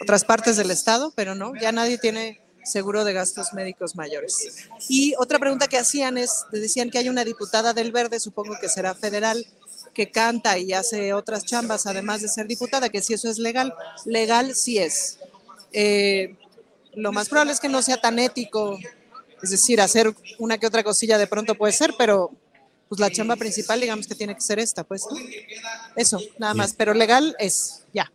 otras 0.01 0.25
partes 0.25 0.57
del 0.57 0.71
Estado, 0.71 1.13
pero 1.15 1.35
no, 1.35 1.53
ya 1.61 1.73
nadie 1.73 1.99
tiene 1.99 2.41
seguro 2.65 3.05
de 3.05 3.13
gastos 3.13 3.53
médicos 3.53 3.97
mayores. 3.97 4.69
Y 4.89 5.15
otra 5.19 5.39
pregunta 5.39 5.67
que 5.69 5.79
hacían 5.79 6.17
es, 6.19 6.45
decían 6.53 6.91
que 6.91 6.99
hay 6.99 7.09
una 7.09 7.25
diputada 7.25 7.73
del 7.73 7.93
Verde, 7.93 8.21
supongo 8.21 8.57
que 8.61 8.69
será 8.69 8.95
federal, 8.95 9.47
que 9.95 10.11
canta 10.11 10.59
y 10.59 10.73
hace 10.73 11.13
otras 11.13 11.45
chambas, 11.45 11.87
además 11.87 12.23
de 12.23 12.29
ser 12.29 12.47
diputada, 12.47 12.89
que 12.89 13.03
si 13.03 13.15
eso 13.15 13.29
es 13.29 13.39
legal. 13.39 13.75
Legal 14.07 14.55
sí 14.55 14.79
es. 14.79 15.19
Eh, 15.73 16.37
lo 16.95 17.13
más 17.13 17.29
probable 17.29 17.53
es 17.53 17.61
que 17.61 17.69
no 17.69 17.83
sea 17.83 18.01
tan 18.01 18.19
ético, 18.19 18.79
es 19.43 19.51
decir, 19.51 19.81
hacer 19.81 20.15
una 20.39 20.59
que 20.59 20.67
otra 20.67 20.85
cosilla 20.85 21.19
de 21.19 21.27
pronto 21.27 21.55
puede 21.55 21.73
ser, 21.73 21.95
pero 21.97 22.31
pues 22.89 23.01
la 23.01 23.11
chamba 23.11 23.37
principal 23.37 23.81
digamos 23.81 24.07
que 24.07 24.15
tiene 24.15 24.35
que 24.35 24.41
ser 24.41 24.59
esta, 24.59 24.85
pues. 24.85 25.07
¿no? 25.11 25.17
Eso, 25.97 26.21
nada 26.39 26.55
más, 26.55 26.75
pero 26.75 26.93
legal 26.93 27.35
es, 27.39 27.87
ya. 27.93 28.13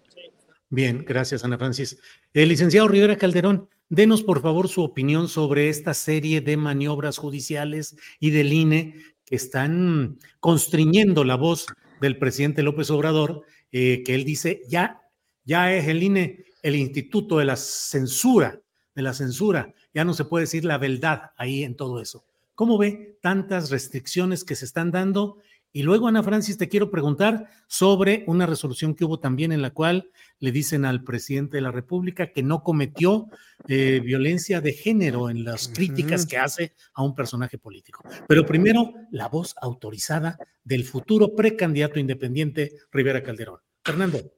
Bien, 0.69 1.03
gracias 1.07 1.43
Ana 1.43 1.57
Francis. 1.57 1.97
El 2.33 2.49
licenciado 2.49 2.87
Rivera 2.87 3.17
Calderón, 3.17 3.69
denos 3.89 4.21
por 4.21 4.41
favor 4.41 4.67
su 4.67 4.83
opinión 4.83 5.29
sobre 5.29 5.69
esta 5.69 5.93
serie 5.93 6.41
de 6.41 6.57
maniobras 6.57 7.17
judiciales 7.17 7.95
y 8.19 8.31
del 8.31 8.53
INE 8.53 8.95
que 9.25 9.35
están 9.35 10.19
constriñendo 10.39 11.23
la 11.23 11.35
voz 11.35 11.65
del 12.01 12.17
presidente 12.17 12.63
López 12.63 12.89
Obrador, 12.91 13.43
eh, 13.71 14.03
que 14.05 14.15
él 14.15 14.23
dice, 14.23 14.61
ya, 14.67 15.01
ya 15.47 15.73
es 15.73 15.87
el 15.87 16.03
INE 16.03 16.45
el 16.61 16.75
instituto 16.75 17.37
de 17.37 17.45
la 17.45 17.55
censura, 17.55 18.59
de 18.93 19.01
la 19.01 19.13
censura, 19.13 19.73
ya 19.93 20.03
no 20.03 20.13
se 20.13 20.25
puede 20.25 20.43
decir 20.43 20.65
la 20.65 20.77
verdad 20.77 21.31
ahí 21.37 21.63
en 21.63 21.75
todo 21.75 22.01
eso. 22.01 22.25
¿Cómo 22.55 22.77
ve 22.77 23.17
tantas 23.21 23.69
restricciones 23.69 24.43
que 24.43 24.55
se 24.55 24.65
están 24.65 24.91
dando? 24.91 25.37
Y 25.71 25.83
luego, 25.83 26.07
Ana 26.07 26.23
Francis, 26.23 26.57
te 26.57 26.67
quiero 26.67 26.89
preguntar 26.91 27.47
sobre 27.67 28.23
una 28.27 28.45
resolución 28.45 28.95
que 28.95 29.05
hubo 29.05 29.19
también 29.19 29.51
en 29.51 29.61
la 29.61 29.69
cual 29.69 30.09
le 30.39 30.51
dicen 30.51 30.83
al 30.83 31.03
presidente 31.03 31.57
de 31.57 31.61
la 31.61 31.71
República 31.71 32.33
que 32.33 32.43
no 32.43 32.63
cometió 32.63 33.27
eh, 33.67 34.01
violencia 34.03 34.59
de 34.59 34.73
género 34.73 35.29
en 35.29 35.43
las 35.45 35.67
críticas 35.69 36.25
que 36.25 36.37
hace 36.37 36.73
a 36.95 37.03
un 37.03 37.15
personaje 37.15 37.57
político. 37.57 38.03
Pero 38.27 38.45
primero, 38.45 38.93
la 39.11 39.29
voz 39.29 39.55
autorizada 39.61 40.37
del 40.63 40.83
futuro 40.83 41.35
precandidato 41.35 41.99
independiente 41.99 42.71
Rivera 42.91 43.23
Calderón. 43.23 43.59
Fernando. 43.83 44.36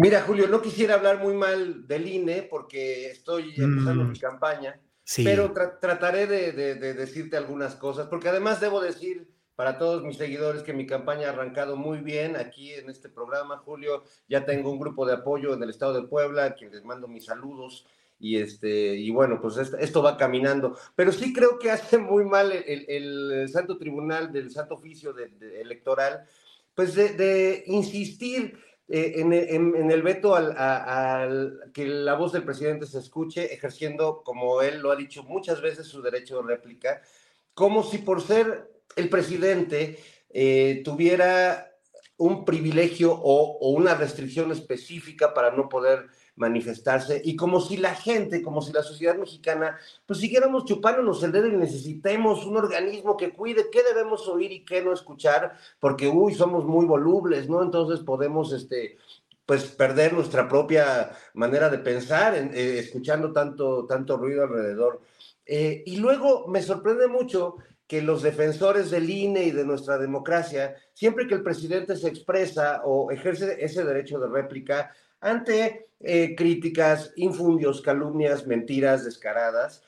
Mira, 0.00 0.22
Julio, 0.22 0.46
no 0.48 0.62
quisiera 0.62 0.94
hablar 0.94 1.18
muy 1.18 1.34
mal 1.34 1.86
del 1.88 2.06
INE 2.08 2.42
porque 2.44 3.10
estoy 3.10 3.52
empezando 3.56 4.04
Mm. 4.04 4.10
mi 4.12 4.18
campaña, 4.18 4.80
Sí. 5.02 5.24
pero 5.24 5.52
tra- 5.52 5.80
trataré 5.80 6.26
de, 6.28 6.52
de- 6.52 6.74
de 6.76 6.94
decirte 6.94 7.36
algunas 7.36 7.74
cosas, 7.74 8.06
porque 8.06 8.28
además 8.28 8.60
debo 8.60 8.80
decir 8.80 9.28
para 9.56 9.76
todos 9.76 10.04
mis 10.04 10.16
seguidores 10.16 10.62
que 10.62 10.72
mi 10.72 10.86
campaña 10.86 11.26
ha 11.26 11.32
arrancado 11.32 11.74
muy 11.76 11.98
bien 11.98 12.36
aquí 12.36 12.72
en 12.74 12.88
este 12.90 13.08
programa, 13.08 13.56
Julio. 13.58 14.04
Ya 14.28 14.44
tengo 14.44 14.70
un 14.70 14.78
grupo 14.78 15.04
de 15.04 15.14
apoyo 15.14 15.52
en 15.52 15.62
el 15.64 15.70
estado 15.70 15.94
de 16.00 16.06
Puebla, 16.06 16.44
a 16.44 16.54
quien 16.54 16.70
les 16.70 16.84
mando 16.84 17.08
mis 17.08 17.24
saludos. 17.24 17.84
Y, 18.20 18.36
este, 18.36 18.94
y 18.94 19.10
bueno, 19.10 19.40
pues 19.40 19.56
esto, 19.56 20.00
va 20.02 20.16
caminando. 20.16 20.76
Pero 20.94 21.10
sí 21.10 21.32
creo 21.32 21.58
que 21.58 21.72
hace 21.72 21.98
muy 21.98 22.24
mal 22.24 22.52
el, 22.52 22.84
el- 22.88 23.32
el 23.32 23.48
Santo 23.48 23.78
Tribunal 23.78 24.32
del 24.32 24.50
Santo 24.52 24.74
Oficio 24.74 25.12
de- 25.12 25.32
Electoral, 25.60 26.24
pues 26.76 26.94
de 26.94 27.64
insistir 27.66 28.60
eh, 28.88 29.14
en, 29.16 29.90
el 29.90 30.02
veto 30.02 30.34
al, 30.34 30.52
a- 30.56 31.22
al- 31.22 31.70
que 31.74 31.86
la 31.86 32.14
voz 32.14 32.32
del 32.32 32.44
presidente 32.44 32.86
se 32.86 32.98
escuche, 32.98 33.52
ejerciendo, 33.52 34.22
como 34.24 34.62
él 34.62 34.80
lo 34.80 34.90
ha 34.90 34.96
dicho 34.96 35.22
muchas 35.22 35.60
veces, 35.60 35.86
su 35.86 36.00
derecho 36.02 36.40
de 36.42 36.48
réplica, 36.48 37.02
como 37.54 37.82
si 37.82 37.98
por 37.98 38.22
ser 38.22 38.70
el 38.96 39.08
presidente 39.08 39.98
eh, 40.30 40.82
tuviera 40.84 41.70
un 42.16 42.44
privilegio 42.44 43.12
o 43.12 43.68
una 43.70 43.94
restricción 43.94 44.50
específica 44.52 45.34
para 45.34 45.50
no 45.52 45.68
poder 45.68 46.06
manifestarse 46.38 47.20
y 47.24 47.36
como 47.36 47.60
si 47.60 47.76
la 47.76 47.94
gente, 47.94 48.42
como 48.42 48.62
si 48.62 48.72
la 48.72 48.82
sociedad 48.82 49.16
mexicana, 49.16 49.78
pues 50.06 50.20
siguiéramos 50.20 50.64
chupándonos 50.64 51.22
el 51.22 51.32
dedo 51.32 51.48
y 51.48 51.56
necesitemos 51.56 52.46
un 52.46 52.56
organismo 52.56 53.16
que 53.16 53.30
cuide 53.32 53.68
qué 53.70 53.82
debemos 53.82 54.26
oír 54.28 54.52
y 54.52 54.64
qué 54.64 54.82
no 54.82 54.92
escuchar, 54.92 55.56
porque, 55.80 56.08
uy, 56.08 56.34
somos 56.34 56.64
muy 56.64 56.86
volubles, 56.86 57.48
¿no? 57.48 57.62
Entonces 57.62 58.00
podemos, 58.00 58.52
este, 58.52 58.96
pues 59.44 59.64
perder 59.64 60.12
nuestra 60.12 60.46
propia 60.48 61.10
manera 61.34 61.68
de 61.70 61.78
pensar 61.78 62.34
en- 62.34 62.52
eh, 62.54 62.78
escuchando 62.78 63.32
tanto, 63.32 63.86
tanto 63.86 64.16
ruido 64.16 64.42
alrededor. 64.44 65.00
Eh, 65.46 65.82
y 65.86 65.96
luego 65.96 66.46
me 66.46 66.60
sorprende 66.62 67.06
mucho 67.08 67.56
que 67.86 68.02
los 68.02 68.20
defensores 68.20 68.90
del 68.90 69.08
INE 69.08 69.44
y 69.44 69.50
de 69.50 69.64
nuestra 69.64 69.96
democracia, 69.96 70.74
siempre 70.92 71.26
que 71.26 71.34
el 71.34 71.42
presidente 71.42 71.96
se 71.96 72.08
expresa 72.08 72.82
o 72.84 73.10
ejerce 73.10 73.56
ese 73.64 73.82
derecho 73.82 74.18
de 74.18 74.28
réplica 74.28 74.92
ante 75.20 75.90
eh, 76.00 76.34
críticas, 76.36 77.12
infundios, 77.16 77.82
calumnias, 77.82 78.46
mentiras 78.46 79.04
descaradas, 79.04 79.82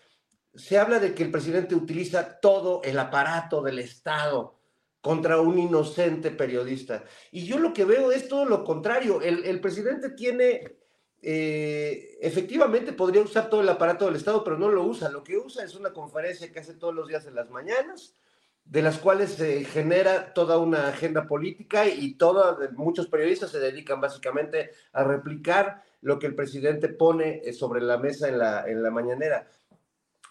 se 0.55 0.78
habla 0.78 0.99
de 0.99 1.14
que 1.14 1.22
el 1.22 1.31
presidente 1.31 1.74
utiliza 1.74 2.41
todo 2.41 2.83
el 2.83 2.99
aparato 2.99 3.62
del 3.62 3.78
Estado 3.78 4.59
contra 5.01 5.41
un 5.41 5.59
inocente 5.59 6.31
periodista. 6.31 7.05
Y 7.31 7.47
yo 7.47 7.59
lo 7.59 7.72
que 7.72 7.85
veo 7.85 8.12
es 8.12 8.28
todo 8.28 8.45
lo 8.45 8.64
contrario. 8.64 9.22
El, 9.22 9.45
el 9.45 9.61
presidente 9.61 10.11
tiene, 10.11 10.76
eh, 11.22 12.18
efectivamente 12.20 12.93
podría 12.93 13.22
usar 13.22 13.49
todo 13.49 13.61
el 13.61 13.68
aparato 13.68 14.07
del 14.07 14.16
Estado, 14.16 14.45
pero 14.45 14.59
no 14.59 14.68
lo 14.68 14.85
usa. 14.85 15.09
Lo 15.09 15.24
que 15.24 15.39
usa 15.39 15.64
es 15.64 15.74
una 15.74 15.93
conferencia 15.93 16.53
que 16.53 16.59
hace 16.59 16.74
todos 16.74 16.95
los 16.95 17.09
días 17.09 17.26
en 17.26 17.35
las 17.35 17.49
mañanas, 17.51 18.16
de 18.64 18.82
las 18.82 18.98
cuales 18.98 19.32
se 19.32 19.64
genera 19.64 20.32
toda 20.32 20.58
una 20.58 20.88
agenda 20.88 21.26
política 21.26 21.88
y 21.88 22.14
toda, 22.14 22.56
muchos 22.74 23.08
periodistas 23.08 23.50
se 23.50 23.58
dedican 23.58 24.00
básicamente 24.00 24.70
a 24.92 25.02
replicar 25.04 25.82
lo 26.02 26.18
que 26.18 26.26
el 26.26 26.34
presidente 26.34 26.88
pone 26.88 27.40
eh, 27.44 27.52
sobre 27.52 27.80
la 27.82 27.98
mesa 27.98 28.28
en 28.28 28.38
la, 28.38 28.64
en 28.66 28.82
la 28.82 28.90
mañanera. 28.90 29.48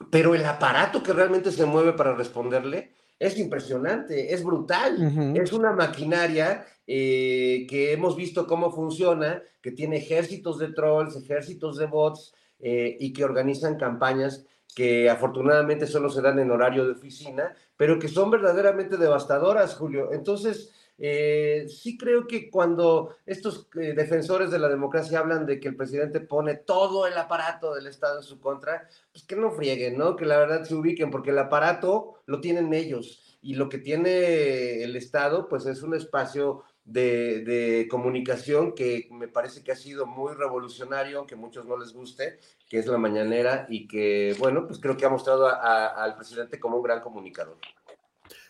Pero 0.09 0.33
el 0.33 0.45
aparato 0.45 1.03
que 1.03 1.13
realmente 1.13 1.51
se 1.51 1.65
mueve 1.65 1.93
para 1.93 2.15
responderle 2.15 2.93
es 3.19 3.37
impresionante, 3.37 4.33
es 4.33 4.43
brutal. 4.43 5.35
Es 5.35 5.51
una 5.51 5.73
maquinaria 5.73 6.65
eh, 6.87 7.67
que 7.69 7.91
hemos 7.91 8.15
visto 8.15 8.47
cómo 8.47 8.71
funciona, 8.71 9.43
que 9.61 9.71
tiene 9.71 9.97
ejércitos 9.97 10.57
de 10.57 10.71
trolls, 10.71 11.17
ejércitos 11.17 11.77
de 11.77 11.85
bots 11.85 12.33
eh, 12.59 12.95
y 12.97 13.11
que 13.11 13.25
organizan 13.25 13.77
campañas 13.77 14.45
que 14.73 15.09
afortunadamente 15.09 15.85
solo 15.85 16.09
se 16.09 16.21
dan 16.21 16.39
en 16.39 16.51
horario 16.51 16.85
de 16.85 16.93
oficina, 16.93 17.53
pero 17.79 17.97
que 17.97 18.09
son 18.09 18.29
verdaderamente 18.29 18.97
devastadoras, 18.97 19.73
Julio. 19.75 20.11
Entonces, 20.11 20.73
eh, 20.97 21.65
sí 21.69 21.97
creo 21.97 22.27
que 22.27 22.49
cuando 22.49 23.15
estos 23.25 23.69
eh, 23.79 23.93
defensores 23.93 24.51
de 24.51 24.59
la 24.59 24.67
democracia 24.67 25.19
hablan 25.19 25.45
de 25.45 25.61
que 25.61 25.69
el 25.69 25.77
presidente 25.77 26.19
pone 26.19 26.55
todo 26.55 27.07
el 27.07 27.17
aparato 27.17 27.73
del 27.73 27.87
Estado 27.87 28.17
en 28.17 28.23
su 28.23 28.41
contra, 28.41 28.89
pues 29.13 29.23
que 29.23 29.37
no 29.37 29.51
frieguen, 29.51 29.97
¿no? 29.97 30.17
Que 30.17 30.25
la 30.25 30.37
verdad 30.37 30.65
se 30.65 30.75
ubiquen, 30.75 31.09
porque 31.09 31.29
el 31.29 31.39
aparato 31.39 32.15
lo 32.25 32.41
tienen 32.41 32.73
ellos. 32.73 33.37
y 33.41 33.53
lo 33.53 33.69
que 33.69 33.77
tiene 33.77 34.83
el 34.83 34.97
Estado, 34.97 35.47
pues 35.47 35.65
es 35.65 35.81
un 35.81 35.95
espacio 35.95 36.63
de, 36.91 37.87
comunicación 37.89 38.73
que 38.73 39.07
me 39.11 39.27
parece 39.27 39.63
que 39.63 39.71
ha 39.71 39.75
sido 39.75 40.05
muy 40.05 40.33
revolucionario, 40.33 41.19
aunque 41.19 41.35
a 41.35 41.37
muchos 41.37 41.65
no 41.65 41.77
les 41.77 41.93
guste, 41.93 42.39
que 42.67 42.79
es 42.79 42.87
la 42.87 42.97
mañanera 42.97 43.65
y 43.69 43.87
que, 43.87 44.35
bueno, 44.39 44.65
pues 44.67 44.79
creo 44.79 44.97
que 44.97 45.05
ha 45.05 45.09
mostrado 45.09 45.47
al 45.47 46.15
presidente 46.15 46.59
como 46.59 46.77
un 46.77 46.83
gran 46.83 47.01
comunicador. 47.01 47.57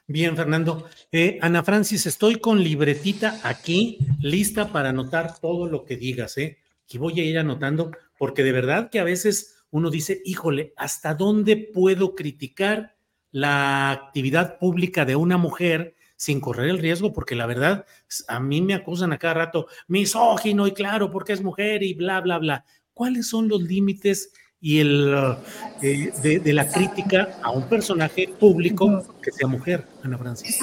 Bien, 0.08 0.36
Fernando. 0.36 0.90
Eh, 1.12 1.38
Ana 1.42 1.64
Francis, 1.64 2.08
estoy 2.08 2.38
con 2.40 2.64
libretita 2.64 3.40
aquí, 3.44 4.00
lista 4.20 4.72
para 4.72 4.90
anotar 4.90 5.40
todo 5.40 5.68
lo 5.68 5.86
que 5.86 5.98
digas, 5.98 6.38
¿eh? 6.40 6.58
Y 6.90 6.98
voy 6.98 7.20
a 7.20 7.24
ir 7.24 7.38
anotando, 7.38 7.92
porque 8.18 8.44
de 8.44 8.52
verdad 8.52 8.90
que 8.90 9.00
a 9.00 9.04
veces 9.04 9.64
uno 9.70 9.92
dice, 9.92 10.20
híjole, 10.26 10.74
¿hasta 10.78 11.14
dónde 11.14 11.58
puedo 11.58 12.16
criticar 12.16 12.96
la 13.32 13.92
actividad 13.92 14.58
pública 14.58 15.06
de 15.06 15.16
una 15.16 15.38
mujer 15.38 15.96
sin 16.20 16.42
correr 16.42 16.70
el 16.70 16.80
riesgo? 16.80 17.14
Porque 17.14 17.34
la 17.34 17.46
verdad, 17.46 17.86
a 18.28 18.40
mí 18.42 18.62
me 18.62 18.74
acusan 18.74 19.14
a 19.14 19.18
cada 19.18 19.36
rato, 19.36 19.68
misógino 19.88 20.68
y 20.68 20.74
claro, 20.74 21.10
porque 21.10 21.32
es 21.32 21.42
mujer 21.42 21.82
y 21.82 21.94
bla, 21.94 22.20
bla, 22.20 22.38
bla. 22.38 22.66
¿Cuáles 22.94 23.30
son 23.30 23.48
los 23.48 23.62
límites 23.62 24.34
y 24.62 24.80
el 24.82 25.38
eh, 25.82 26.12
de, 26.22 26.54
la 26.54 26.68
crítica 26.68 27.40
a 27.42 27.52
un 27.52 27.64
personaje 27.70 28.28
público 28.40 29.06
que 29.22 29.32
sea 29.32 29.48
mujer, 29.48 29.86
Ana 30.04 30.18
Francis. 30.18 30.60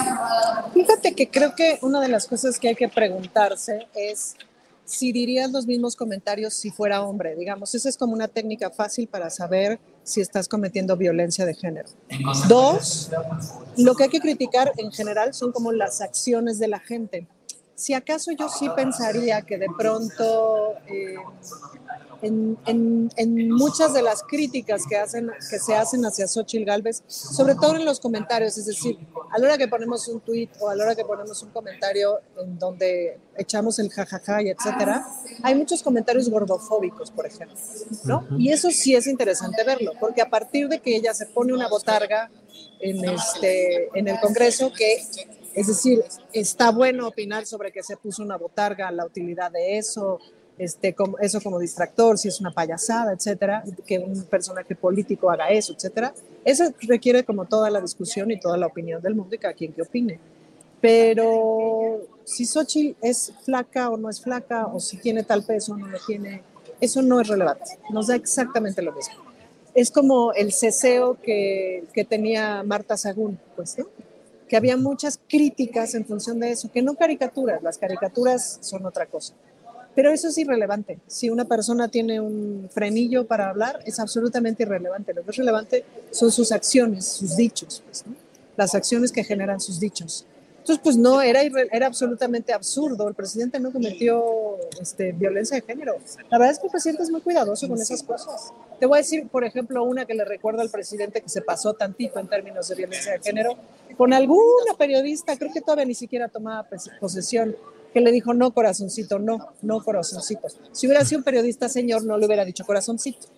Fíjate 0.75 1.15
que 1.15 1.31
creo 1.31 1.55
que 1.55 1.79
una 1.81 2.03
de 2.03 2.09
las 2.09 2.27
cosas 2.27 2.59
que 2.59 2.69
hay 2.69 2.75
que 2.75 2.91
preguntarse 2.91 3.89
es 3.95 4.37
si 4.85 5.13
dirías 5.13 5.51
los 5.51 5.67
mismos 5.67 5.97
comentarios 5.97 6.53
si 6.53 6.71
fuera 6.71 7.01
hombre, 7.01 7.35
digamos, 7.37 7.75
esa 7.75 7.89
es 7.89 7.97
como 7.97 8.13
una 8.13 8.29
técnica 8.29 8.71
fácil 8.71 9.09
para 9.09 9.31
saber 9.31 9.81
si 10.07 10.21
estás 10.21 10.47
cometiendo 10.47 10.97
violencia 10.97 11.45
de 11.45 11.55
género. 11.55 11.89
Dos, 12.49 13.11
lo 13.77 13.95
que 13.97 14.05
hay 14.05 14.09
que 14.09 14.21
criticar 14.21 14.73
en 14.77 14.93
general 14.93 15.35
son 15.35 15.51
como 15.51 15.73
las 15.73 16.01
acciones 16.01 16.61
de 16.61 16.69
la 16.69 16.79
gente. 16.79 17.27
Si 17.77 17.93
acaso 17.93 18.33
yo 18.33 18.49
sí 18.49 18.71
pensaría 18.75 19.43
que 19.43 19.59
de 19.59 19.67
pronto 19.77 20.77
eh, 20.87 21.17
en, 22.23 23.51
muchas 23.51 23.93
de 23.93 24.01
las 24.01 24.23
críticas 24.23 24.85
que, 24.89 24.97
hacen, 24.97 25.31
que 25.51 25.59
se 25.59 25.75
hacen 25.75 26.05
hacia 26.07 26.27
Xochitl 26.27 26.65
Galvez, 26.65 27.03
sobre 27.07 27.55
todo 27.55 27.77
en 27.77 27.85
los 27.85 28.01
comentarios, 28.01 28.57
es 28.57 28.65
decir, 28.65 28.99
a 29.31 29.39
la 29.39 29.47
hora 29.47 29.59
que 29.59 29.69
ponemos 29.69 30.09
un 30.09 30.21
tweet 30.21 30.49
o 30.59 30.71
a 30.71 30.75
la 30.75 30.85
hora 30.85 30.95
que 30.95 31.05
ponemos 31.05 31.43
un 31.43 31.51
comentario 31.51 32.21
en 32.41 32.59
donde 32.59 33.19
echamos 33.37 33.79
el 33.79 33.91
jajaja 33.91 34.43
y 34.43 34.49
etcétera, 34.49 35.07
hay 35.43 35.55
muchos 35.55 35.83
comentarios 35.83 36.31
gordofóbicos, 36.31 37.11
por 37.11 37.27
ejemplo, 37.27 37.59
¿no? 38.05 38.27
Y 38.39 38.53
eso 38.53 38.71
sí 38.71 38.95
es 38.95 39.07
interesante 39.07 39.63
verlo, 39.65 39.93
porque 40.01 40.23
a 40.23 40.31
partir 40.31 40.69
de 40.69 40.81
que 40.81 40.97
ella 40.97 41.13
se 41.13 41.27
pone 41.27 41.53
una 41.53 41.69
botarga 41.69 42.31
en, 42.81 43.05
este, 43.05 43.91
en 43.99 44.09
el 44.09 44.19
Congreso, 44.21 44.73
que 44.73 45.03
es 45.57 45.69
decir, 45.69 46.05
está 46.35 46.71
bueno 46.71 47.09
opinar 47.09 47.47
sobre 47.47 47.73
que 47.73 47.83
se 47.83 47.97
puso 47.97 48.23
una 48.23 48.37
botarga, 48.37 48.93
la 48.93 49.07
utilidad 49.07 49.51
de 49.51 49.79
eso, 49.79 50.21
este, 50.59 50.95
como, 50.95 51.19
eso 51.19 51.41
como 51.41 51.59
distractor, 51.59 52.19
si 52.19 52.29
es 52.29 52.41
una 52.41 52.51
payasada, 52.51 53.15
etcétera, 53.15 53.65
que 53.87 53.99
un 53.99 54.23
personaje 54.25 54.75
político 54.75 55.31
haga 55.31 55.49
eso, 55.49 55.73
etcétera. 55.73 56.13
Eso 56.45 56.65
requiere 56.83 57.25
como 57.25 57.47
toda 57.47 57.71
la 57.71 57.81
discusión 57.81 58.31
y 58.31 58.39
toda 58.39 58.59
la 58.59 58.67
opinión 58.67 59.01
del 59.01 59.15
mundo 59.15 59.35
y 59.35 59.39
cada 59.39 59.55
quien 59.55 59.73
que 59.73 59.81
opine. 59.81 60.21
Pero 60.83 62.03
si 62.25 62.45
Sochi 62.45 62.95
es 63.01 63.33
flaca 63.43 63.89
o 63.89 63.97
no 63.97 64.11
es 64.11 64.21
flaca, 64.21 64.67
o 64.67 64.79
si 64.79 64.99
tiene 64.99 65.23
tal 65.23 65.43
peso 65.43 65.73
o 65.73 65.77
no 65.79 65.87
lo 65.87 65.99
tiene, 66.07 66.43
eso 66.83 67.01
no 67.01 67.19
es 67.19 67.29
relevante. 67.29 67.79
Nos 67.91 68.09
da 68.09 68.15
exactamente 68.15 68.83
lo 68.83 68.93
mismo. 68.93 69.15
Es 69.75 69.91
como 69.91 70.33
el 70.35 70.53
ceseo 70.53 71.19
que, 71.23 71.85
tenía 72.09 72.63
Marta 72.63 72.99
Sagún, 72.99 73.39
pues, 73.57 73.79
¿no? 73.79 73.87
Que 74.49 74.57
había 74.57 74.77
muchas 74.77 75.19
críticas 75.29 75.95
en 75.95 76.05
función 76.07 76.41
de 76.41 76.53
eso, 76.53 76.71
que 76.71 76.83
no 76.83 76.95
caricaturas, 76.95 77.63
las 77.63 77.79
caricaturas 77.79 78.59
son 78.61 78.87
otra 78.87 79.07
cosa 79.07 79.35
pero 79.97 80.13
eso 80.13 80.29
es 80.29 80.37
irrelevante. 80.37 80.99
Si 81.07 81.31
una 81.31 81.47
persona 81.47 81.89
tiene 81.89 82.21
un 82.21 82.69
frenillo 82.71 83.27
para 83.27 83.49
hablar, 83.49 83.81
es 83.87 83.99
absolutamente 83.99 84.63
irrelevante. 84.63 85.15
Lo 85.15 85.25
que 85.25 85.31
es 85.31 85.37
relevante 85.39 85.85
son 86.11 86.31
sus 86.31 86.53
acciones, 86.53 87.07
sus 87.07 87.35
dichos, 87.35 87.83
pues, 87.87 88.05
las 88.59 88.75
acciones 88.75 89.11
que 89.11 89.25
generan 89.25 89.59
sus 89.59 89.81
dichos. 89.81 90.27
Entonces, 90.59 90.83
pues 90.83 90.97
no, 90.97 91.23
era, 91.23 91.41
era 91.43 91.87
absolutamente 91.87 92.53
absurdo. 92.53 93.09
El 93.09 93.15
presidente 93.15 93.59
no 93.59 93.73
cometió 93.73 94.59
este, 94.81 95.13
violencia 95.13 95.57
de 95.57 95.63
género. 95.63 95.97
La 96.29 96.39
verdad 96.39 96.53
es 96.53 96.59
que 96.59 96.67
el 96.67 96.73
presidente 96.73 97.05
es 97.05 97.11
muy 97.11 97.23
cuidadoso 97.23 97.67
con 97.67 97.81
esas 97.81 98.03
cosas. 98.03 98.53
Te 98.79 98.85
voy 98.85 98.99
a 98.99 99.01
decir, 99.01 99.29
por 99.29 99.45
ejemplo, 99.45 99.83
una 99.85 100.05
que 100.05 100.15
le 100.15 100.25
recuerda 100.25 100.63
al 100.63 100.69
presidente 100.69 101.23
que 101.23 101.29
se 101.29 101.41
pasó 101.41 101.73
tantito 101.73 102.19
en 102.19 102.27
términos 102.27 102.69
de 102.69 102.75
violencia 102.75 103.13
de 103.13 103.21
género, 103.21 103.57
con 103.97 104.13
alguna 104.13 104.75
periodista, 104.77 105.37
creo 105.37 105.53
que 105.53 105.61
todavía 105.61 105.85
ni 105.85 105.95
siquiera 105.95 106.29
tomaba 106.29 106.67
posesión 107.01 107.57
que 107.93 108.01
le 108.01 108.13
dijo, 108.13 108.35
no, 108.35 108.53
corazoncito, 108.53 109.19
no, 109.19 109.55
no, 109.63 109.83
corazoncito. 109.83 110.49
Si 110.73 110.87
hubiera 110.87 111.05
sido 111.05 111.21
un 111.21 111.25
periodista 111.25 111.69
señor, 111.69 112.05
no 112.05 112.19
le 112.19 112.27
hubiera 112.27 112.45
dicho 112.45 112.65
corazoncito. 112.65 113.29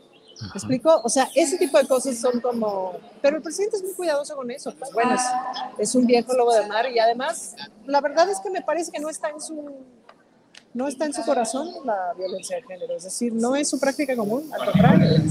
¿Me 0.41 0.49
explico? 0.49 1.01
O 1.05 1.09
sea, 1.09 1.29
ese 1.35 1.59
tipo 1.59 1.79
de 1.79 1.87
cosas 1.87 2.19
son 2.19 2.41
como... 2.41 2.97
Pero 3.21 3.37
el 3.37 3.43
presidente 3.43 3.77
es 3.77 3.83
muy 3.83 3.93
cuidadoso 3.93 4.37
con 4.37 4.51
eso. 4.51 4.73
Pues 4.79 4.93
bueno, 4.93 5.17
es, 5.79 5.95
un 5.95 6.07
viejo 6.07 6.33
lobo 6.33 6.53
de 6.55 6.67
mar 6.67 6.91
y 6.91 6.99
además, 6.99 7.55
la 7.87 8.01
verdad 8.01 8.29
es 8.31 8.41
que 8.41 8.51
me 8.51 8.63
parece 8.63 8.91
que 8.93 9.01
no 9.01 9.09
está 9.09 9.31
en 9.31 9.41
su... 9.41 9.77
No 10.75 10.87
está 10.87 11.07
en 11.07 11.13
su 11.13 11.23
corazón 11.23 11.69
la 11.85 12.13
violencia 12.17 12.57
de 12.57 12.63
género, 12.63 12.95
es 12.95 13.05
decir, 13.05 13.33
no 13.33 13.57
es 13.57 13.69
su 13.69 13.81
práctica 13.81 14.15
común, 14.15 14.51
al 14.53 14.65
contrario. 14.65 15.23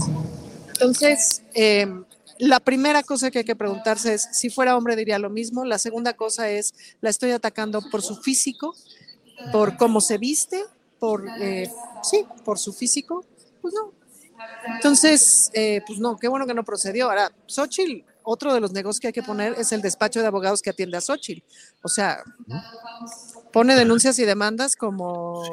Entonces, 0.67 1.43
em, 1.53 2.03
la 2.39 2.59
primera 2.59 3.03
cosa 3.03 3.31
que 3.31 3.39
hay 3.39 3.45
que 3.45 3.55
preguntarse 3.55 4.13
es, 4.13 4.27
si 4.31 4.49
fuera 4.49 4.77
hombre 4.77 4.95
diría 4.95 5.19
lo 5.19 5.29
mismo. 5.29 5.65
La 5.65 5.77
segunda 5.77 6.13
cosa 6.13 6.49
es, 6.49 6.73
la 7.01 7.09
estoy 7.09 7.31
atacando 7.31 7.81
por 7.89 8.01
su 8.01 8.15
físico, 8.17 8.75
por 9.51 9.77
cómo 9.77 10.01
se 10.01 10.17
viste, 10.17 10.63
por, 10.99 11.27
eh, 11.39 11.69
sí, 12.03 12.25
por 12.43 12.59
su 12.59 12.73
físico, 12.73 13.25
pues 13.61 13.73
no. 13.73 13.93
Entonces, 14.75 15.49
eh, 15.53 15.81
pues 15.87 15.99
no, 15.99 16.17
qué 16.17 16.27
bueno 16.27 16.45
que 16.45 16.53
no 16.53 16.63
procedió. 16.63 17.09
Ahora, 17.09 17.31
Xochitl, 17.47 18.03
otro 18.23 18.53
de 18.53 18.59
los 18.59 18.71
negocios 18.71 18.99
que 18.99 19.07
hay 19.07 19.13
que 19.13 19.23
poner 19.23 19.55
es 19.57 19.71
el 19.71 19.81
despacho 19.81 20.19
de 20.21 20.27
abogados 20.27 20.61
que 20.61 20.69
atiende 20.69 20.97
a 20.97 21.01
Xochitl. 21.01 21.43
O 21.81 21.87
sea, 21.87 22.23
pone 23.51 23.75
denuncias 23.75 24.19
y 24.19 24.25
demandas 24.25 24.75
como 24.75 25.43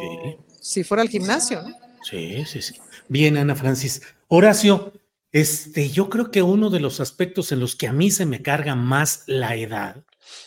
si 0.60 0.84
fuera 0.84 1.02
al 1.02 1.08
gimnasio. 1.08 1.62
Sí, 2.02 2.44
sí, 2.44 2.60
sí. 2.60 2.74
Bien, 3.08 3.36
Ana 3.36 3.54
Francis. 3.54 4.02
Horacio, 4.28 4.92
este, 5.34 5.90
yo 5.90 6.08
creo 6.08 6.30
que 6.30 6.42
uno 6.42 6.70
de 6.70 6.78
los 6.78 7.00
aspectos 7.00 7.50
en 7.50 7.58
los 7.58 7.74
que 7.74 7.88
a 7.88 7.92
mí 7.92 8.12
se 8.12 8.24
me 8.24 8.40
carga 8.40 8.76
más 8.76 9.24
la 9.26 9.56
edad 9.56 10.04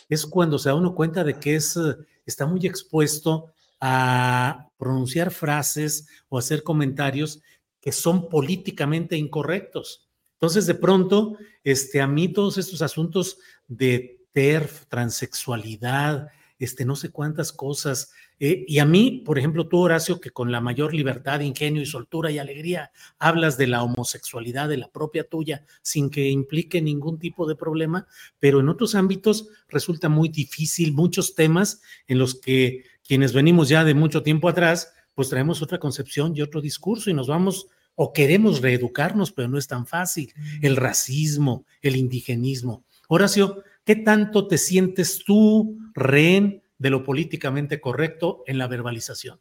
es 0.08 0.24
cuando 0.24 0.58
se 0.58 0.70
da 0.70 0.76
uno 0.76 0.94
cuenta 0.94 1.24
de 1.24 1.38
que 1.38 1.56
es 1.56 1.78
está 2.24 2.46
muy 2.46 2.66
expuesto 2.66 3.52
a 3.82 4.70
pronunciar 4.78 5.30
frases 5.30 6.06
o 6.30 6.38
hacer 6.38 6.62
comentarios 6.62 7.42
que 7.82 7.92
son 7.92 8.30
políticamente 8.30 9.14
incorrectos. 9.18 10.08
Entonces, 10.32 10.66
de 10.66 10.74
pronto, 10.74 11.36
este, 11.62 12.00
a 12.00 12.06
mí 12.06 12.32
todos 12.32 12.56
estos 12.56 12.80
asuntos 12.80 13.36
de 13.66 14.22
TERF, 14.32 14.86
transexualidad, 14.86 16.28
este, 16.58 16.86
no 16.86 16.96
sé 16.96 17.10
cuántas 17.10 17.52
cosas. 17.52 18.10
Eh, 18.40 18.64
y 18.68 18.78
a 18.78 18.84
mí, 18.84 19.22
por 19.24 19.38
ejemplo, 19.38 19.66
tú, 19.66 19.78
Horacio, 19.78 20.20
que 20.20 20.30
con 20.30 20.52
la 20.52 20.60
mayor 20.60 20.94
libertad, 20.94 21.40
ingenio 21.40 21.82
y 21.82 21.86
soltura 21.86 22.30
y 22.30 22.38
alegría 22.38 22.92
hablas 23.18 23.58
de 23.58 23.66
la 23.66 23.82
homosexualidad 23.82 24.68
de 24.68 24.76
la 24.76 24.88
propia 24.88 25.24
tuya 25.24 25.64
sin 25.82 26.10
que 26.10 26.28
implique 26.28 26.80
ningún 26.80 27.18
tipo 27.18 27.46
de 27.46 27.56
problema, 27.56 28.06
pero 28.38 28.60
en 28.60 28.68
otros 28.68 28.94
ámbitos 28.94 29.48
resulta 29.68 30.08
muy 30.08 30.28
difícil, 30.28 30.92
muchos 30.92 31.34
temas 31.34 31.82
en 32.06 32.18
los 32.18 32.34
que 32.34 32.84
quienes 33.06 33.32
venimos 33.32 33.68
ya 33.68 33.84
de 33.84 33.94
mucho 33.94 34.22
tiempo 34.22 34.48
atrás, 34.48 34.92
pues 35.14 35.28
traemos 35.28 35.62
otra 35.62 35.78
concepción 35.78 36.36
y 36.36 36.42
otro 36.42 36.60
discurso 36.60 37.10
y 37.10 37.14
nos 37.14 37.26
vamos 37.26 37.66
o 37.96 38.12
queremos 38.12 38.60
reeducarnos, 38.60 39.32
pero 39.32 39.48
no 39.48 39.58
es 39.58 39.66
tan 39.66 39.84
fácil. 39.84 40.32
El 40.62 40.76
racismo, 40.76 41.64
el 41.82 41.96
indigenismo. 41.96 42.84
Horacio, 43.08 43.64
¿Qué 43.88 43.96
tanto 43.96 44.46
te 44.46 44.58
sientes 44.58 45.24
tú 45.24 45.78
rehén 45.94 46.62
de 46.78 46.90
lo 46.90 47.04
políticamente 47.04 47.80
correcto 47.80 48.42
en 48.46 48.58
la 48.58 48.68
verbalización? 48.68 49.40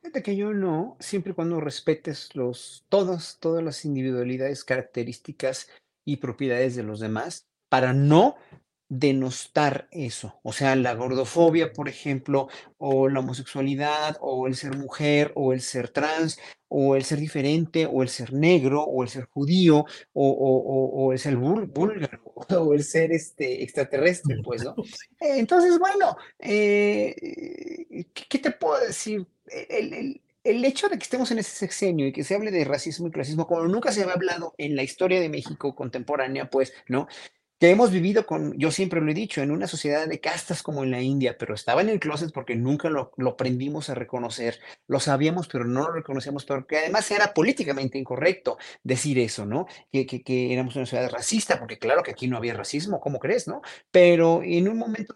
Fíjate 0.00 0.22
que 0.22 0.36
yo 0.36 0.52
no, 0.52 0.96
siempre 1.00 1.32
y 1.32 1.34
cuando 1.34 1.60
respetes 1.60 2.34
los, 2.34 2.84
todas, 2.88 3.38
todas 3.40 3.64
las 3.64 3.84
individualidades, 3.84 4.64
características 4.64 5.70
y 6.04 6.16
propiedades 6.16 6.76
de 6.76 6.82
los 6.82 7.00
demás, 7.00 7.46
para 7.68 7.92
no 7.92 8.36
denostar 8.90 9.88
eso. 9.92 10.40
O 10.42 10.52
sea, 10.52 10.74
la 10.76 10.94
gordofobia, 10.94 11.72
por 11.72 11.88
ejemplo, 11.88 12.48
o 12.76 13.08
la 13.08 13.20
homosexualidad, 13.20 14.18
o 14.20 14.48
el 14.48 14.56
ser 14.56 14.76
mujer, 14.76 15.32
o 15.36 15.52
el 15.52 15.62
ser 15.62 15.90
trans, 15.90 16.38
o 16.68 16.96
el 16.96 17.04
ser 17.04 17.20
diferente, 17.20 17.86
o 17.86 18.02
el 18.02 18.08
ser 18.08 18.32
negro, 18.32 18.82
o 18.82 19.04
el 19.04 19.08
ser 19.08 19.26
judío, 19.26 19.86
o, 20.12 21.12
el 21.12 21.18
ser 21.20 21.36
búlgaro, 21.36 22.22
o 22.34 22.74
el 22.74 22.82
ser 22.82 23.12
este, 23.12 23.62
extraterrestre, 23.62 24.42
pues, 24.42 24.64
¿no? 24.64 24.74
Entonces, 25.20 25.78
bueno, 25.78 26.16
eh, 26.40 27.14
¿qué 28.12 28.38
te 28.38 28.50
puedo 28.50 28.84
decir? 28.84 29.24
El, 29.46 30.20
el 30.42 30.64
hecho 30.64 30.88
de 30.88 30.98
que 30.98 31.04
estemos 31.04 31.30
en 31.30 31.38
ese 31.38 31.50
sexenio 31.50 32.06
y 32.06 32.12
que 32.12 32.24
se 32.24 32.34
hable 32.34 32.50
de 32.50 32.64
racismo 32.64 33.06
y 33.06 33.10
clasismo 33.10 33.46
como 33.46 33.62
nunca 33.68 33.92
se 33.92 34.02
había 34.02 34.14
hablado 34.14 34.54
en 34.58 34.74
la 34.74 34.82
historia 34.82 35.20
de 35.20 35.28
México 35.28 35.76
contemporánea, 35.76 36.50
pues, 36.50 36.72
¿no? 36.88 37.06
Que 37.60 37.70
hemos 37.70 37.90
vivido 37.90 38.24
con, 38.24 38.58
yo 38.58 38.70
siempre 38.70 39.02
lo 39.02 39.10
he 39.10 39.14
dicho, 39.14 39.42
en 39.42 39.50
una 39.50 39.66
sociedad 39.66 40.08
de 40.08 40.18
castas 40.18 40.62
como 40.62 40.82
en 40.82 40.90
la 40.90 41.02
India, 41.02 41.36
pero 41.38 41.54
estaba 41.54 41.82
en 41.82 41.90
el 41.90 42.00
closet 42.00 42.32
porque 42.32 42.56
nunca 42.56 42.88
lo, 42.88 43.12
lo 43.18 43.30
aprendimos 43.30 43.90
a 43.90 43.94
reconocer, 43.94 44.58
lo 44.88 44.98
sabíamos, 44.98 45.46
pero 45.46 45.66
no 45.66 45.82
lo 45.82 45.92
reconocíamos, 45.92 46.46
porque 46.46 46.78
además 46.78 47.10
era 47.10 47.34
políticamente 47.34 47.98
incorrecto 47.98 48.56
decir 48.82 49.18
eso, 49.18 49.44
¿no? 49.44 49.66
Que, 49.92 50.06
que, 50.06 50.22
que 50.22 50.54
éramos 50.54 50.74
una 50.74 50.86
sociedad 50.86 51.10
racista, 51.10 51.58
porque 51.58 51.78
claro 51.78 52.02
que 52.02 52.12
aquí 52.12 52.28
no 52.28 52.38
había 52.38 52.54
racismo, 52.54 52.98
¿cómo 52.98 53.18
crees, 53.18 53.46
no? 53.46 53.60
Pero 53.90 54.42
en 54.42 54.66
un 54.66 54.78
momento 54.78 55.14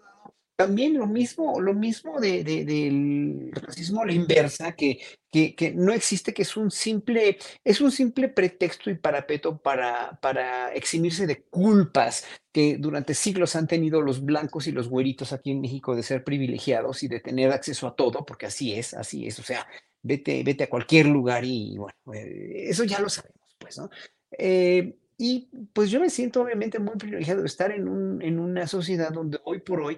también 0.55 0.97
lo 0.97 1.05
mismo, 1.07 1.59
lo 1.59 1.73
mismo 1.73 2.19
de, 2.19 2.43
de- 2.43 2.63
del 2.65 3.51
racismo 3.53 4.05
la 4.05 4.13
inversa, 4.13 4.71
que, 4.73 4.99
que, 5.31 5.53
que 5.55 5.71
no 5.71 5.91
existe, 5.91 6.33
que 6.33 6.43
es 6.43 6.55
un 6.55 6.71
simple, 6.71 7.37
es 7.63 7.81
un 7.81 7.91
simple 7.91 8.29
pretexto 8.29 8.89
y 8.89 8.95
parapeto 8.95 9.57
para, 9.57 10.17
para 10.21 10.73
eximirse 10.73 11.27
de 11.27 11.43
culpas 11.43 12.25
que 12.53 12.77
durante 12.77 13.13
siglos 13.13 13.55
han 13.55 13.67
tenido 13.67 14.01
los 14.01 14.23
blancos 14.23 14.67
y 14.67 14.71
los 14.71 14.87
güeritos 14.87 15.33
aquí 15.33 15.51
en 15.51 15.61
México 15.61 15.95
de 15.95 16.03
ser 16.03 16.23
privilegiados 16.23 17.03
y 17.03 17.07
de 17.09 17.19
tener 17.19 17.51
acceso 17.51 17.87
a 17.87 17.95
todo, 17.95 18.25
porque 18.25 18.45
así 18.45 18.73
es, 18.73 18.93
así 18.93 19.27
es, 19.27 19.37
o 19.39 19.43
sea, 19.43 19.67
vete, 20.01 20.41
vete 20.43 20.63
a 20.63 20.69
cualquier 20.69 21.07
lugar 21.07 21.43
y 21.43 21.77
bueno, 21.77 21.97
eh, 22.13 22.65
eso 22.69 22.83
ya 22.85 22.99
lo 22.99 23.09
sabemos, 23.09 23.55
pues, 23.59 23.77
¿no? 23.77 23.89
Eh, 24.37 24.95
y 25.17 25.49
pues 25.73 25.89
yo 25.91 25.99
me 25.99 26.09
siento 26.09 26.41
obviamente 26.41 26.77
muy 26.79 26.95
privilegiado 26.97 27.41
de 27.41 27.47
estar 27.47 27.71
en 27.71 27.87
un, 27.87 28.21
en 28.21 28.37
una 28.39 28.67
sociedad 28.67 29.11
donde 29.11 29.39
hoy 29.45 29.59
por 29.59 29.81
hoy 29.81 29.97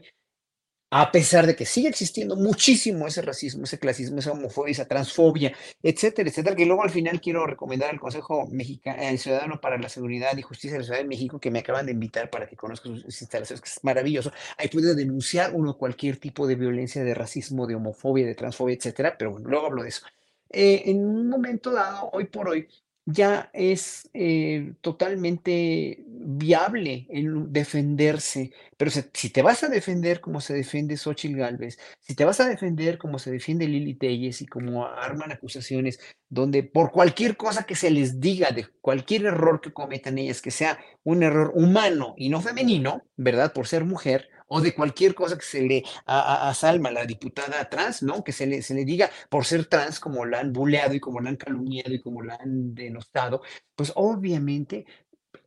a 0.90 1.12
pesar 1.12 1.46
de 1.46 1.56
que 1.56 1.66
sigue 1.66 1.90
existiendo 1.90 2.36
muchísimo 2.36 3.08
ese 3.08 3.22
racismo, 3.22 3.66
ese 3.66 3.78
clasismo, 3.78 4.20
esa 4.20 4.32
homofobia, 4.32 4.72
esa 4.72 4.88
transfobia, 4.88 5.54
etcétera, 5.84 6.30
etcétera, 6.30 6.56
que 6.56 6.66
luego 6.66 6.84
al 6.84 6.90
final 6.90 7.20
quiero 7.20 7.46
recomendar 7.46 7.90
al 7.90 8.00
Consejo 8.00 8.48
Mexicano, 8.48 9.18
Ciudadano 9.18 9.60
para 9.60 9.78
la 9.78 9.90
Seguridad 9.90 10.38
y 10.38 10.42
Justicia 10.42 10.74
de 10.74 10.80
la 10.80 10.86
Ciudad 10.86 11.00
de 11.00 11.06
México, 11.06 11.40
que 11.40 11.52
me 11.52 11.60
acaban 11.60 11.86
de 11.86 11.92
invitar 11.92 12.30
para 12.30 12.48
que 12.48 12.56
conozca 12.56 12.90
sus 12.90 13.22
instalaciones, 13.22 13.62
que 13.62 13.70
es 13.70 13.84
maravilloso. 13.84 14.32
Ahí 14.58 14.70
puede 14.70 14.96
denunciar 14.96 15.54
uno 15.54 15.78
cualquier 15.78 16.18
tipo 16.18 16.48
de 16.48 16.56
violencia, 16.56 17.04
de 17.04 17.14
racismo, 17.14 17.68
de 17.68 17.76
homofobia, 17.76 18.26
de 18.26 18.36
transfobia, 18.36 18.76
etcétera, 18.76 19.18
pero 19.18 19.32
bueno, 19.32 19.50
luego 19.50 19.66
hablo 19.68 19.84
de 19.84 19.90
eso. 19.90 20.06
Eh, 20.50 20.84
en 20.86 21.06
un 21.06 21.28
momento 21.30 21.72
dado, 21.72 22.10
hoy 22.14 22.26
por 22.26 22.48
hoy, 22.48 22.68
ya 23.10 23.50
es 23.54 24.10
eh, 24.14 24.74
totalmente 24.82 26.04
viable 26.06 27.08
el 27.10 27.54
defenderse, 27.54 28.52
pero 28.76 28.92
si 28.92 29.30
te 29.30 29.42
vas 29.42 29.64
a 29.64 29.70
defender 29.70 30.20
como 30.20 30.42
se 30.42 30.54
defiende 30.54 30.98
Xochitl 30.98 31.38
Gálvez, 31.38 31.80
si 32.02 32.16
te 32.16 32.26
vas 32.26 32.42
a 32.42 32.50
defender 32.50 32.98
como 32.98 33.18
se 33.18 33.32
defiende 33.32 33.66
Lili 33.66 33.94
Telles 33.94 34.42
y 34.42 34.46
como 34.46 34.86
arman 34.86 35.32
acusaciones 35.32 36.02
donde 36.28 36.64
por 36.64 36.92
cualquier 36.92 37.38
cosa 37.38 37.64
que 37.64 37.76
se 37.76 37.92
les 37.92 38.20
diga 38.20 38.52
de 38.52 38.68
cualquier 38.82 39.28
error 39.28 39.62
que 39.62 39.72
cometan 39.72 40.18
ellas, 40.18 40.42
que 40.42 40.52
sea 40.52 40.78
un 41.06 41.24
error 41.24 41.54
humano 41.56 42.14
y 42.18 42.28
no 42.28 42.42
femenino, 42.42 43.04
¿verdad? 43.16 43.54
Por 43.54 43.68
ser 43.68 43.86
mujer, 43.86 44.28
o 44.48 44.62
de 44.62 44.74
cualquier 44.74 45.14
cosa 45.16 45.38
que 45.38 45.46
se 45.46 45.62
le 45.62 45.84
a, 46.06 46.50
a- 46.50 46.54
Salma, 46.54 46.92
la 46.92 47.06
diputada 47.06 47.70
trans, 47.70 48.04
¿no? 48.04 48.24
Que 48.24 48.32
se 48.32 48.46
le, 48.48 48.62
se 48.62 48.74
le 48.74 48.86
diga 48.86 49.10
por 49.30 49.46
ser 49.46 49.66
trans, 49.66 50.00
como 50.00 50.26
la 50.26 50.40
han 50.40 50.54
buleado 50.54 50.94
y 50.94 51.00
como 51.00 51.20
la 51.20 51.30
han 51.30 51.38
calumniado 51.38 51.94
y 51.94 52.02
como 52.02 52.22
la 52.24 52.36
han 52.36 52.74
denostado, 52.76 53.42
pues 53.76 53.92
obviamente 53.96 54.86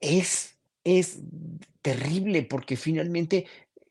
es, 0.00 0.58
es 0.84 1.20
terrible 1.82 2.42
porque 2.42 2.76
finalmente 2.76 3.46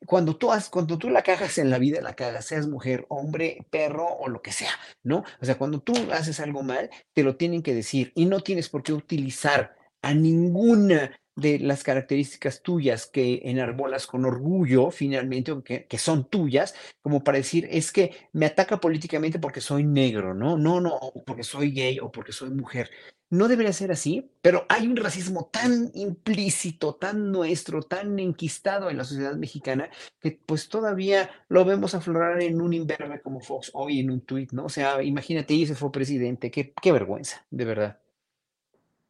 cuando 0.06 0.38
tú, 0.38 0.52
has, 0.52 0.70
cuando 0.70 0.98
tú 0.98 1.10
la 1.10 1.24
cagas 1.24 1.58
en 1.58 1.70
la 1.70 1.78
vida, 1.78 2.02
la 2.02 2.16
cagas, 2.16 2.46
seas 2.46 2.68
mujer, 2.68 3.06
hombre, 3.10 3.66
perro 3.70 4.08
o 4.08 4.30
lo 4.30 4.42
que 4.42 4.52
sea, 4.52 4.72
¿no? 5.04 5.24
O 5.42 5.46
sea, 5.46 5.58
cuando 5.58 5.82
tú 5.82 5.94
haces 6.14 6.40
algo 6.40 6.64
mal, 6.64 6.90
te 7.14 7.24
lo 7.24 7.36
tienen 7.36 7.62
que 7.62 7.74
decir 7.74 8.12
y 8.16 8.26
no 8.26 8.40
tienes 8.42 8.70
por 8.70 8.82
qué 8.82 8.94
utilizar 8.94 9.76
a 10.02 10.14
ninguna 10.14 11.20
de 11.40 11.60
las 11.60 11.84
características 11.84 12.62
tuyas 12.62 13.08
que 13.08 13.42
enarbolas 13.46 14.08
con 14.08 14.26
orgullo, 14.26 14.92
finalmente, 14.92 15.54
que, 15.64 15.86
que 15.86 15.98
son 15.98 16.26
tuyas, 16.30 16.76
como 17.02 17.24
para 17.24 17.38
decir, 17.38 17.68
es 17.72 17.92
que 17.92 18.12
me 18.34 18.46
ataca 18.46 18.80
políticamente 18.80 19.40
porque 19.40 19.62
soy 19.62 19.84
negro, 19.84 20.34
¿no? 20.34 20.58
No, 20.58 20.82
no, 20.82 21.00
porque 21.26 21.44
soy 21.44 21.72
gay 21.72 22.00
o 22.00 22.12
porque 22.12 22.32
soy 22.32 22.50
mujer. 22.50 22.90
No 23.32 23.48
debería 23.48 23.74
ser 23.74 23.92
así, 23.92 24.32
pero 24.42 24.66
hay 24.70 24.88
un 24.88 24.96
racismo 24.96 25.50
tan 25.54 25.92
implícito, 25.94 26.96
tan 26.96 27.32
nuestro, 27.32 27.84
tan 27.84 28.18
enquistado 28.18 28.90
en 28.90 28.98
la 28.98 29.04
sociedad 29.04 29.36
mexicana, 29.36 29.90
que 30.20 30.40
pues 30.46 30.68
todavía 30.68 31.30
lo 31.48 31.64
vemos 31.64 31.94
aflorar 31.94 32.42
en 32.42 32.60
un 32.60 32.74
imberbe 32.74 33.22
como 33.22 33.40
Fox 33.40 33.70
hoy 33.74 34.00
en 34.00 34.10
un 34.10 34.22
tuit, 34.22 34.52
¿no? 34.52 34.66
O 34.66 34.70
sea, 34.70 35.04
imagínate, 35.04 35.54
y 35.54 35.64
ese 35.64 35.76
fue 35.76 35.92
presidente, 35.92 36.50
qué, 36.50 36.74
qué 36.82 36.92
vergüenza, 36.92 37.46
de 37.52 37.66
verdad. 37.66 38.00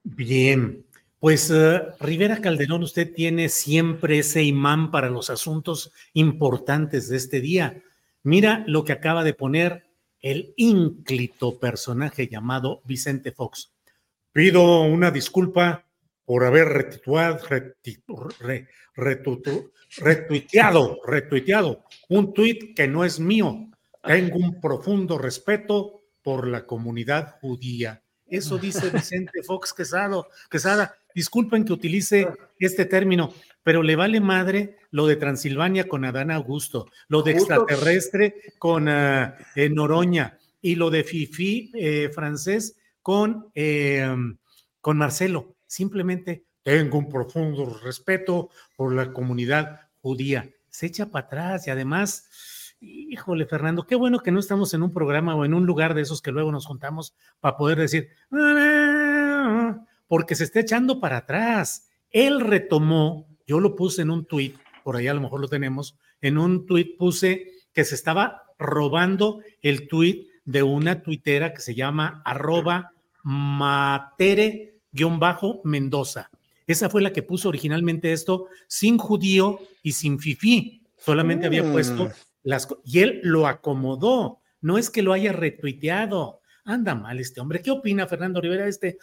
Bien, 0.04 0.86
pues 1.20 1.52
eh, 1.52 1.82
Rivera 2.00 2.40
Calderón, 2.42 2.84
usted 2.84 3.14
tiene 3.14 3.50
siempre 3.50 4.20
ese 4.20 4.44
imán 4.44 4.90
para 4.92 5.10
los 5.10 5.30
asuntos 5.30 5.92
importantes 6.14 7.10
de 7.10 7.18
este 7.18 7.42
día. 7.42 7.82
Mira 8.24 8.64
lo 8.68 8.84
que 8.84 8.94
acaba 8.94 9.24
de 9.24 9.34
poner 9.34 9.86
el 10.22 10.54
ínclito 10.58 11.60
personaje 11.60 12.28
llamado 12.28 12.82
Vicente 12.86 13.32
Fox. 13.32 13.72
Pido 14.32 14.82
una 14.82 15.12
disculpa 15.12 15.86
por 16.26 16.44
haber 16.46 16.68
retituado, 16.68 17.40
reti- 17.40 18.04
re- 18.40 18.68
retutu- 18.96 19.72
retuiteado, 19.98 21.00
retuiteado 21.06 21.84
un 22.10 22.34
tuit 22.34 22.76
que 22.76 22.88
no 22.88 23.04
es 23.06 23.20
mío. 23.20 23.70
Tengo 24.04 24.38
un 24.38 24.60
profundo 24.62 25.18
respeto 25.18 26.02
por 26.22 26.48
la 26.48 26.66
comunidad 26.66 27.38
judía. 27.42 28.02
Eso 28.28 28.58
dice 28.58 28.90
Vicente 28.94 29.42
Fox 29.44 29.74
Quesado, 29.74 30.28
Quesada. 30.50 30.96
Disculpen 31.20 31.66
que 31.66 31.74
utilice 31.74 32.30
este 32.60 32.86
término, 32.86 33.34
pero 33.62 33.84
le 33.84 33.98
vale 33.98 34.22
madre 34.22 34.78
lo 34.90 35.06
de 35.06 35.18
Transilvania 35.18 35.86
con 35.86 36.06
Adán 36.06 36.32
Augusto, 36.32 36.88
lo 37.10 37.24
de 37.24 37.32
extraterrestre 37.34 38.36
con 38.58 38.88
ah, 38.88 39.36
eh, 39.54 39.70
Noroña 39.70 40.38
y 40.62 40.76
lo 40.76 40.90
de 40.90 41.04
Fifi 41.04 41.74
eh, 41.74 42.10
francés 42.16 42.78
con, 43.02 43.52
eh, 43.54 44.08
con 44.80 44.98
Marcelo. 44.98 45.58
Simplemente 45.68 46.46
tengo 46.64 47.00
un 47.00 47.10
profundo 47.10 47.78
respeto 47.84 48.50
por 48.78 48.94
la 48.94 49.12
comunidad 49.12 49.90
judía. 50.02 50.50
Se 50.70 50.86
echa 50.86 51.08
para 51.08 51.26
atrás 51.26 51.68
y 51.68 51.70
además, 51.70 52.30
híjole, 52.80 53.46
Fernando, 53.46 53.86
qué 53.86 53.96
bueno 53.96 54.20
que 54.20 54.32
no 54.32 54.40
estamos 54.40 54.74
en 54.74 54.84
un 54.84 54.94
programa 54.94 55.36
o 55.36 55.44
en 55.44 55.54
un 55.54 55.66
lugar 55.66 55.96
de 55.96 56.02
esos 56.04 56.22
que 56.22 56.32
luego 56.32 56.50
nos 56.54 56.66
juntamos 56.66 57.14
para 57.42 57.58
poder 57.58 57.78
decir, 57.78 58.08
"Ah", 58.32 58.89
porque 60.10 60.36
se 60.36 60.44
está 60.44 60.60
echando 60.60 61.00
para 61.00 61.18
atrás. 61.18 61.88
Él 62.12 62.42
retomó, 62.42 63.28
yo 63.48 63.62
lo 63.62 63.76
puse 63.78 64.02
en 64.02 64.10
un 64.10 64.26
tuit, 64.26 64.58
por 64.84 64.98
ahí 64.98 65.08
a 65.08 65.14
lo 65.14 65.22
mejor 65.22 65.40
lo 65.40 65.48
tenemos, 65.48 65.96
en 66.20 66.38
un 66.38 66.66
tuit 66.66 66.98
puse 66.98 67.52
que 67.72 67.86
se 67.86 67.96
estaba 67.96 68.44
robando 68.58 69.40
el 69.62 69.88
tuit 69.88 70.28
de 70.44 70.64
una 70.64 71.02
tuitera 71.02 71.54
que 71.54 71.62
se 71.62 71.76
llama 71.76 72.22
arroba 72.26 72.92
matere-mendoza. 74.94 76.30
Esa 76.68 76.90
fue 76.90 77.02
la 77.02 77.14
que 77.14 77.24
puso 77.24 77.50
originalmente 77.50 78.12
esto 78.14 78.48
sin 78.68 78.98
judío 78.98 79.60
y 79.82 79.94
sin 79.94 80.20
fifí. 80.20 80.82
Solamente 80.98 81.46
había 81.48 81.64
Mm. 81.64 81.72
puesto 81.72 82.12
las... 82.44 82.68
co- 82.68 82.82
Y 82.86 83.00
él 83.00 83.20
lo 83.24 83.48
acomodó. 83.48 84.40
No 84.62 84.78
es 84.78 84.90
que 84.90 85.02
lo 85.02 85.14
haya 85.14 85.32
retuiteado. 85.32 86.39
Anda 86.66 86.96
mal 86.96 87.20
este 87.20 87.42
hombre. 87.42 87.62
¿Qué 87.62 87.72
opina 87.72 88.08
Fernando 88.08 88.42
Rivera 88.42 88.68
este? 88.68 88.98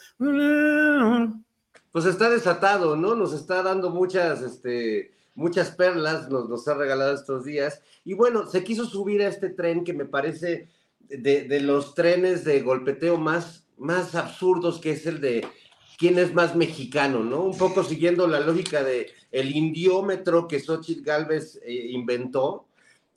Pues 1.93 2.05
está 2.05 2.31
desatado, 2.31 2.97
¿no? 2.97 3.15
Nos 3.15 3.33
está 3.33 3.63
dando 3.63 3.91
muchas, 3.91 4.43
este, 4.43 5.13
muchas 5.35 5.71
perlas, 5.71 6.29
nos, 6.29 6.49
nos 6.49 6.67
ha 6.69 6.75
regalado 6.75 7.15
estos 7.15 7.45
días. 7.45 7.81
Y 8.05 8.15
bueno, 8.15 8.47
se 8.47 8.65
quiso 8.65 8.85
subir 8.85 9.23
a 9.23 9.29
este 9.29 9.51
tren 9.51 9.85
que 9.85 9.93
me 9.93 10.05
parece 10.05 10.69
de, 11.01 11.45
de 11.45 11.61
los 11.61 11.95
trenes 11.95 12.45
de 12.45 12.63
golpeteo 12.63 13.19
más, 13.19 13.67
más 13.77 14.15
absurdos, 14.15 14.81
que 14.81 14.93
es 14.93 15.07
el 15.07 15.21
de 15.21 15.47
quién 15.99 16.19
es 16.19 16.35
más 16.35 16.55
mexicano, 16.55 17.25
¿no? 17.25 17.43
Un 17.43 17.57
poco 17.57 17.83
siguiendo 17.83 18.27
la 18.27 18.41
lógica 18.41 18.83
de 18.85 19.11
el 19.33 19.55
indiómetro 19.55 20.47
que 20.47 20.61
Xochitl 20.61 21.03
Galvez 21.03 21.59
eh, 21.65 21.89
inventó 21.91 22.67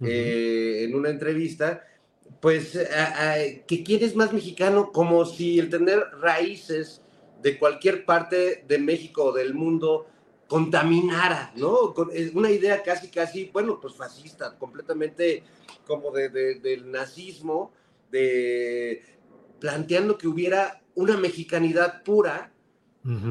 eh, 0.01 0.85
en 0.87 0.95
una 0.95 1.09
entrevista, 1.09 1.83
pues 2.41 2.75
a- 2.75 3.31
a- 3.33 3.37
que 3.67 3.83
quién 3.83 4.03
es 4.03 4.15
más 4.15 4.31
mexicano, 4.33 4.91
como 4.91 5.25
si 5.25 5.59
el 5.59 5.69
tener 5.69 5.99
raíces 6.21 7.01
de 7.41 7.57
cualquier 7.57 8.05
parte 8.05 8.63
de 8.67 8.77
México 8.79 9.25
o 9.25 9.31
del 9.33 9.53
mundo 9.53 10.07
contaminara, 10.47 11.51
¿no? 11.55 11.93
Con- 11.93 12.09
es 12.13 12.33
una 12.33 12.49
idea 12.51 12.81
casi, 12.83 13.09
casi, 13.09 13.49
bueno, 13.53 13.79
pues 13.79 13.93
fascista, 13.95 14.57
completamente 14.57 15.43
como 15.85 16.11
de, 16.11 16.29
de- 16.29 16.55
del 16.55 16.89
nazismo, 16.91 17.71
de 18.11 19.01
planteando 19.59 20.17
que 20.17 20.27
hubiera 20.27 20.81
una 20.95 21.17
mexicanidad 21.17 22.03
pura 22.03 22.51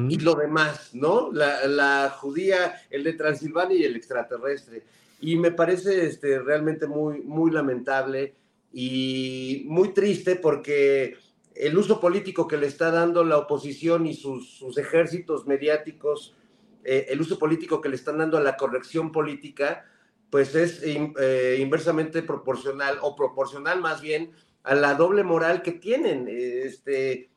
y 0.09 0.17
lo 0.19 0.33
demás, 0.35 0.89
¿no? 0.93 1.31
La, 1.31 1.65
la 1.67 2.09
judía, 2.19 2.81
el 2.89 3.03
de 3.03 3.13
Transilvania 3.13 3.77
y 3.77 3.83
el 3.83 3.95
extraterrestre. 3.95 4.83
Y 5.21 5.35
me 5.37 5.51
parece 5.51 6.05
este, 6.07 6.39
realmente 6.39 6.87
muy, 6.87 7.21
muy 7.21 7.51
lamentable 7.51 8.33
y 8.73 9.63
muy 9.67 9.93
triste 9.93 10.35
porque 10.35 11.15
el 11.55 11.77
uso 11.77 11.99
político 11.99 12.47
que 12.47 12.57
le 12.57 12.67
está 12.67 12.91
dando 12.91 13.23
la 13.23 13.37
oposición 13.37 14.05
y 14.05 14.13
sus, 14.13 14.57
sus 14.57 14.77
ejércitos 14.77 15.47
mediáticos 15.47 16.35
eh, 16.83 17.07
el 17.09 17.21
uso 17.21 17.37
político 17.37 17.81
que 17.81 17.89
le 17.89 17.95
están 17.95 18.17
dando 18.19 18.37
a 18.37 18.41
la 18.41 18.55
corrección 18.55 19.11
política, 19.11 19.85
pues 20.29 20.55
es 20.55 20.81
eh, 20.83 21.57
inversamente 21.59 22.23
proporcional 22.23 22.99
o 23.01 23.15
proporcional 23.15 23.81
más 23.81 24.01
bien 24.01 24.31
a 24.63 24.75
la 24.75 24.95
doble 24.95 25.23
moral 25.23 25.61
que 25.61 25.73
tienen. 25.73 26.27
Este, 26.29 27.29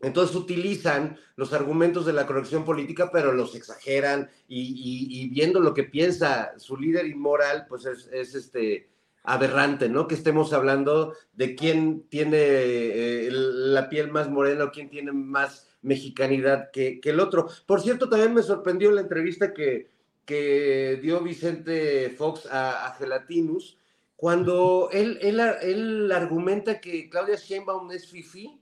entonces 0.00 0.36
utilizan 0.36 1.18
los 1.36 1.52
argumentos 1.52 2.04
de 2.04 2.12
la 2.12 2.26
corrección 2.26 2.64
política, 2.64 3.10
pero 3.10 3.32
los 3.32 3.54
exageran 3.54 4.30
y, 4.46 5.28
viendo 5.30 5.60
lo 5.60 5.72
que 5.72 5.84
piensa 5.84 6.58
su 6.58 6.76
líder 6.76 7.06
inmoral, 7.06 7.66
pues 7.68 7.86
es, 7.86 8.34
este 8.34 8.88
aberrante, 9.26 9.88
¿no? 9.88 10.06
Que 10.06 10.14
estemos 10.14 10.52
hablando 10.52 11.14
de 11.34 11.56
quién 11.56 12.06
tiene 12.08 12.38
eh, 12.38 13.28
la 13.30 13.88
piel 13.88 14.10
más 14.10 14.30
morena 14.30 14.64
o 14.64 14.70
quién 14.70 14.88
tiene 14.88 15.12
más 15.12 15.68
mexicanidad 15.82 16.70
que, 16.70 17.00
el 17.02 17.20
otro. 17.20 17.48
Por 17.66 17.82
cierto, 17.82 18.08
también 18.08 18.32
me 18.32 18.42
sorprendió 18.42 18.92
la 18.92 19.00
entrevista 19.00 19.52
que, 19.52 19.90
que 20.24 20.98
dio 21.02 21.20
Vicente 21.20 22.10
Fox 22.10 22.46
a, 22.50 22.94
Gelatinus, 22.98 23.78
cuando 24.14 24.88
él, 24.92 25.18
él, 25.20 25.40
él, 25.60 26.12
argumenta 26.12 26.80
que 26.80 27.10
Claudia 27.10 27.36
Sheinbaum 27.36 27.90
es 27.90 28.08
fifi 28.08 28.58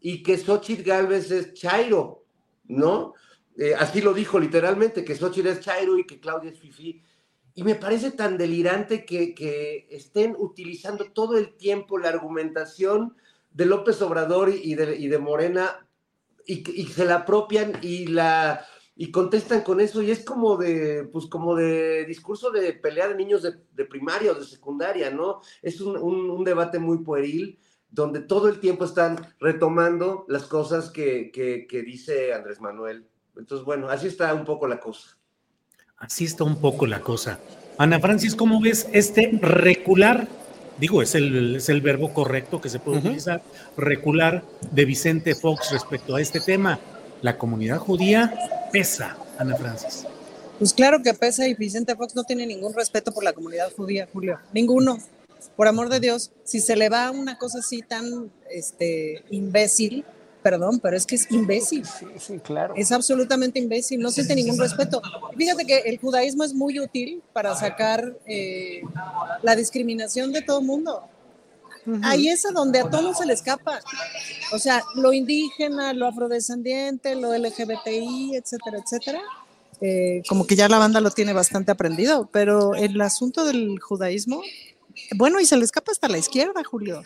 y 0.00 0.22
que 0.22 0.36
Xochitl 0.36 0.82
Galvez 0.82 1.30
es 1.30 1.54
Chairo, 1.54 2.24
¿no? 2.64 3.14
Eh, 3.56 3.74
así 3.78 4.00
lo 4.00 4.12
dijo 4.12 4.38
literalmente, 4.38 5.04
que 5.04 5.14
Xochitl 5.14 5.48
es 5.48 5.60
Chairo 5.60 5.96
y 5.98 6.04
que 6.04 6.20
Claudia 6.20 6.50
es 6.50 6.58
fifi. 6.58 7.02
Y 7.54 7.64
me 7.64 7.74
parece 7.74 8.10
tan 8.12 8.38
delirante 8.38 9.04
que, 9.04 9.34
que, 9.34 9.88
estén 9.90 10.34
utilizando 10.38 11.06
todo 11.06 11.36
el 11.36 11.56
tiempo 11.56 11.98
la 11.98 12.08
argumentación 12.08 13.16
de 13.50 13.66
López 13.66 14.00
Obrador 14.02 14.50
y 14.50 14.74
de, 14.74 14.96
y 14.96 15.08
de 15.08 15.18
Morena 15.18 15.86
y, 16.46 16.68
y, 16.70 16.86
se 16.86 17.04
la 17.04 17.16
apropian 17.16 17.78
y 17.82 18.06
la 18.06 18.64
y 18.96 19.10
contestan 19.10 19.62
con 19.62 19.80
eso 19.80 20.02
y 20.02 20.10
es 20.10 20.24
como 20.24 20.56
de 20.56 21.08
pues 21.10 21.26
como 21.26 21.54
de 21.54 22.04
discurso 22.04 22.50
de 22.50 22.72
pelea 22.74 23.08
de 23.08 23.14
niños 23.14 23.42
de, 23.42 23.54
de 23.72 23.84
primaria 23.86 24.32
o 24.32 24.34
de 24.34 24.44
secundaria, 24.44 25.10
¿no? 25.10 25.40
Es 25.62 25.80
un, 25.80 25.96
un, 25.96 26.44
debate 26.44 26.78
muy 26.78 26.98
pueril 26.98 27.58
donde 27.90 28.20
todo 28.20 28.48
el 28.48 28.60
tiempo 28.60 28.84
están 28.84 29.16
retomando 29.40 30.24
las 30.28 30.44
cosas 30.44 30.90
que, 30.90 31.30
que, 31.32 31.82
dice 31.82 32.32
Andrés 32.32 32.60
Manuel. 32.60 33.08
Entonces, 33.36 33.64
bueno, 33.64 33.88
así 33.88 34.06
está 34.06 34.32
un 34.34 34.44
poco 34.44 34.68
la 34.68 34.78
cosa. 34.78 35.18
Así 36.00 36.24
está 36.24 36.44
un 36.44 36.56
poco 36.56 36.86
la 36.86 37.00
cosa. 37.00 37.38
Ana 37.76 38.00
Francis, 38.00 38.34
¿cómo 38.34 38.58
ves 38.58 38.88
este 38.92 39.38
recular? 39.42 40.26
Digo, 40.78 41.02
es 41.02 41.14
el, 41.14 41.56
es 41.56 41.68
el 41.68 41.82
verbo 41.82 42.14
correcto 42.14 42.58
que 42.58 42.70
se 42.70 42.78
puede 42.78 43.00
utilizar, 43.00 43.42
recular 43.76 44.42
de 44.70 44.86
Vicente 44.86 45.34
Fox 45.34 45.70
respecto 45.70 46.16
a 46.16 46.22
este 46.22 46.40
tema. 46.40 46.80
La 47.20 47.36
comunidad 47.36 47.76
judía 47.76 48.34
pesa, 48.72 49.18
Ana 49.38 49.56
Francis. 49.56 50.06
Pues 50.58 50.72
claro 50.72 51.02
que 51.02 51.12
pesa 51.12 51.46
y 51.46 51.52
Vicente 51.52 51.94
Fox 51.94 52.16
no 52.16 52.24
tiene 52.24 52.46
ningún 52.46 52.72
respeto 52.72 53.12
por 53.12 53.22
la 53.22 53.34
comunidad 53.34 53.70
judía, 53.76 54.08
Julio. 54.10 54.38
Ninguno 54.54 54.98
por 55.54 55.68
amor 55.68 55.90
de 55.90 56.00
Dios, 56.00 56.32
si 56.44 56.60
se 56.60 56.76
le 56.76 56.88
va 56.88 57.10
una 57.10 57.36
cosa 57.36 57.58
así 57.58 57.82
tan 57.82 58.30
este, 58.50 59.22
imbécil, 59.28 60.04
perdón, 60.42 60.80
pero 60.80 60.96
es 60.96 61.06
que 61.06 61.16
es 61.16 61.30
imbécil. 61.30 61.84
Sí, 62.18 62.38
claro. 62.38 62.74
Es 62.76 62.92
absolutamente 62.92 63.58
imbécil, 63.58 64.00
no 64.00 64.10
siente 64.10 64.34
ningún 64.34 64.58
respeto. 64.58 65.00
Fíjate 65.36 65.64
que 65.64 65.78
el 65.78 65.98
judaísmo 65.98 66.44
es 66.44 66.54
muy 66.54 66.80
útil 66.80 67.22
para 67.32 67.54
sacar 67.54 68.16
eh, 68.26 68.82
la 69.42 69.56
discriminación 69.56 70.32
de 70.32 70.42
todo 70.42 70.60
el 70.60 70.66
mundo. 70.66 71.04
Ahí 72.02 72.28
es 72.28 72.44
a 72.44 72.50
donde 72.50 72.80
a 72.80 72.90
todos 72.90 73.18
se 73.18 73.26
le 73.26 73.32
escapa. 73.32 73.80
O 74.52 74.58
sea, 74.58 74.82
lo 74.94 75.12
indígena, 75.12 75.92
lo 75.92 76.06
afrodescendiente, 76.06 77.14
lo 77.16 77.36
LGBTI, 77.36 78.36
etcétera, 78.36 78.78
etcétera. 78.84 79.20
Eh, 79.80 80.22
como 80.28 80.46
que 80.46 80.56
ya 80.56 80.68
la 80.68 80.78
banda 80.78 81.00
lo 81.00 81.10
tiene 81.10 81.32
bastante 81.32 81.72
aprendido, 81.72 82.28
pero 82.30 82.74
el 82.74 83.00
asunto 83.00 83.46
del 83.46 83.80
judaísmo 83.80 84.42
bueno, 85.16 85.40
y 85.40 85.46
se 85.46 85.56
le 85.56 85.64
escapa 85.64 85.92
hasta 85.92 86.08
la 86.08 86.18
izquierda, 86.18 86.62
Julio. 86.64 87.02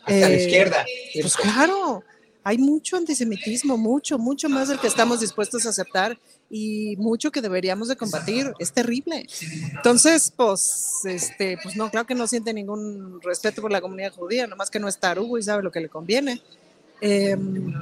Hasta 0.00 0.12
la 0.12 0.30
eh, 0.30 0.42
izquierda. 0.42 0.84
Pues 1.20 1.36
claro, 1.36 2.02
hay 2.44 2.58
mucho 2.58 2.96
antisemitismo, 2.96 3.76
mucho, 3.76 4.18
mucho 4.18 4.48
más 4.48 4.68
del 4.68 4.78
que 4.78 4.86
estamos 4.86 5.20
dispuestos 5.20 5.64
a 5.66 5.70
aceptar 5.70 6.18
y 6.50 6.96
mucho 6.96 7.30
que 7.30 7.40
deberíamos 7.40 7.88
de 7.88 7.96
combatir. 7.96 8.52
Es 8.58 8.72
terrible. 8.72 9.26
Entonces, 9.74 10.32
pues, 10.36 11.00
este, 11.04 11.58
pues 11.62 11.76
no, 11.76 11.90
claro 11.90 12.06
que 12.06 12.14
no 12.14 12.26
siente 12.26 12.52
ningún 12.52 13.20
respeto 13.22 13.62
por 13.62 13.70
la 13.70 13.80
comunidad 13.80 14.12
judía, 14.12 14.46
nomás 14.46 14.70
que 14.70 14.80
no 14.80 14.88
es 14.88 14.98
tarugo 14.98 15.38
y 15.38 15.42
sabe 15.42 15.62
lo 15.62 15.70
que 15.70 15.80
le 15.80 15.88
conviene. 15.88 16.42
Em, 17.00 17.74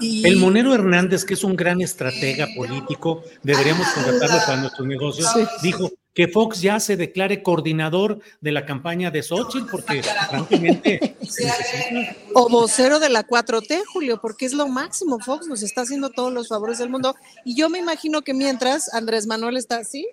el 0.00 0.36
Monero 0.36 0.74
Hernández, 0.74 1.24
que 1.24 1.32
es 1.32 1.44
un 1.44 1.56
gran 1.56 1.80
estratega 1.80 2.46
político, 2.54 3.22
deberíamos 3.42 3.86
contratarlo 3.88 4.36
para 4.44 4.60
nuestros 4.60 4.86
negocios, 4.86 5.28
dijo, 5.62 5.90
que 6.14 6.28
Fox 6.28 6.60
ya 6.60 6.80
se 6.80 6.96
declare 6.96 7.42
coordinador 7.42 8.20
de 8.40 8.52
la 8.52 8.66
campaña 8.66 9.10
de 9.10 9.22
Xochitl, 9.22 9.70
porque 9.70 10.02
francamente... 10.30 11.16
O 12.32 12.48
vocero 12.48 13.00
de 13.00 13.08
la 13.08 13.26
4T, 13.26 13.82
Julio, 13.92 14.20
porque 14.20 14.46
es 14.46 14.52
lo 14.52 14.68
máximo. 14.68 15.18
Fox 15.18 15.48
nos 15.48 15.62
está 15.62 15.82
haciendo 15.82 16.10
todos 16.10 16.32
los 16.32 16.48
favores 16.48 16.78
del 16.78 16.88
mundo. 16.88 17.16
Y 17.44 17.56
yo 17.56 17.68
me 17.68 17.78
imagino 17.78 18.22
que 18.22 18.34
mientras 18.34 18.92
Andrés 18.94 19.26
Manuel 19.26 19.56
está 19.56 19.78
así, 19.78 20.06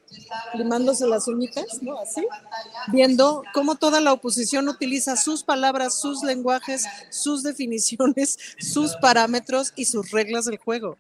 limándose 0.56 1.08
las 1.08 1.28
uñitas, 1.28 1.82
¿no? 1.82 2.00
Así, 2.00 2.26
viendo 2.92 3.44
cómo 3.54 3.76
toda 3.76 4.02
la 4.02 4.14
oposición 4.14 4.68
utiliza 4.68 5.16
sus 5.16 5.44
palabras, 5.44 6.00
sus 6.00 6.24
lenguajes, 6.24 6.86
sus 7.12 7.44
definiciones, 7.44 8.38
sus 8.60 8.96
parámetros 8.96 9.74
y 9.76 9.86
sus 9.86 10.10
reglas 10.10 10.46
del 10.46 10.58
juego. 10.58 10.98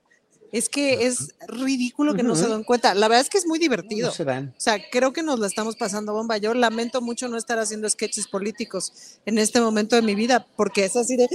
Es 0.51 0.69
que 0.69 1.05
es 1.05 1.35
ridículo 1.47 2.13
que 2.15 2.23
no 2.23 2.35
se 2.35 2.47
den 2.47 2.63
cuenta. 2.63 2.93
La 2.93 3.07
verdad 3.07 3.21
es 3.21 3.29
que 3.29 3.37
es 3.37 3.45
muy 3.45 3.59
divertido. 3.59 4.11
se 4.11 4.23
dan. 4.23 4.53
O 4.57 4.59
sea, 4.59 4.77
creo 4.91 5.13
que 5.13 5.23
nos 5.23 5.39
la 5.39 5.47
estamos 5.47 5.75
pasando 5.75 6.13
bomba. 6.13 6.37
Yo 6.37 6.53
lamento 6.53 7.01
mucho 7.01 7.27
no 7.27 7.37
estar 7.37 7.59
haciendo 7.59 7.89
sketches 7.89 8.27
políticos 8.27 9.19
en 9.25 9.37
este 9.37 9.59
momento 9.59 9.95
de 9.95 10.01
mi 10.01 10.15
vida, 10.15 10.47
porque 10.55 10.85
es 10.85 10.95
así 10.95 11.17
de, 11.17 11.27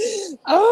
ay, 0.44 0.62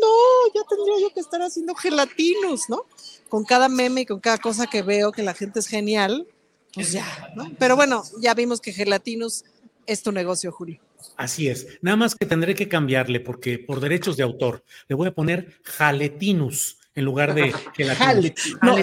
no, 0.00 0.52
ya 0.54 0.62
tendría 0.68 1.00
yo 1.00 1.14
que 1.14 1.20
estar 1.20 1.40
haciendo 1.42 1.74
gelatinos, 1.74 2.62
¿no? 2.68 2.86
Con 3.28 3.44
cada 3.44 3.68
meme 3.68 4.02
y 4.02 4.06
con 4.06 4.20
cada 4.20 4.38
cosa 4.38 4.66
que 4.66 4.82
veo 4.82 5.12
que 5.12 5.22
la 5.22 5.34
gente 5.34 5.60
es 5.60 5.66
genial, 5.66 6.26
pues 6.74 6.92
ya, 6.92 7.32
¿no? 7.34 7.50
Pero 7.58 7.76
bueno, 7.76 8.02
ya 8.20 8.34
vimos 8.34 8.60
que 8.60 8.72
gelatinos 8.72 9.44
es 9.86 10.02
tu 10.02 10.12
negocio, 10.12 10.52
Julio. 10.52 10.80
Así 11.16 11.48
es. 11.48 11.66
Nada 11.80 11.96
más 11.96 12.14
que 12.14 12.26
tendré 12.26 12.54
que 12.54 12.68
cambiarle 12.68 13.20
porque 13.20 13.58
por 13.58 13.80
derechos 13.80 14.16
de 14.16 14.22
autor 14.22 14.64
le 14.88 14.94
voy 14.94 15.08
a 15.08 15.14
poner 15.14 15.54
jaletinus 15.62 16.78
en 16.96 17.04
lugar 17.04 17.34
de 17.34 17.54
que 17.74 17.84
la 17.84 17.94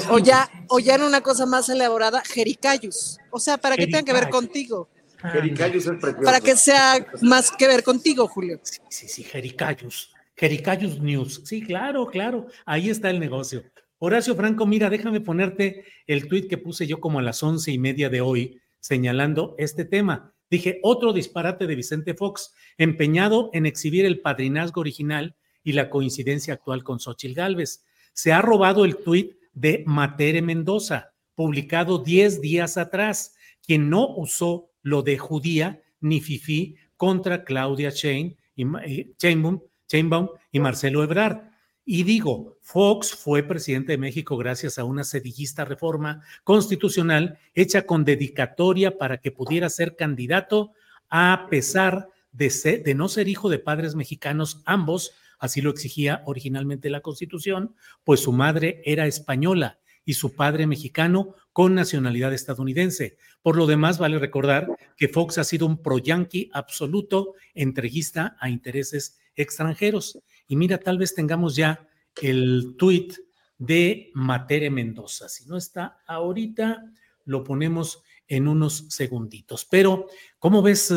o 0.10 0.20
ya 0.20 0.50
o 0.70 0.80
ya 0.80 0.96
en 0.96 1.02
una 1.02 1.22
cosa 1.22 1.46
más 1.46 1.68
elaborada, 1.68 2.22
jericayus. 2.22 3.18
O 3.32 3.40
sea, 3.40 3.58
para 3.58 3.76
que 3.76 3.88
tenga 3.88 4.04
que 4.04 4.14
ver 4.14 4.30
contigo. 4.30 4.88
Jericayus 5.22 5.88
es 5.88 6.00
precioso. 6.00 6.24
Para 6.24 6.40
que 6.40 6.56
sea 6.56 7.06
más 7.22 7.52
que 7.52 7.68
ver 7.68 7.84
contigo, 7.84 8.28
Julio. 8.28 8.60
Sí, 8.64 8.80
sí, 8.90 9.08
sí, 9.08 9.24
jericayus. 9.24 10.14
Jericayus 10.36 11.00
News. 11.00 11.42
Sí, 11.46 11.62
claro, 11.62 12.08
claro. 12.08 12.48
Ahí 12.66 12.90
está 12.90 13.10
el 13.10 13.20
negocio. 13.20 13.64
Horacio 14.00 14.36
Franco, 14.36 14.66
mira, 14.66 14.90
déjame 14.90 15.22
ponerte 15.22 15.86
el 16.08 16.28
tuit 16.28 16.50
que 16.50 16.58
puse 16.58 16.86
yo 16.86 17.00
como 17.00 17.20
a 17.20 17.22
las 17.22 17.42
once 17.42 17.72
y 17.72 17.78
media 17.78 18.10
de 18.10 18.20
hoy, 18.20 18.62
señalando 18.80 19.56
este 19.58 19.86
tema. 19.86 20.34
Dije, 20.50 20.80
otro 20.84 21.14
disparate 21.14 21.68
de 21.68 21.76
Vicente 21.76 22.14
Fox, 22.14 22.54
empeñado 22.78 23.50
en 23.54 23.66
exhibir 23.66 24.06
el 24.06 24.20
padrinazgo 24.20 24.82
original 24.82 25.36
y 25.64 25.72
la 25.72 25.90
coincidencia 25.90 26.56
actual 26.56 26.84
con 26.84 27.00
Xochitl 27.00 27.34
Gálvez 27.34 27.86
se 28.14 28.32
ha 28.32 28.42
robado 28.42 28.86
el 28.86 28.98
tuit 28.98 29.34
de 29.54 29.84
Matere 29.86 30.42
Mendoza, 30.42 31.14
publicado 31.36 32.00
10 32.00 32.42
días 32.42 32.78
atrás, 32.78 33.36
quien 33.66 33.90
no 33.90 34.08
usó 34.16 34.70
lo 34.82 35.02
de 35.02 35.18
judía 35.18 35.82
ni 36.00 36.22
fifi 36.22 36.76
contra 36.98 37.44
Claudia 37.44 37.92
Chain 37.92 38.38
y, 38.56 38.66
eh, 38.86 39.12
Chainbaum, 39.18 40.30
y 40.52 40.60
Marcelo 40.60 41.04
Ebrard. 41.04 41.52
Y 41.86 42.04
digo, 42.04 42.58
Fox 42.62 43.14
fue 43.14 43.44
presidente 43.44 43.94
de 43.94 43.98
México 43.98 44.38
gracias 44.38 44.80
a 44.80 44.86
una 44.86 45.04
sedillista 45.04 45.66
reforma 45.66 46.22
constitucional 46.44 47.38
hecha 47.54 47.86
con 47.86 48.06
dedicatoria 48.06 48.98
para 48.98 49.18
que 49.18 49.32
pudiera 49.32 49.70
ser 49.70 49.96
candidato 49.96 50.72
a 51.10 51.48
pesar 51.50 52.10
de, 52.32 52.82
de 52.84 52.96
no 52.96 53.10
ser 53.10 53.28
hijo 53.28 53.50
de 53.50 53.60
padres 53.60 53.96
mexicanos 53.96 54.62
ambos, 54.66 55.14
así 55.44 55.60
lo 55.60 55.72
exigía 55.72 56.22
originalmente 56.26 56.90
la 56.90 57.02
Constitución, 57.02 57.76
pues 58.06 58.22
su 58.22 58.32
madre 58.32 58.82
era 58.86 59.08
española 59.08 59.78
y 60.06 60.14
su 60.14 60.38
padre 60.38 60.68
mexicano 60.68 61.36
con 61.52 61.76
nacionalidad 61.76 62.34
estadounidense. 62.34 63.18
Por 63.42 63.58
lo 63.58 63.68
demás, 63.68 63.98
vale 63.98 64.20
recordar 64.20 64.70
que 64.96 65.10
Fox 65.10 65.38
ha 65.38 65.44
sido 65.44 65.66
un 65.66 65.84
pro-yanqui 65.84 66.50
absoluto, 66.54 67.34
entreguista 67.54 68.38
a 68.40 68.50
intereses 68.50 69.20
extranjeros. 69.36 70.18
Y 70.48 70.56
mira, 70.56 70.78
tal 70.78 70.98
vez 70.98 71.14
tengamos 71.14 71.58
ya 71.58 71.90
el 72.22 72.76
tuit 72.78 73.14
de 73.58 74.12
Matere 74.14 74.70
Mendoza. 74.70 75.28
Si 75.28 75.46
no 75.46 75.58
está 75.58 75.98
ahorita, 76.08 76.90
lo 77.26 77.44
ponemos 77.44 78.02
en 78.30 78.48
unos 78.48 78.86
segunditos. 78.88 79.66
Pero, 79.70 80.08
¿cómo 80.40 80.62
ves 80.62 80.90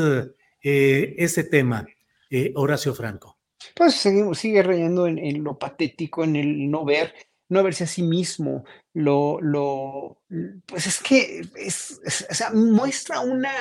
eh, 0.63 1.15
ese 1.19 1.43
tema, 1.43 1.85
eh, 2.31 2.53
Horacio 2.55 2.95
Franco? 2.95 3.36
Pues 3.75 3.95
seguimos, 3.95 4.39
sigue 4.39 4.63
rayando 4.63 5.07
en, 5.07 5.43
lo 5.43 5.59
patético, 5.59 6.25
en 6.25 6.37
el 6.37 6.71
no 6.71 6.85
ver, 6.85 7.15
no 7.49 7.63
verse 7.63 7.85
a 7.85 7.87
sí 7.87 8.03
mismo. 8.03 8.65
lo, 8.95 9.41
lo, 9.41 10.23
pues 10.67 10.87
es 10.87 11.01
que 11.01 11.43
es, 11.57 12.01
o 12.31 12.35
sea, 12.35 12.51
muestra 12.51 13.21
una 13.21 13.53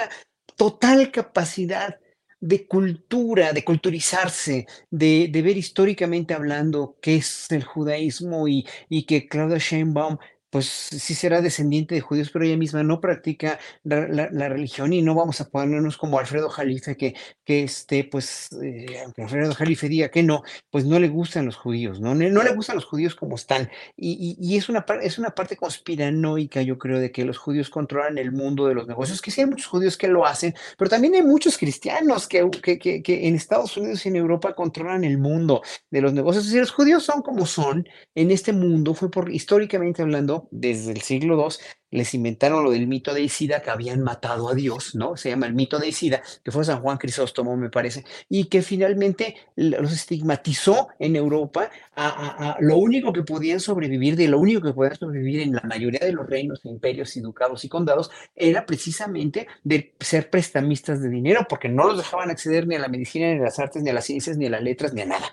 total 0.55 1.11
capacidad 1.11 1.99
de 2.39 2.67
cultura, 2.67 3.53
de 3.53 3.63
culturizarse, 3.63 4.67
de, 4.91 5.29
de, 5.31 5.41
ver 5.41 5.57
históricamente 5.57 6.33
hablando 6.33 6.97
qué 7.01 7.15
es 7.15 7.51
el 7.51 7.63
judaísmo 7.63 8.47
y, 8.47 8.67
y 8.87 9.05
que 9.05 9.27
Claudia 9.27 9.57
Sheinbaum 9.57 10.17
pues 10.55 10.67
sí 10.69 11.15
será 11.15 11.41
descendiente 11.41 11.95
de 11.95 11.99
judíos, 11.99 12.29
pero 12.31 12.45
ella 12.45 12.55
misma 12.55 12.81
no 12.81 13.01
practica 13.01 13.59
la, 13.83 14.07
la, 14.07 14.47
religión 14.47 14.93
y 14.93 15.01
no 15.01 15.13
vamos 15.13 15.41
a 15.41 15.49
ponernos 15.49 15.97
como 15.97 16.17
Alfredo 16.17 16.47
Jalife, 16.47 16.95
que, 16.95 17.13
que 17.43 17.63
este, 17.63 18.05
pues, 18.05 18.47
eh, 18.63 19.01
aunque 19.03 19.23
Alfredo 19.23 19.53
Jalife 19.53 19.89
diga 19.89 20.07
que 20.07 20.23
no, 20.23 20.43
pues 20.69 20.85
no 20.85 20.97
le 20.97 21.09
gustan 21.09 21.45
los 21.45 21.57
judíos, 21.57 21.99
¿no? 21.99 22.15
No, 22.15 22.41
le 22.41 22.53
gustan 22.53 22.77
los 22.77 22.85
judíos 22.85 23.15
como 23.15 23.35
están. 23.35 23.69
Y, 23.97 24.37
y, 24.39 24.53
y, 24.53 24.55
es, 24.55 24.69
una, 24.69 24.85
es 25.01 25.19
una 25.19 25.31
parte 25.31 25.57
conspiranoica, 25.57 26.61
yo 26.61 26.77
creo, 26.77 27.01
de 27.01 27.11
que 27.11 27.25
los 27.25 27.37
judíos 27.37 27.69
controlan 27.69 28.17
el 28.17 28.31
mundo 28.31 28.67
de 28.67 28.75
los 28.75 28.87
negocios, 28.87 29.21
que 29.21 29.31
sí 29.31 29.41
hay 29.41 29.47
muchos 29.47 29.67
judíos 29.67 29.97
que 29.97 30.07
lo 30.07 30.25
hacen, 30.25 30.55
pero 30.77 30.89
también 30.89 31.15
hay 31.15 31.23
muchos 31.23 31.57
cristianos 31.57 32.29
que, 32.29 32.49
que, 32.63 32.79
que, 32.79 33.03
que 33.03 33.27
en 33.27 33.35
Estados 33.35 33.75
Unidos 33.75 34.05
y 34.05 34.07
en 34.07 34.15
Europa 34.15 34.55
controlan 34.55 35.03
el 35.03 35.17
mundo 35.17 35.63
de 35.91 35.99
los 35.99 36.13
negocios. 36.13 36.45
Es 36.45 36.51
decir, 36.51 36.61
los 36.61 36.71
judíos 36.71 37.03
son 37.03 37.21
como 37.23 37.45
son 37.45 37.85
en 38.15 38.31
este 38.31 38.53
mundo, 38.53 38.93
fue 38.93 39.11
por 39.11 39.29
históricamente 39.29 40.01
hablando, 40.01 40.44
desde 40.51 40.91
el 40.91 41.01
siglo 41.01 41.39
II, 41.39 41.55
les 41.91 42.13
inventaron 42.13 42.63
lo 42.63 42.71
del 42.71 42.87
mito 42.87 43.13
de 43.13 43.21
Isida, 43.21 43.61
que 43.61 43.69
habían 43.69 44.01
matado 44.01 44.49
a 44.49 44.53
Dios, 44.53 44.95
¿no? 44.95 45.15
Se 45.15 45.29
llama 45.29 45.47
el 45.47 45.53
mito 45.53 45.79
de 45.79 45.87
Isida, 45.87 46.21
que 46.43 46.51
fue 46.51 46.65
San 46.65 46.81
Juan 46.81 46.97
Crisóstomo, 46.97 47.55
me 47.55 47.69
parece, 47.69 48.03
y 48.29 48.45
que 48.45 48.61
finalmente 48.61 49.35
los 49.55 49.93
estigmatizó 49.93 50.89
en 50.99 51.15
Europa 51.15 51.69
a, 51.95 52.57
lo 52.59 52.77
único 52.77 53.13
que 53.13 53.23
podían 53.23 53.59
sobrevivir, 53.59 54.15
de 54.15 54.27
lo 54.27 54.39
único 54.39 54.61
que 54.61 54.73
podían 54.73 54.97
sobrevivir 54.97 55.41
en 55.41 55.53
la 55.53 55.61
mayoría 55.61 56.01
de 56.01 56.11
los 56.11 56.27
reinos, 56.27 56.61
imperios 56.65 57.15
y 57.15 57.21
ducados 57.21 57.63
y 57.63 57.69
condados, 57.69 58.11
era 58.35 58.65
precisamente 58.65 59.47
de 59.63 59.95
ser 59.99 60.29
prestamistas 60.29 61.01
de 61.01 61.09
dinero, 61.09 61.45
porque 61.47 61.69
no 61.69 61.85
los 61.87 61.97
dejaban 61.97 62.29
acceder 62.29 62.67
ni 62.67 62.75
a 62.75 62.79
la 62.79 62.89
medicina, 62.89 63.33
ni 63.33 63.39
a 63.39 63.43
las 63.43 63.59
artes, 63.59 63.81
ni 63.81 63.89
a 63.89 63.93
las 63.93 64.05
ciencias, 64.05 64.37
ni 64.37 64.47
a 64.47 64.49
las 64.49 64.61
letras, 64.61 64.93
ni 64.93 65.01
a 65.01 65.05
nada. 65.05 65.31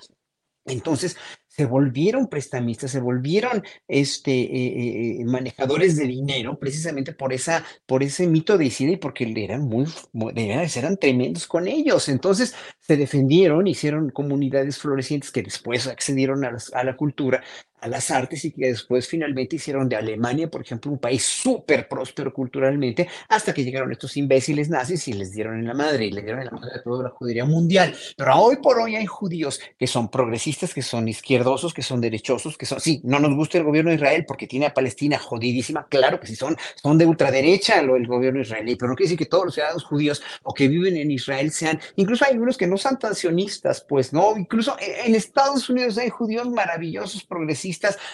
Entonces 0.65 1.17
se 1.55 1.67
volvieron 1.67 2.29
prestamistas, 2.29 2.93
se 2.93 3.01
volvieron 3.01 3.63
este, 3.87 4.33
eh, 4.33 5.21
eh, 5.21 5.25
manejadores 5.27 5.97
de 5.97 6.07
dinero 6.07 6.59
precisamente 6.59 7.13
por, 7.13 7.35
esa, 7.35 7.63
por 7.85 8.03
ese 8.03 8.27
mito 8.27 8.57
de 8.57 8.65
Isida 8.65 8.93
y 8.93 8.97
porque 8.97 9.31
eran 9.37 9.65
muy, 9.65 9.85
eran 10.35 10.97
tremendos 10.97 11.47
con 11.47 11.69
ellos. 11.69 12.09
Entonces 12.09 12.55
se 12.81 12.97
defendieron, 12.97 13.67
hicieron 13.67 14.09
comunidades 14.09 14.79
florecientes 14.79 15.31
que 15.31 15.43
después 15.43 15.87
accedieron 15.87 16.43
a, 16.47 16.57
a 16.73 16.85
la 16.85 16.97
cultura 16.97 17.43
a 17.83 17.89
las 17.89 18.11
artes 18.11 18.45
y 18.45 18.53
que 18.53 18.69
después 18.69 19.09
finalmente 19.09 19.57
hicieron 19.57 19.89
de 19.89 19.97
Alemania, 19.97 20.49
por 20.49 20.63
ejemplo, 20.63 20.91
un 20.91 20.99
país 20.99 21.25
súper 21.25 21.89
próspero 21.89 22.33
culturalmente, 22.33 23.09
hasta 23.29 23.53
que 23.53 23.65
llegaron 23.65 23.91
estos 23.91 24.17
imbéciles 24.17 24.71
nazis 24.71 25.09
y 25.09 25.13
les 25.13 25.33
dieron 25.33 25.59
en 25.59 25.67
la 25.67 25.75
madre 25.75 26.07
y 26.07 26.13
le 26.13 26.23
dieron 26.23 26.41
en 26.41 26.47
la 26.47 26.53
madre 26.53 26.77
a 26.77 26.83
toda 26.83 27.03
la 27.03 27.11
judería 27.11 27.45
mundial. 27.45 27.95
Pero 28.17 28.37
hoy 28.37 28.57
por 28.57 28.79
hoy 28.79 28.95
hay 28.95 29.07
judíos 29.07 29.61
que 29.77 29.89
son 29.89 30.11
progresistas, 30.11 30.73
que 30.73 30.83
son 30.83 31.09
izquierdosos, 31.09 31.75
que 31.75 31.83
son 31.83 32.01
derechosos, 32.01 32.57
que 32.57 32.67
son, 32.67 32.81
sí, 32.81 33.01
no 33.03 33.19
nos 33.19 33.35
gusta 33.35 33.59
el 33.59 33.65
gobierno 33.65 33.91
de 33.91 33.97
Israel 33.97 34.25
porque 34.27 34.47
tiene 34.47 34.67
a 34.67 34.75
Palestina 34.75 35.19
jodidísima, 35.19 35.87
claro 35.89 36.21
que 36.21 36.29
sí, 36.29 36.37
son, 36.37 36.57
son 36.81 36.97
de 36.99 37.07
ultraderecha 37.07 37.83
lo, 37.83 37.97
el 37.97 38.07
gobierno 38.07 38.41
israelí, 38.41 38.77
pero 38.77 38.91
no 38.91 38.95
quiere 38.95 39.09
decir 39.09 39.19
que 39.19 39.27
todos 39.27 39.47
los 39.47 39.55
ciudadanos 39.55 39.85
judíos 39.85 40.23
o 40.45 40.55
que 40.55 40.69
viven 40.69 40.97
en 40.97 41.11
Israel 41.11 41.51
sean, 41.51 41.81
incluso 41.97 42.25
hay 42.25 42.33
algunos 42.33 42.57
que 42.57 42.69
no 42.69 42.77
son 42.77 42.97
tan 42.99 43.17
sionistas, 43.17 43.85
pues, 43.89 44.13
¿no? 44.13 44.37
Incluso 44.37 44.77
en 44.79 45.17
Estados 45.17 45.69
Unidos 45.69 45.99
hay 45.99 46.11
judíos 46.11 46.49
maravillosos, 46.49 47.25
progresistas, 47.25 47.72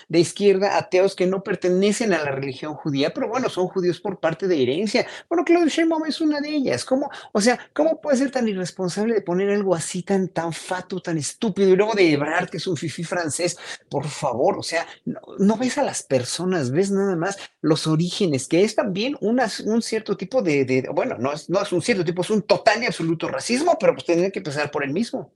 de 0.09 0.19
izquierda, 0.19 0.77
ateos 0.77 1.15
que 1.15 1.27
no 1.27 1.43
pertenecen 1.43 2.13
a 2.13 2.23
la 2.23 2.31
religión 2.33 2.75
judía, 2.75 3.13
pero 3.13 3.29
bueno, 3.29 3.49
son 3.49 3.69
judíos 3.69 4.01
por 4.01 4.21
parte 4.21 4.47
de 4.47 4.63
herencia. 4.63 5.07
Bueno, 5.29 5.45
Claudio 5.45 5.69
Sheinbaum 5.69 6.07
es 6.07 6.21
una 6.21 6.41
de 6.41 6.51
ellas. 6.51 6.85
¿Cómo, 6.85 7.11
o 7.33 7.41
sea, 7.41 7.59
cómo 7.73 8.01
puede 8.01 8.19
ser 8.19 8.31
tan 8.31 8.49
irresponsable 8.49 9.15
de 9.15 9.23
poner 9.23 9.51
algo 9.51 9.75
así 9.75 10.03
tan, 10.03 10.29
tan 10.29 10.53
fato, 10.53 11.01
tan 11.01 11.19
estúpido 11.19 11.69
y 11.69 11.77
luego 11.77 11.95
de 11.95 12.13
Ebrard, 12.13 12.49
que 12.51 12.59
es 12.59 12.67
un 12.67 12.77
fifí 12.77 13.05
francés? 13.05 13.59
Por 13.89 14.07
favor, 14.07 14.59
o 14.59 14.63
sea, 14.63 14.87
no, 15.05 15.57
ves 15.57 15.79
a 15.79 15.83
las 15.83 16.03
personas, 16.03 16.71
ves 16.71 16.91
nada 16.91 17.17
más 17.17 17.39
los 17.61 17.87
orígenes, 17.87 18.49
que 18.49 18.65
es 18.65 18.75
también 18.75 19.17
una, 19.21 19.49
un 19.65 19.83
cierto 19.83 20.17
tipo 20.17 20.43
de, 20.43 20.65
de, 20.65 20.89
bueno, 20.93 21.17
no 21.19 21.33
es, 21.33 21.49
no 21.49 21.61
es 21.61 21.73
un 21.73 21.83
cierto 21.83 22.05
tipo, 22.05 22.23
es 22.23 22.31
un 22.31 22.43
total 22.43 22.83
y 22.83 22.87
absoluto 22.87 23.29
racismo, 23.29 23.77
pero 23.79 23.95
pues 23.95 24.05
tendría 24.05 24.31
que 24.31 24.39
empezar 24.39 24.71
por 24.71 24.85
el 24.85 24.93
mismo. 24.93 25.33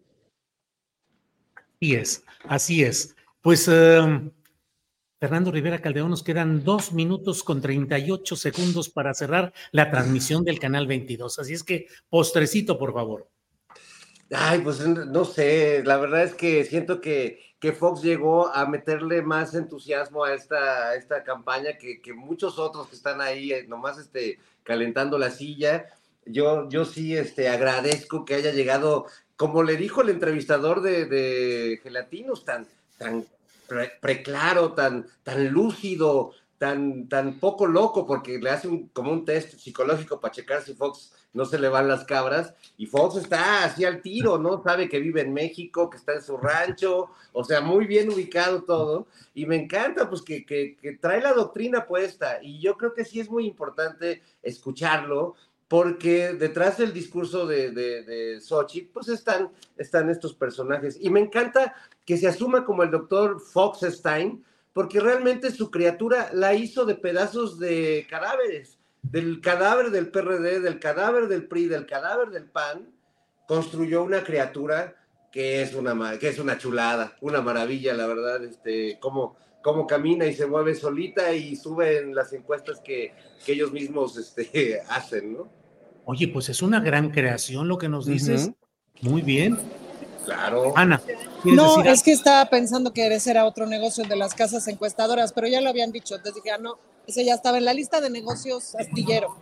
Así 1.83 1.95
es, 1.95 2.25
así 2.45 2.85
es. 2.85 3.17
Pues 3.43 3.67
em, 3.67 4.31
Fernando 5.19 5.51
Rivera 5.51 5.83
Caldeón, 5.83 6.11
nos 6.11 6.23
quedan 6.23 6.63
dos 6.63 6.93
minutos 6.93 7.43
con 7.43 7.61
38 7.61 8.37
segundos 8.37 8.89
para 8.89 9.15
cerrar 9.15 9.53
la 9.73 9.91
transmisión 9.91 10.45
del 10.45 10.61
canal 10.61 10.87
22. 10.87 11.41
Así 11.41 11.53
es 11.53 11.65
que, 11.65 11.89
postrecito, 12.09 12.79
por 12.79 12.93
favor. 12.93 13.29
Ay, 14.31 14.61
pues 14.61 14.87
no 14.87 15.25
sé, 15.25 15.83
la 15.85 15.99
verdad 15.99 16.23
es 16.23 16.35
que 16.35 16.65
siento 16.65 17.01
que, 17.01 17.41
que 17.59 17.73
Fox 17.73 18.01
llegó 18.01 18.47
a 18.47 18.65
meterle 18.67 19.23
más 19.23 19.55
entusiasmo 19.55 20.25
a 20.25 20.35
esta, 20.35 20.95
esta 20.95 21.25
campaña 21.25 21.77
que, 21.77 22.01
que, 22.01 22.15
muchos 22.15 22.61
otros 22.61 22.87
que 22.87 22.95
están 22.97 23.21
ahí 23.21 23.53
eh, 23.53 23.67
nomás 23.67 23.99
este, 23.99 24.39
calentando 24.63 25.19
la 25.19 25.31
silla. 25.31 25.87
Yo, 26.25 26.69
yo 26.69 26.85
sí 26.85 27.17
este, 27.17 27.49
agradezco 27.49 28.25
que 28.25 28.37
haya 28.37 28.53
llegado, 28.53 29.07
como 29.35 29.65
le 29.65 29.77
dijo 29.77 30.01
el 30.01 30.11
entrevistador 30.11 30.81
de, 30.81 31.07
de 31.07 31.81
Gelatinos, 31.83 32.45
tan, 32.45 32.67
tan 33.03 33.27
preclaro, 34.01 34.73
tan, 34.73 35.07
tan 35.23 35.49
lúcido, 35.49 36.33
tan, 36.59 37.09
tan 37.09 37.41
poco 37.41 37.67
loco, 37.67 38.07
porque 38.07 38.39
le 38.39 38.51
hace 38.51 38.69
como 38.93 39.11
un 39.11 39.25
test 39.25 39.59
psicológico 39.59 40.21
para 40.21 40.33
checar 40.33 40.63
si 40.63 40.75
Fox 40.75 41.13
no 41.33 41.47
se 41.47 41.59
le 41.59 41.69
van 41.69 41.89
las 41.89 42.05
cabras, 42.05 42.55
y 42.77 42.85
Fox 42.87 43.17
está 43.17 43.65
así 43.65 43.85
al 43.87 44.03
tiro, 44.03 44.39
¿no? 44.39 44.63
Sabe 44.63 44.89
que 44.89 45.01
vive 45.01 45.23
en 45.23 45.33
México, 45.33 45.89
que 45.89 45.97
está 45.97 46.13
en 46.13 46.23
su 46.23 46.37
rancho, 46.37 47.09
o 47.33 47.43
sea, 47.43 47.63
muy 47.63 47.87
bien 47.87 48.11
ubicado 48.11 48.63
todo, 48.65 49.07
y 49.35 49.47
me 49.47 49.57
encanta, 49.57 50.11
pues, 50.11 50.21
que, 50.21 50.45
que, 50.45 50.77
que 50.77 50.93
trae 50.93 51.23
la 51.23 51.33
doctrina 51.33 51.87
puesta, 51.87 52.39
y 52.43 52.61
yo 52.61 52.77
creo 52.77 52.93
que 52.93 53.07
sí 53.07 53.19
es 53.19 53.31
muy 53.31 53.47
importante 53.47 54.23
escucharlo, 54.43 55.35
porque 55.73 56.35
detrás 56.35 56.77
del 56.77 56.93
discurso 56.93 57.47
de, 57.47 57.71
de, 57.71 58.39
Sochi, 58.43 58.83
pues 58.83 59.09
están, 59.09 59.51
están 59.79 60.11
estos 60.11 60.35
personajes. 60.35 60.99
Y 61.01 61.09
me 61.09 61.21
encanta 61.21 61.75
que 62.05 62.19
se 62.19 62.29
asuma 62.29 62.67
como 62.67 62.83
el 62.83 62.91
doctor 62.91 63.41
Foxstein, 63.41 64.45
porque 64.75 65.01
realmente 65.01 65.51
su 65.51 65.71
criatura 65.71 66.29
la 66.35 66.53
hizo 66.53 66.85
de 66.85 66.95
pedazos 66.95 67.59
de 67.59 68.07
cadáveres, 68.11 68.81
del 69.01 69.41
cadáver 69.41 69.91
del 69.91 70.11
PRD, 70.11 70.61
del 70.61 70.79
cadáver 70.79 71.27
del 71.29 71.49
PRI, 71.49 71.69
del 71.69 71.87
cadáver 71.87 72.29
del 72.29 72.51
PAN, 72.51 72.95
construyó 73.49 74.05
una 74.05 74.23
criatura 74.23 74.95
que 75.33 75.63
es 75.63 75.73
una, 75.73 76.19
que 76.19 76.29
es 76.29 76.39
una 76.39 76.59
chulada, 76.59 77.17
una 77.23 77.41
maravilla, 77.41 77.95
la 77.95 78.07
verdad, 78.07 78.45
este, 78.45 78.99
cómo, 79.01 79.39
cómo 79.63 79.87
camina 79.87 80.27
y 80.27 80.35
se 80.35 80.45
mueve 80.45 80.75
solita 80.75 81.33
y 81.33 81.57
sube 81.57 81.97
en 81.97 82.15
las 82.15 82.35
encuestas 82.35 82.79
que, 82.81 83.15
que 83.47 83.53
ellos 83.53 83.73
mismos 83.73 84.19
este, 84.19 84.83
hacen, 84.91 85.33
¿no? 85.33 85.62
Oye, 86.05 86.29
pues 86.29 86.49
es 86.49 86.63
una 86.63 86.81
gran 86.81 87.11
creación 87.11 87.69
lo 87.69 87.79
que 87.79 87.89
nos 87.89 88.07
dices. 88.07 88.51
Muy 89.01 89.23
bien. 89.23 89.59
Claro. 90.25 90.73
Ana. 90.77 91.03
No, 91.45 91.83
es 91.83 92.03
que 92.03 92.13
estaba 92.13 92.49
pensando 92.49 92.93
que 92.93 93.07
ese 93.07 93.31
era 93.31 93.45
otro 93.45 93.67
negocio 93.67 94.05
de 94.05 94.17
las 94.17 94.35
casas 94.35 94.67
encuestadoras, 94.69 95.33
pero 95.33 95.49
ya 95.49 95.61
lo 95.61 95.69
habían 95.69 95.91
dicho. 95.91 96.15
Entonces 96.15 96.43
dije, 96.43 96.55
ah, 96.55 96.59
no, 96.59 96.79
ese 97.07 97.25
ya 97.25 97.35
estaba 97.35 97.59
en 97.59 97.65
la 97.65 97.75
lista 97.75 98.01
de 98.01 98.11
negocios 98.11 98.75
astillero. 98.77 99.37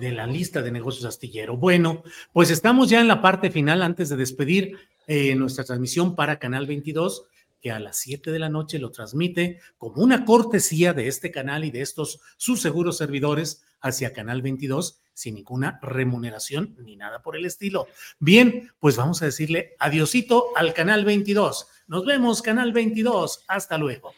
De 0.00 0.10
la 0.10 0.26
lista 0.26 0.62
de 0.62 0.72
negocios 0.72 1.04
astillero. 1.04 1.56
Bueno, 1.56 2.02
pues 2.32 2.50
estamos 2.50 2.90
ya 2.90 3.00
en 3.00 3.08
la 3.08 3.22
parte 3.22 3.50
final 3.50 3.82
antes 3.82 4.08
de 4.08 4.16
despedir 4.16 4.76
eh, 5.06 5.34
nuestra 5.34 5.64
transmisión 5.64 6.16
para 6.16 6.38
Canal 6.38 6.66
22 6.66 7.24
que 7.60 7.70
a 7.70 7.78
las 7.78 7.98
7 7.98 8.30
de 8.30 8.38
la 8.38 8.48
noche 8.48 8.78
lo 8.78 8.90
transmite 8.90 9.60
como 9.78 10.02
una 10.02 10.24
cortesía 10.24 10.92
de 10.92 11.08
este 11.08 11.30
canal 11.30 11.64
y 11.64 11.70
de 11.70 11.82
estos 11.82 12.20
sus 12.36 12.60
seguros 12.60 12.96
servidores 12.96 13.62
hacia 13.80 14.12
Canal 14.12 14.42
22 14.42 15.00
sin 15.14 15.34
ninguna 15.34 15.78
remuneración 15.82 16.76
ni 16.80 16.96
nada 16.96 17.22
por 17.22 17.36
el 17.36 17.44
estilo. 17.44 17.86
Bien, 18.18 18.72
pues 18.78 18.96
vamos 18.96 19.20
a 19.22 19.26
decirle 19.26 19.74
adiosito 19.78 20.46
al 20.56 20.72
Canal 20.72 21.04
22. 21.04 21.68
Nos 21.88 22.06
vemos, 22.06 22.42
Canal 22.42 22.72
22. 22.72 23.44
Hasta 23.48 23.76
luego. 23.76 24.14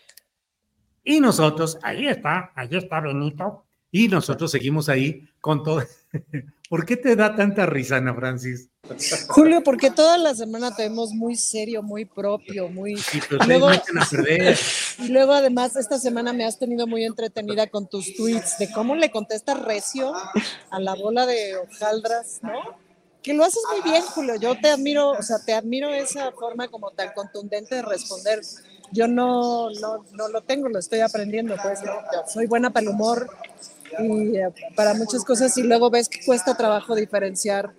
Y 1.05 1.21
nosotros, 1.21 1.79
ahí 1.83 2.07
está, 2.07 2.53
ahí 2.55 2.69
está 2.71 3.01
Benito. 3.01 3.65
Y 3.91 4.09
nosotros 4.09 4.51
seguimos 4.51 4.89
ahí 4.89 5.29
con 5.41 5.63
todo. 5.63 5.83
¿Por 6.73 6.87
qué 6.87 6.97
te 6.97 7.15
da 7.17 7.37
tanta 7.37 7.67
risa, 7.67 7.97
Ana 7.97 8.15
Francis? 8.15 8.71
Julio, 9.29 9.63
porque 9.63 9.91
toda 9.91 10.17
la 10.17 10.35
semana 10.35 10.75
te 10.75 10.85
vemos 10.85 11.11
muy 11.13 11.37
serio, 11.37 11.83
muy 11.83 12.07
propio, 12.07 12.71
muy. 12.71 12.97
Sí, 12.97 13.21
pero 13.29 13.45
y, 13.45 13.47
luego, 13.47 13.69
a 13.69 13.83
perder. 14.11 14.57
y 14.99 15.09
luego, 15.09 15.35
además, 15.35 15.77
esta 15.77 15.99
semana 15.99 16.33
me 16.33 16.47
has 16.47 16.59
tenido 16.59 16.87
muy 16.87 17.05
entretenida 17.05 17.67
con 17.67 17.91
tus 17.91 18.17
tweets 18.17 18.57
de 18.57 18.73
cómo 18.73 18.95
le 18.95 19.11
contestas 19.11 19.63
recio 19.63 20.15
a 20.71 20.81
la 20.81 20.95
bola 20.95 21.27
de 21.27 21.59
hojaldras, 21.59 22.41
¿no? 22.41 22.79
Que 23.23 23.35
lo 23.35 23.45
haces 23.45 23.63
muy 23.71 23.83
bien, 23.83 24.03
Julio. 24.05 24.37
Yo 24.37 24.59
te 24.59 24.71
admiro, 24.71 25.11
o 25.11 25.23
sea, 25.23 25.45
te 25.45 25.53
admiro 25.53 25.91
esa 25.91 26.33
forma 26.33 26.69
como 26.69 26.91
tan 26.93 27.13
contundente 27.13 27.75
de 27.75 27.83
responder 27.83 28.41
yo 28.93 29.09
no, 29.09 29.71
no, 29.71 30.05
no 30.13 30.29
lo 30.29 30.43
tengo, 30.43 30.69
lo 30.69 30.79
estoy 30.79 31.01
aprendiendo, 31.01 31.57
pues, 31.63 31.83
¿no? 31.83 31.95
Soy 32.27 32.47
buena 32.47 32.71
para 32.71 32.85
el 32.85 32.91
humor 32.91 33.27
y 33.99 34.37
eh, 34.37 34.49
para 34.75 34.95
muchas 34.95 35.25
cosas 35.25 35.57
y 35.57 35.63
luego 35.63 35.91
ves 35.91 36.09
que 36.09 36.25
cuesta 36.25 36.57
trabajo 36.57 36.95
diferenciar. 36.95 37.73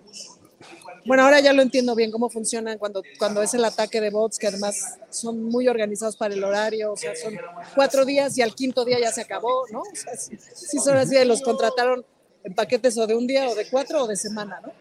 Bueno, 1.06 1.24
ahora 1.24 1.40
ya 1.40 1.52
lo 1.52 1.60
entiendo 1.60 1.94
bien 1.94 2.10
cómo 2.10 2.30
funcionan 2.30 2.78
cuando, 2.78 3.02
cuando 3.18 3.42
es 3.42 3.52
el 3.52 3.64
ataque 3.64 4.00
de 4.00 4.08
bots, 4.10 4.38
que 4.38 4.46
además 4.46 4.98
son 5.10 5.42
muy 5.42 5.68
organizados 5.68 6.16
para 6.16 6.32
el 6.32 6.42
horario, 6.42 6.92
o 6.92 6.96
sea, 6.96 7.14
son 7.14 7.36
cuatro 7.74 8.06
días 8.06 8.38
y 8.38 8.42
al 8.42 8.54
quinto 8.54 8.84
día 8.86 8.98
ya 8.98 9.12
se 9.12 9.20
acabó, 9.20 9.66
¿no? 9.70 9.80
O 9.80 9.94
sea, 9.94 10.16
sí, 10.16 10.78
son 10.78 10.96
así, 10.96 11.22
los 11.24 11.42
contrataron 11.42 12.06
en 12.42 12.54
paquetes 12.54 12.96
o 12.96 13.06
de 13.06 13.14
un 13.14 13.26
día 13.26 13.48
o 13.50 13.54
de 13.54 13.68
cuatro 13.68 14.04
o 14.04 14.06
de 14.06 14.16
semana, 14.16 14.60
¿no? 14.62 14.72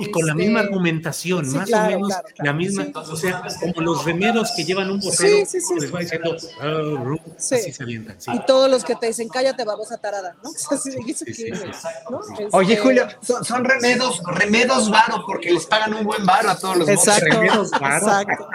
Y 0.00 0.10
con 0.10 0.26
la 0.26 0.32
Este, 0.32 0.44
misma 0.44 0.60
argumentación, 0.60 1.44
sí, 1.50 1.56
más 1.56 1.68
claro, 1.68 1.84
o 1.86 1.90
menos 1.90 2.08
claro, 2.08 2.28
claro. 2.34 2.44
la 2.44 2.52
misma, 2.52 2.84
Sí. 2.84 2.92
o 2.94 3.16
sea, 3.16 3.42
como 3.60 3.80
los 3.82 4.04
remeros 4.04 4.50
que 4.56 4.64
llevan 4.64 4.90
un 4.90 5.00
vocero, 5.00 5.36
Sí, 5.46 5.46
sí, 5.46 5.60
sí, 5.60 5.74
les 5.80 5.94
va 5.94 6.00
diciendo, 6.00 6.36
"Ah, 6.60 6.80
ru", 7.04 7.20
Sí. 7.36 7.54
así 7.56 7.72
se 7.72 7.82
avientan. 7.82 8.20
sí. 8.20 8.30
Y 8.34 8.46
todos 8.46 8.70
los 8.70 8.82
que 8.84 8.94
te 8.96 9.06
dicen, 9.06 9.28
cállate, 9.28 9.64
babosa 9.64 9.98
tarada, 9.98 10.34
¿no? 10.42 10.50
O 10.50 10.52
sea, 10.56 10.78
así 10.78 10.90
de, 10.90 10.96
¿eso 11.10 11.24
Sí, 11.26 11.34
sí, 11.34 11.44
qué 11.44 11.56
sí, 11.56 11.62
es? 11.70 11.76
sí. 11.76 11.88
¿no? 12.10 12.20
Oye, 12.52 12.72
Este, 12.74 12.82
Julio, 12.84 13.08
son, 13.22 13.44
son 13.44 13.64
remedos, 13.64 14.20
remedos 14.26 14.90
varo, 14.90 15.22
porque 15.26 15.52
les 15.52 15.66
pagan 15.66 15.94
un 15.94 16.04
buen 16.04 16.24
varo 16.24 16.50
a 16.50 16.56
todos 16.58 16.76
los. 16.78 16.88
Exacto, 16.88 17.24
Remedos 17.40 17.70
varo. 17.72 17.96
exacto. 18.06 18.48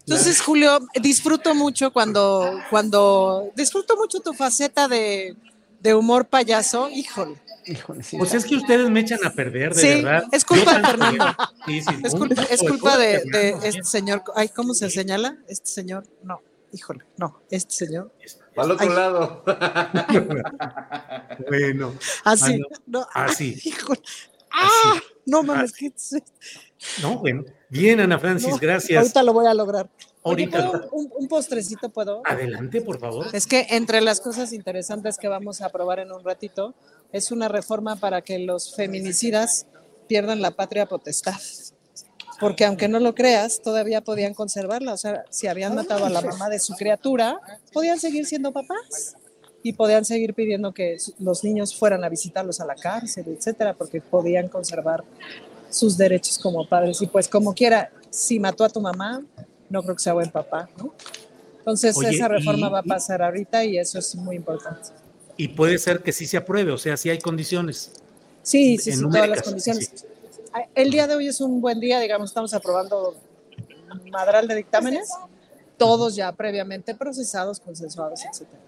Entonces, 0.00 0.40
Julio, 0.40 0.80
disfruto 1.02 1.54
mucho 1.54 1.92
cuando, 1.92 2.58
cuando, 2.70 3.50
disfruto 3.54 3.94
mucho 3.96 4.20
tu 4.20 4.32
faceta 4.32 4.88
de, 4.88 5.36
de 5.80 5.94
humor 5.94 6.24
payaso, 6.26 6.88
híjole. 6.88 7.36
Híjole, 7.68 8.02
sí. 8.02 8.16
Pues 8.16 8.32
es 8.34 8.44
que 8.44 8.56
ustedes 8.56 8.88
me 8.90 9.00
echan 9.00 9.18
a 9.24 9.30
perder, 9.30 9.74
de 9.74 9.80
Sí, 9.80 10.02
verdad. 10.02 10.24
es 10.32 10.44
culpa 10.44 10.78
de 10.78 10.86
Fernando. 10.86 11.24
Sí, 11.66 11.80
sí, 11.82 11.94
Es 12.04 12.14
culpa, 12.14 12.34
poco 12.34 12.48
es 12.50 12.60
culpa 12.62 12.96
de, 12.96 13.16
este 13.62 13.84
señor, 13.84 14.22
ay, 14.34 14.48
¿cómo 14.48 14.72
se 14.74 14.88
señala? 14.90 15.36
Este 15.48 15.68
señor, 15.70 16.04
no, 16.22 16.40
híjole, 16.72 17.04
no, 17.18 17.42
este 17.50 17.74
señor. 17.74 18.10
Al 18.56 18.70
otro 18.72 18.88
Ay. 18.88 18.94
lado. 18.96 19.44
Bueno, 21.48 21.94
Así, 22.24 22.60
Ah, 22.62 22.78
no, 22.86 23.06
así. 23.14 23.58
híjole. 23.64 24.00
¡Ah! 24.50 24.94
No 25.26 25.42
mames, 25.42 25.72
Así. 25.72 25.90
¿qué 25.90 25.94
es? 25.94 27.02
no, 27.02 27.18
bueno. 27.18 27.44
Bien, 27.68 28.00
Ana 28.00 28.18
Francis, 28.18 28.48
No, 28.48 28.56
gracias. 28.58 28.98
Ahorita 28.98 29.22
lo 29.22 29.32
voy 29.34 29.46
a 29.46 29.54
lograr. 29.54 29.88
Ahorita. 30.24 30.70
¿puedo 30.70 30.88
un, 30.92 31.12
un 31.16 31.28
postrecito 31.28 31.90
puedo? 31.90 32.22
Adelante, 32.24 32.80
por 32.80 32.98
favor. 32.98 33.26
Es 33.32 33.46
que 33.46 33.66
entre 33.70 34.00
las 34.00 34.20
cosas 34.20 34.52
interesantes 34.52 35.16
que 35.18 35.28
vamos 35.28 35.60
a 35.60 35.66
aprobar 35.66 35.98
en 36.00 36.12
un 36.12 36.24
ratito 36.24 36.74
es 37.12 37.30
una 37.30 37.48
reforma 37.48 37.96
para 37.96 38.22
que 38.22 38.38
los 38.38 38.74
feminicidas 38.74 39.66
pierdan 40.06 40.40
la 40.42 40.50
patria 40.50 40.86
potestad. 40.86 41.34
Porque 42.40 42.64
aunque 42.64 42.88
no 42.88 43.00
lo 43.00 43.14
creas, 43.14 43.60
todavía 43.60 44.00
podían 44.00 44.32
conservarla. 44.32 44.92
O 44.92 44.96
sea, 44.96 45.24
si 45.28 45.48
habían 45.48 45.74
matado 45.74 46.04
a 46.04 46.10
la 46.10 46.20
mamá 46.20 46.48
de 46.48 46.60
su 46.60 46.74
criatura, 46.74 47.40
podían 47.72 47.98
seguir 47.98 48.26
siendo 48.26 48.52
papás 48.52 49.16
y 49.62 49.72
podían 49.72 50.04
seguir 50.04 50.34
pidiendo 50.34 50.72
que 50.72 50.98
los 51.18 51.42
niños 51.42 51.74
fueran 51.74 52.04
a 52.04 52.08
visitarlos 52.08 52.60
a 52.60 52.66
la 52.66 52.76
cárcel, 52.76 53.24
etcétera, 53.28 53.74
porque 53.74 54.00
podían 54.00 54.48
conservar 54.48 55.02
sus 55.68 55.96
derechos 55.96 56.38
como 56.38 56.68
padres. 56.68 57.02
Y 57.02 57.08
pues 57.08 57.26
como 57.26 57.54
quiera, 57.54 57.90
si 58.10 58.38
mató 58.38 58.64
a 58.64 58.68
tu 58.68 58.80
mamá, 58.80 59.20
no 59.68 59.82
creo 59.82 59.96
que 59.96 60.02
sea 60.02 60.12
buen 60.12 60.30
papá, 60.30 60.68
¿no? 60.78 60.94
Entonces 61.58 61.96
Oye, 61.96 62.10
esa 62.10 62.28
reforma 62.28 62.68
y- 62.68 62.70
va 62.70 62.78
a 62.78 62.82
pasar 62.84 63.20
ahorita 63.20 63.64
y 63.64 63.78
eso 63.78 63.98
es 63.98 64.14
muy 64.14 64.36
importante. 64.36 64.90
Y 65.38 65.48
puede 65.48 65.78
ser 65.78 66.02
que 66.02 66.12
sí 66.12 66.26
se 66.26 66.36
apruebe, 66.36 66.72
o 66.72 66.78
sea, 66.78 66.96
si 66.98 67.08
hay 67.08 67.20
condiciones. 67.20 67.92
Sí, 68.42 68.76
sí, 68.76 68.90
En 68.90 68.96
sí, 68.98 69.02
todas 69.04 69.28
las 69.28 69.42
condiciones. 69.42 69.92
sí. 69.94 70.04
El 70.74 70.90
día 70.90 71.06
de 71.06 71.14
hoy 71.14 71.28
es 71.28 71.40
un 71.40 71.60
buen 71.60 71.78
día, 71.78 72.00
digamos, 72.00 72.30
estamos 72.30 72.52
aprobando 72.52 73.14
madral 74.10 74.48
de 74.48 74.56
dictámenes, 74.56 75.10
todos 75.76 76.16
ya 76.16 76.32
previamente 76.32 76.94
procesados, 76.94 77.60
consensuados, 77.60 78.24
etcétera. 78.24 78.60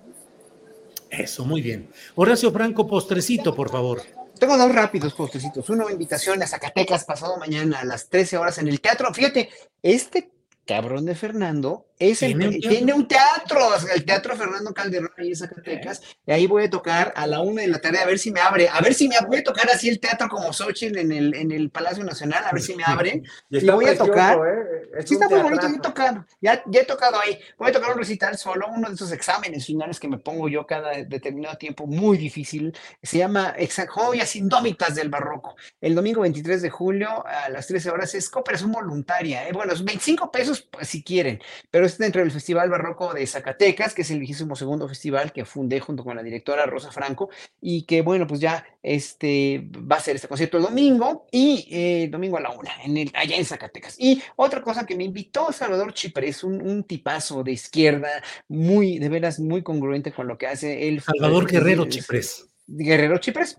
Eso, 1.11 1.45
muy 1.45 1.61
bien. 1.61 1.91
Horacio 2.15 2.53
Franco, 2.53 2.87
postrecito, 2.87 3.55
por 3.55 3.69
favor. 3.69 4.01
Tengo 4.39 4.57
dos 4.57 4.73
rápidos 4.73 5.13
postecitos. 5.13 5.69
Uno, 5.69 5.91
invitación 5.91 6.41
a 6.43 6.47
Zacatecas 6.47 7.05
pasado 7.05 7.37
mañana 7.37 7.81
a 7.81 7.85
las 7.85 8.09
13 8.09 8.39
horas 8.39 8.59
en 8.59 8.69
el 8.69 8.81
teatro. 8.81 9.13
Fíjate, 9.13 9.51
este 9.83 10.31
cabrón 10.75 11.05
de 11.05 11.15
Fernando 11.15 11.87
es 11.99 12.23
el- 12.23 12.31
¿Tiene 12.39 12.47
un 12.47 12.53
teatro? 12.61 12.71
tiene 12.71 12.93
un 12.95 13.09
teatro, 13.09 13.61
el 13.95 14.05
Teatro 14.07 14.35
Fernando 14.37 14.73
Calderón 14.73 15.11
ahí 15.19 15.29
en 15.29 15.37
Zacatecas. 15.37 16.01
Y 16.27 16.33
ahí 16.33 16.47
voy 16.47 16.65
a 16.65 16.71
tocar 16.71 17.13
a 17.15 17.27
la 17.27 17.41
una 17.41 17.61
de 17.63 17.69
la 17.69 17.79
tarde 17.81 17.99
a 17.99 18.07
ver 18.07 18.19
si 18.19 18.31
me 18.31 18.41
abre. 18.41 18.69
A 18.71 18.81
ver 18.81 18.95
si 18.95 19.07
me 19.07 19.17
voy 19.27 19.39
a 19.39 19.45
tocar 19.45 19.69
así 19.69 19.89
el 19.91 20.01
teatro 20.01 20.29
como 20.29 20.51
Xochitl 20.53 20.97
en 20.99 21.13
el, 21.13 21.35
en 21.35 21.53
el 21.53 21.69
Palacio 21.71 22.03
Nacional, 22.05 22.43
a 22.47 22.53
ver 22.53 22.63
si 22.63 22.75
me 22.75 22.85
abren. 22.87 23.23
Y 23.51 23.59
Y 23.59 23.71
voy 23.71 23.85
a 23.87 23.99
tocar. 23.99 24.39
¿eh? 24.39 24.89
Es 24.99 25.09
Sí, 25.09 25.15
está 25.15 25.29
muy 25.29 25.41
bonito, 25.41 25.69
yo 25.69 25.81
tocado, 25.81 26.25
ya, 26.41 26.63
ya 26.67 26.81
he 26.81 26.85
tocado 26.85 27.21
ahí. 27.21 27.39
Voy 27.59 27.69
a 27.69 27.73
tocar 27.73 27.93
un 27.93 27.99
recital 27.99 28.37
solo, 28.39 28.67
uno 28.75 28.89
de 28.89 28.95
esos 28.95 29.13
exámenes 29.13 29.67
finales 29.67 30.01
que 30.01 30.09
me 30.09 30.19
pongo 30.19 30.49
yo 30.49 30.67
cada 30.67 30.91
determinado 31.05 31.57
tiempo, 31.59 31.87
muy 31.87 32.17
difícil. 32.17 32.75
Se 33.03 33.19
llama 33.19 33.55
Joyas 33.89 34.37
Indómitas 34.37 34.95
del 34.95 35.11
Barroco. 35.11 35.55
El 35.81 35.95
domingo 35.95 36.23
23 36.23 36.63
de 36.63 36.71
julio 36.71 37.25
a 37.27 37.49
las 37.51 37.67
13 37.67 37.91
horas 37.91 38.15
es 38.15 38.31
cooperación 38.31 38.73
voluntaria. 38.73 39.47
¿eh? 39.47 39.53
Bueno, 39.53 39.73
es 39.73 39.85
25 39.85 40.31
pesos 40.31 40.60
pues, 40.63 40.89
si 40.89 41.03
quieren, 41.03 41.41
pero 41.71 41.87
es 41.87 41.99
dentro 41.99 42.21
del 42.23 42.31
Festival 42.31 42.71
Barroco 42.71 43.13
de 43.15 43.27
Zacatecas, 43.27 43.95
que 43.95 44.03
es 44.03 44.11
el 44.11 44.19
22 44.19 44.89
festival 44.89 45.33
que 45.33 45.45
fundé 45.45 45.81
junto 45.81 46.05
con 46.05 46.17
la 46.17 46.23
directora 46.23 46.67
Rosa 46.67 46.91
Franco 46.93 47.31
y 47.61 47.83
que, 47.83 48.03
bueno, 48.03 48.27
pues 48.27 48.41
ya 48.41 48.65
este, 48.83 49.69
va 49.75 49.97
a 49.97 50.01
ser 50.01 50.17
este 50.17 50.29
concierto 50.29 50.57
el 50.57 50.65
domingo 50.65 51.27
y 51.31 51.69
eh, 51.71 52.09
domingo 52.11 52.37
a 52.37 52.41
la 52.41 52.51
una, 52.51 52.71
en 52.85 52.97
el, 52.97 53.11
allá 53.15 53.37
en 53.37 53.45
Zacatecas. 53.45 53.97
Y 53.99 54.23
otra 54.37 54.63
cosa 54.63 54.87
que 54.87 54.97
me 54.97 55.05
invitó 55.05 55.53
Salvador 55.53 55.93
Chiprés, 55.95 56.45
un, 56.45 56.61
un 56.61 56.85
tipazo 56.85 57.43
de 57.43 57.53
izquierda, 57.53 58.23
muy, 58.49 58.99
de 58.99 59.09
veras, 59.09 59.39
muy 59.41 59.63
congruente 59.63 60.13
con 60.13 60.27
lo 60.27 60.39
que 60.39 60.47
hace 60.47 60.89
él. 60.89 61.01
Salvador 61.01 61.51
Guerrero 61.51 61.85
es- 61.85 61.89
Chiprés. 61.91 62.47
Guerrero 62.67 63.19
Chiprés 63.19 63.59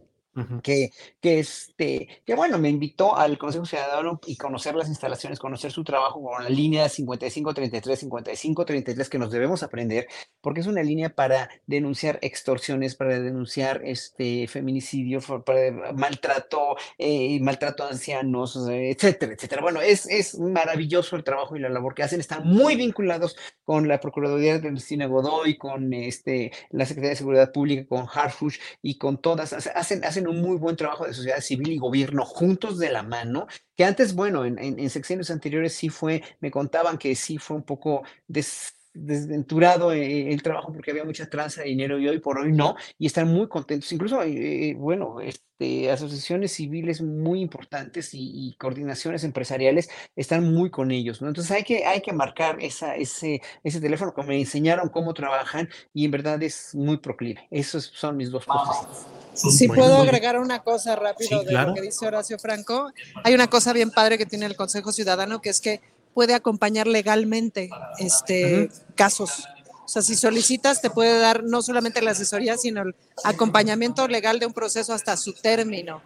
Que, 0.64 0.92
que, 1.20 1.40
este, 1.40 2.08
que 2.26 2.36
bueno, 2.36 2.58
me 2.58 2.70
invitó 2.70 3.18
al 3.18 3.38
Consejo 3.38 3.66
Ciudadano 3.66 4.20
y 4.26 4.38
conocer 4.38 4.76
las 4.76 4.88
instalaciones, 4.88 5.40
conocer 5.40 5.74
su 5.74 5.84
trabajo 5.84 6.22
con 6.24 6.42
la 6.44 6.50
línea 6.50 6.88
5533, 6.88 8.00
5533 8.00 9.10
que 9.10 9.20
nos 9.20 9.30
debemos 9.32 9.62
aprender, 9.62 10.08
porque 10.40 10.62
es 10.62 10.68
una 10.68 10.84
línea 10.84 11.14
para 11.14 11.50
denunciar 11.66 12.18
extorsiones, 12.22 12.96
para 12.96 13.20
denunciar 13.20 13.82
este 13.84 14.48
feminicidio, 14.48 15.20
para 15.44 15.92
maltrato, 15.94 16.78
eh, 16.98 17.38
maltrato 17.42 17.84
a 17.84 17.90
ancianos, 17.90 18.56
etcétera, 18.70 19.34
etcétera. 19.34 19.62
Bueno, 19.62 19.82
es, 19.82 20.06
es 20.10 20.40
maravilloso 20.40 21.18
el 21.18 21.26
trabajo 21.26 21.58
y 21.58 21.60
la 21.60 21.68
labor 21.70 21.94
que 21.94 22.04
hacen, 22.04 22.22
están 22.22 22.48
muy 22.48 22.76
vinculados 22.78 23.36
con 23.66 23.88
la 23.88 24.00
Procuraduría 24.00 24.58
de 24.60 24.70
Cristina 24.70 25.08
Godoy, 25.08 25.58
con 25.58 25.94
este, 25.94 26.52
la 26.70 26.86
Secretaría 26.86 27.12
de 27.12 27.16
Seguridad 27.18 27.52
Pública, 27.52 27.86
con 27.88 28.08
Harfush 28.12 28.58
y 28.82 28.98
con 28.98 29.22
todas, 29.22 29.54
hace- 29.54 29.72
hacen, 29.72 30.04
hacen 30.22 30.28
un 30.28 30.42
muy 30.42 30.58
buen 30.58 30.76
trabajo 30.76 31.06
de 31.06 31.14
sociedad 31.14 31.40
civil 31.42 31.72
y 31.72 31.78
gobierno 31.78 32.26
juntos 32.26 32.78
de 32.78 32.92
la 32.92 33.04
mano, 33.04 33.48
que 33.76 33.84
antes, 33.86 34.14
bueno, 34.14 34.46
en, 34.46 34.60
en, 34.60 34.80
en 34.80 34.90
sexenios 34.90 35.32
anteriores 35.32 35.74
sí 35.74 35.90
fue, 35.90 36.22
me 36.40 36.52
contaban 36.52 36.98
que 36.98 37.16
sí 37.16 37.38
fue 37.38 37.58
un 37.58 37.64
poco 37.64 38.04
des- 38.28 38.76
desventurado 38.94 39.94
eh, 39.94 40.34
el 40.34 40.44
trabajo 40.44 40.74
porque 40.74 40.92
había 40.92 41.06
mucha 41.06 41.30
tranza 41.30 41.62
de 41.62 41.70
dinero 41.70 41.98
y 41.98 42.10
hoy 42.10 42.20
por 42.20 42.38
hoy 42.40 42.52
no, 42.52 42.76
y 42.98 43.06
están 43.08 43.28
muy 43.30 43.48
contentos, 43.48 43.90
incluso, 43.94 44.22
eh, 44.22 44.70
eh, 44.72 44.76
bueno, 44.76 45.22
este, 45.22 45.90
asociaciones 45.90 46.52
civiles 46.52 47.02
muy 47.02 47.40
importantes 47.42 48.14
y, 48.14 48.50
y 48.50 48.56
coordinaciones 48.58 49.24
empresariales 49.24 49.90
están 50.16 50.44
muy 50.54 50.70
con 50.70 50.92
ellos, 50.92 51.22
¿no? 51.22 51.30
Entonces 51.30 51.52
hay 51.52 51.64
que, 51.64 51.86
hay 51.86 52.02
que 52.02 52.12
marcar 52.12 52.58
esa, 52.62 52.96
ese, 52.98 53.42
ese 53.64 53.80
teléfono 53.80 54.14
que 54.14 54.24
me 54.24 54.38
enseñaron 54.40 54.90
cómo 54.90 55.14
trabajan 55.14 55.70
y 55.94 56.04
en 56.06 56.12
verdad 56.12 56.42
es 56.44 56.76
muy 56.76 56.98
proclive. 56.98 57.48
Esos 57.50 57.86
son 57.86 58.18
mis 58.18 58.30
dos 58.30 58.46
cosas. 58.46 59.21
Si 59.34 59.68
puedo 59.68 59.98
agregar 59.98 60.40
una 60.40 60.62
cosa 60.64 60.96
rápido 60.96 61.40
Sí, 61.40 61.46
de 61.46 61.52
claro. 61.52 61.70
lo 61.70 61.76
que 61.76 61.82
dice 61.82 62.06
Horacio 62.06 62.38
Franco, 62.38 62.92
hay 63.24 63.34
una 63.34 63.48
cosa 63.50 63.74
bien 63.74 63.92
padre 63.92 64.18
que 64.18 64.26
tiene 64.26 64.46
el 64.46 64.56
Consejo 64.56 64.92
Ciudadano 64.92 65.42
que 65.42 65.50
es 65.50 65.62
que 65.62 65.82
puede 66.14 66.34
acompañar 66.34 66.88
legalmente 66.88 67.70
este 67.98 68.70
casos. 68.96 69.48
O 69.86 69.88
sea, 69.88 70.02
si 70.02 70.16
solicitas, 70.16 70.82
te 70.82 70.90
puede 70.90 71.20
dar 71.20 71.44
no 71.44 71.62
solamente 71.62 72.02
la 72.02 72.12
asesoría, 72.12 72.58
sino 72.58 72.82
el 72.82 72.96
acompañamiento 73.24 74.08
legal 74.08 74.40
de 74.40 74.46
un 74.46 74.54
proceso 74.54 74.94
hasta 74.94 75.18
su 75.18 75.34
término. 75.34 76.02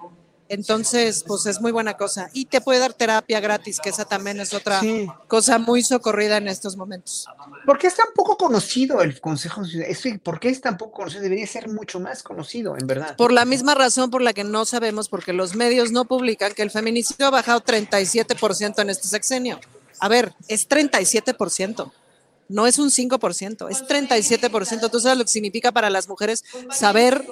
Entonces, 0.47 1.23
pues 1.27 1.45
es 1.47 1.59
muy 1.59 1.71
buena 1.71 1.95
cosa. 1.97 2.29
Y 2.33 2.45
te 2.45 2.61
puede 2.61 2.79
dar 2.79 2.93
terapia 2.93 3.39
gratis, 3.39 3.79
que 3.79 3.89
esa 3.89 4.05
también 4.05 4.39
es 4.39 4.53
otra 4.53 4.79
Sí. 4.79 5.07
cosa 5.27 5.57
muy 5.57 5.81
socorrida 5.81 6.37
en 6.37 6.47
estos 6.47 6.77
momentos. 6.77 7.25
¿Por 7.65 7.77
qué 7.79 7.87
es 7.87 7.95
tan 7.95 8.07
poco 8.15 8.37
conocido 8.37 9.01
el 9.01 9.19
Consejo 9.19 9.65
Ciudadano? 9.65 10.19
¿Por 10.23 10.39
qué 10.39 10.49
es 10.49 10.61
tan 10.61 10.77
poco 10.77 10.91
conocido? 10.91 11.23
Debería 11.23 11.47
ser 11.47 11.67
mucho 11.69 11.99
más 11.99 12.21
conocido, 12.23 12.77
en 12.77 12.85
verdad. 12.87 13.15
Por 13.15 13.31
la 13.31 13.45
misma 13.45 13.73
razón 13.75 14.11
por 14.11 14.21
la 14.21 14.33
que 14.33 14.43
no 14.43 14.65
sabemos, 14.65 15.09
porque 15.09 15.33
los 15.33 15.55
medios 15.55 15.91
no 15.91 16.05
publican 16.05 16.53
que 16.53 16.61
el 16.61 16.71
feminicidio 16.71 17.27
ha 17.27 17.31
bajado 17.31 17.61
37% 17.61 18.81
en 18.81 18.89
este 18.89 19.07
sexenio. 19.07 19.59
A 19.99 20.07
ver, 20.09 20.33
es 20.47 20.67
37%, 20.67 21.91
no 22.47 22.67
es 22.67 22.77
un 22.79 22.89
5%, 22.89 23.69
es 23.69 23.83
37%. 23.85 24.91
¿Tú 24.91 24.99
sabes 24.99 25.17
lo 25.17 25.23
que 25.23 25.31
significa 25.31 25.71
para 25.71 25.89
las 25.89 26.07
mujeres 26.07 26.43
saber 26.71 27.25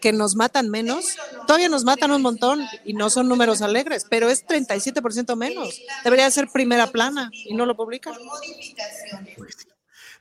que 0.00 0.12
nos 0.12 0.36
matan 0.36 0.68
menos? 0.68 1.16
Todavía 1.46 1.68
nos 1.68 1.84
matan 1.84 2.12
un 2.12 2.22
montón 2.22 2.66
y 2.84 2.94
no 2.94 3.10
son 3.10 3.28
números 3.28 3.62
alegres, 3.62 4.06
pero 4.08 4.28
es 4.28 4.46
37% 4.46 5.36
menos. 5.36 5.80
Debería 6.04 6.30
ser 6.30 6.48
primera 6.48 6.86
plana 6.86 7.30
y 7.32 7.54
no 7.54 7.66
lo 7.66 7.76
publican. 7.76 8.14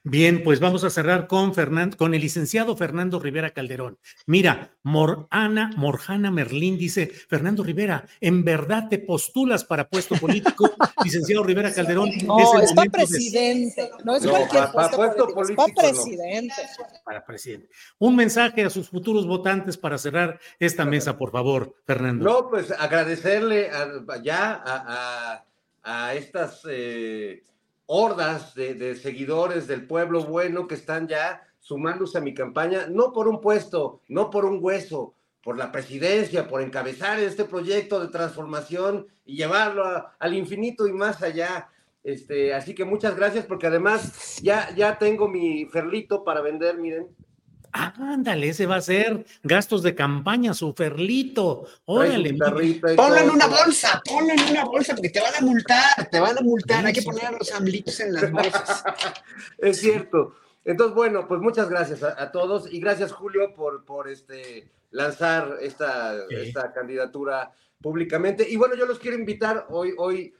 Bien, 0.04 0.44
pues 0.44 0.62
vamos 0.62 0.86
a 0.86 0.90
cerrar 0.90 1.28
con, 1.28 1.54
Fernando, 1.54 1.98
con 1.98 2.14
el 2.14 2.22
licenciado 2.22 2.78
Fernando 2.78 3.20
Rivera 3.20 3.50
Calderón. 3.50 4.00
Mira, 4.26 4.72
Morana, 4.82 5.72
Morjana 5.76 6.32
Merlín 6.32 6.78
dice, 6.78 7.08
Fernando 7.08 7.64
Rivera, 7.64 8.06
¿en 8.22 8.46
verdad 8.46 8.88
te 8.90 9.00
postulas 9.00 9.66
para 9.66 9.90
puesto 9.90 10.16
político? 10.16 10.72
licenciado 11.04 11.44
Rivera 11.44 11.74
Calderón. 11.74 12.12
No, 12.24 12.62
es, 12.62 12.72
para 12.74 12.90
presidente, 12.90 13.92
no 14.06 14.16
es 14.16 14.26
cualquier 14.26 14.72
puesto, 14.72 15.34
político, 15.34 15.42
es 15.44 15.52
para 15.52 15.74
presidente. 15.74 16.56
Para 17.04 17.26
presidente. 17.26 17.70
Un 17.98 18.16
mensaje 18.16 18.64
a 18.64 18.70
sus 18.70 18.90
futuros 18.90 19.28
votantes 19.28 19.76
para 19.76 19.98
cerrar 19.98 20.40
esta 20.60 20.86
mesa, 20.86 21.18
por 21.18 21.32
favor, 21.32 21.76
Fernando. 21.86 22.24
No, 22.24 22.50
pues 22.50 22.72
agradecerle 22.72 23.70
ya 24.24 24.64
a, 24.66 25.44
a, 25.84 26.14
estas... 26.14 26.62
Eh, 26.70 27.44
hordas 27.92 28.54
de, 28.54 28.96
seguidores 28.96 29.66
del 29.66 29.88
pueblo 29.88 30.24
bueno 30.24 30.68
que 30.68 30.76
están 30.76 31.08
ya 31.08 31.42
sumándose 31.58 32.20
a 32.20 32.22
mi 32.22 32.36
campaña, 32.36 32.86
no 32.88 33.12
por 33.12 33.28
un 33.28 33.42
puesto, 33.42 34.02
no 34.08 34.30
por 34.30 34.46
un 34.46 34.60
hueso, 34.62 35.16
por 35.44 35.58
la 35.58 35.72
presidencia, 35.72 36.48
por 36.48 36.62
encabezar 36.62 37.20
este 37.20 37.46
proyecto 37.46 38.00
de 38.00 38.10
transformación 38.10 39.08
y 39.26 39.38
llevarlo 39.38 40.06
al 40.20 40.34
infinito 40.36 40.86
y 40.86 40.94
más 40.94 41.24
allá. 41.24 41.68
Este, 42.04 42.54
así 42.54 42.76
que 42.76 42.86
muchas 42.86 43.16
gracias 43.16 43.48
porque 43.48 43.66
además 43.66 44.40
ya, 44.44 44.70
ya 44.76 45.00
tengo 45.00 45.28
mi 45.28 45.66
ferlito 45.66 46.24
para 46.24 46.42
vender, 46.42 46.78
miren. 46.78 47.08
Ándale, 47.72 48.50
ese 48.50 48.66
va 48.66 48.78
a 48.78 48.82
ser 48.82 49.26
gastos 49.44 49.84
de 49.84 49.96
campaña, 49.96 50.54
su 50.54 50.74
ferlito. 50.74 51.66
Órale. 51.86 52.36
Ponlo 52.96 53.18
en 53.18 53.30
una 53.30 53.48
bolsa, 53.48 54.02
ponlo 54.06 54.34
en 54.34 54.40
una 54.52 54.66
bolsa, 54.66 54.96
porque 54.96 55.10
te 55.10 55.22
van 55.22 55.36
a 55.36 55.42
multar, 55.42 56.10
te 56.10 56.20
van 56.20 56.38
a 56.38 56.42
multar. 56.42 56.86
Hay 56.86 56.94
que 56.94 57.02
poner 57.02 57.26
a 57.26 57.32
los 57.32 57.52
amlitos 57.52 58.00
en 58.00 58.14
las 58.14 58.32
bolsas. 58.32 58.84
es 59.58 59.80
cierto. 59.80 60.36
Entonces, 60.66 60.96
bueno, 60.96 61.28
pues 61.28 61.42
muchas 61.42 61.70
gracias 61.70 62.04
a, 62.04 62.32
todos 62.32 62.72
y 62.72 62.80
gracias, 62.80 63.12
Julio, 63.12 63.54
por, 63.56 63.86
por 63.86 64.10
este, 64.10 64.70
lanzar 64.92 65.58
esta, 65.62 66.16
esta 66.30 66.74
candidatura 66.74 67.52
públicamente. 67.82 68.48
Y 68.50 68.56
bueno, 68.56 68.76
yo 68.76 68.86
los 68.86 69.00
quiero 69.00 69.18
invitar 69.18 69.68
hoy, 69.70 69.94
hoy. 69.98 70.34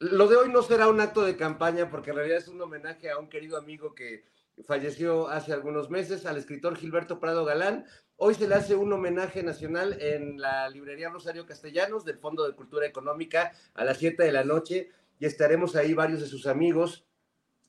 Lo 0.00 0.28
de 0.28 0.36
hoy 0.36 0.48
no 0.50 0.62
será 0.62 0.88
un 0.88 1.00
acto 1.00 1.22
de 1.22 1.36
campaña, 1.36 1.90
porque 1.90 2.10
en 2.10 2.16
realidad 2.16 2.38
es 2.38 2.48
un 2.48 2.60
homenaje 2.60 3.10
a 3.10 3.18
un 3.18 3.28
querido 3.28 3.56
amigo 3.56 3.94
que 3.94 4.24
falleció 4.66 5.28
hace 5.28 5.52
algunos 5.52 5.90
meses, 5.90 6.26
al 6.26 6.36
escritor 6.36 6.76
Gilberto 6.76 7.20
Prado 7.20 7.44
Galán. 7.44 7.84
Hoy 8.16 8.34
se 8.34 8.48
le 8.48 8.54
hace 8.54 8.74
un 8.74 8.92
homenaje 8.92 9.42
nacional 9.42 9.96
en 10.00 10.40
la 10.40 10.68
librería 10.68 11.10
Rosario 11.10 11.46
Castellanos 11.46 12.04
del 12.04 12.18
Fondo 12.18 12.46
de 12.46 12.54
Cultura 12.54 12.86
Económica 12.86 13.52
a 13.74 13.84
las 13.84 13.98
7 13.98 14.22
de 14.22 14.32
la 14.32 14.44
noche 14.44 14.90
y 15.18 15.26
estaremos 15.26 15.76
ahí 15.76 15.94
varios 15.94 16.20
de 16.20 16.26
sus 16.26 16.46
amigos. 16.46 17.06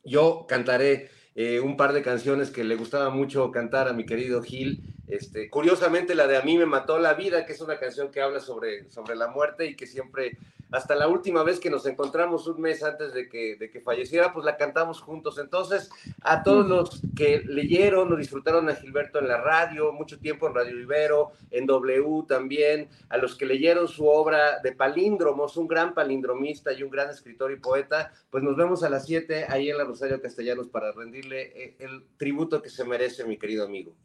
Yo 0.04 0.46
cantaré 0.48 1.10
eh, 1.36 1.60
un 1.60 1.78
par 1.78 1.94
de 1.94 2.02
canciones 2.02 2.50
que 2.50 2.64
le 2.64 2.76
gustaba 2.76 3.10
mucho 3.10 3.52
cantar 3.52 3.88
a 3.88 3.94
mi 3.94 4.06
querido 4.06 4.42
Gil. 4.42 4.96
Este, 5.10 5.50
curiosamente, 5.50 6.14
la 6.14 6.28
de 6.28 6.38
A 6.38 6.44
mí 6.44 6.58
me 6.58 6.68
mató 6.68 7.00
la 7.00 7.16
vida, 7.16 7.46
que 7.46 7.54
es 7.54 7.62
una 7.62 7.80
canción 7.80 8.12
que 8.12 8.22
habla 8.22 8.40
sobre, 8.40 8.90
sobre 8.92 9.16
la 9.16 9.28
muerte 9.28 9.66
y 9.66 9.76
que 9.76 9.88
siempre 9.88 10.38
hasta 10.72 10.96
la 10.96 11.08
última 11.08 11.42
vez 11.42 11.60
que 11.60 11.72
nos 11.72 11.88
encontramos 11.88 12.46
un 12.46 12.62
mes 12.62 12.84
antes 12.84 13.12
de 13.14 13.28
que, 13.28 13.56
de 13.56 13.72
que 13.72 13.82
falleciera, 13.82 14.32
pues 14.32 14.46
la 14.46 14.56
cantamos 14.56 15.02
juntos. 15.02 15.40
Entonces, 15.40 15.90
a 16.22 16.44
todos 16.44 16.68
los 16.68 17.02
que 17.16 17.42
leyeron 17.44 18.14
o 18.14 18.16
disfrutaron 18.16 18.70
a 18.70 18.76
Gilberto 18.76 19.18
en 19.18 19.28
la 19.28 19.42
radio, 19.42 19.92
mucho 19.92 20.20
tiempo 20.20 20.48
en 20.48 20.54
Radio 20.54 20.80
Ibero, 20.80 21.32
en 21.50 21.66
W 21.66 22.26
también, 22.28 22.88
a 23.10 23.18
los 23.18 23.36
que 23.36 23.48
leyeron 23.48 23.88
su 23.88 24.08
obra 24.08 24.60
de 24.60 24.74
palíndromos, 24.74 25.58
un 25.58 25.68
gran 25.68 25.96
palindromista 25.96 26.72
y 26.72 26.84
un 26.84 26.92
gran 26.92 27.10
escritor 27.10 27.52
y 27.52 27.56
poeta, 27.56 28.14
pues 28.30 28.44
nos 28.44 28.56
vemos 28.56 28.84
a 28.84 28.90
las 28.90 29.08
7 29.08 29.48
ahí 29.50 29.72
en 29.72 29.78
la 29.78 29.86
Rosario 29.86 30.22
Castellanos 30.22 30.68
para 30.68 30.92
rendirle 30.92 31.52
eh, 31.56 31.76
el 31.80 32.04
tributo 32.18 32.62
que 32.62 32.70
se 32.70 32.84
merece, 32.84 33.26
mi 33.26 33.38
querido 33.38 33.66
amigo. 33.66 33.96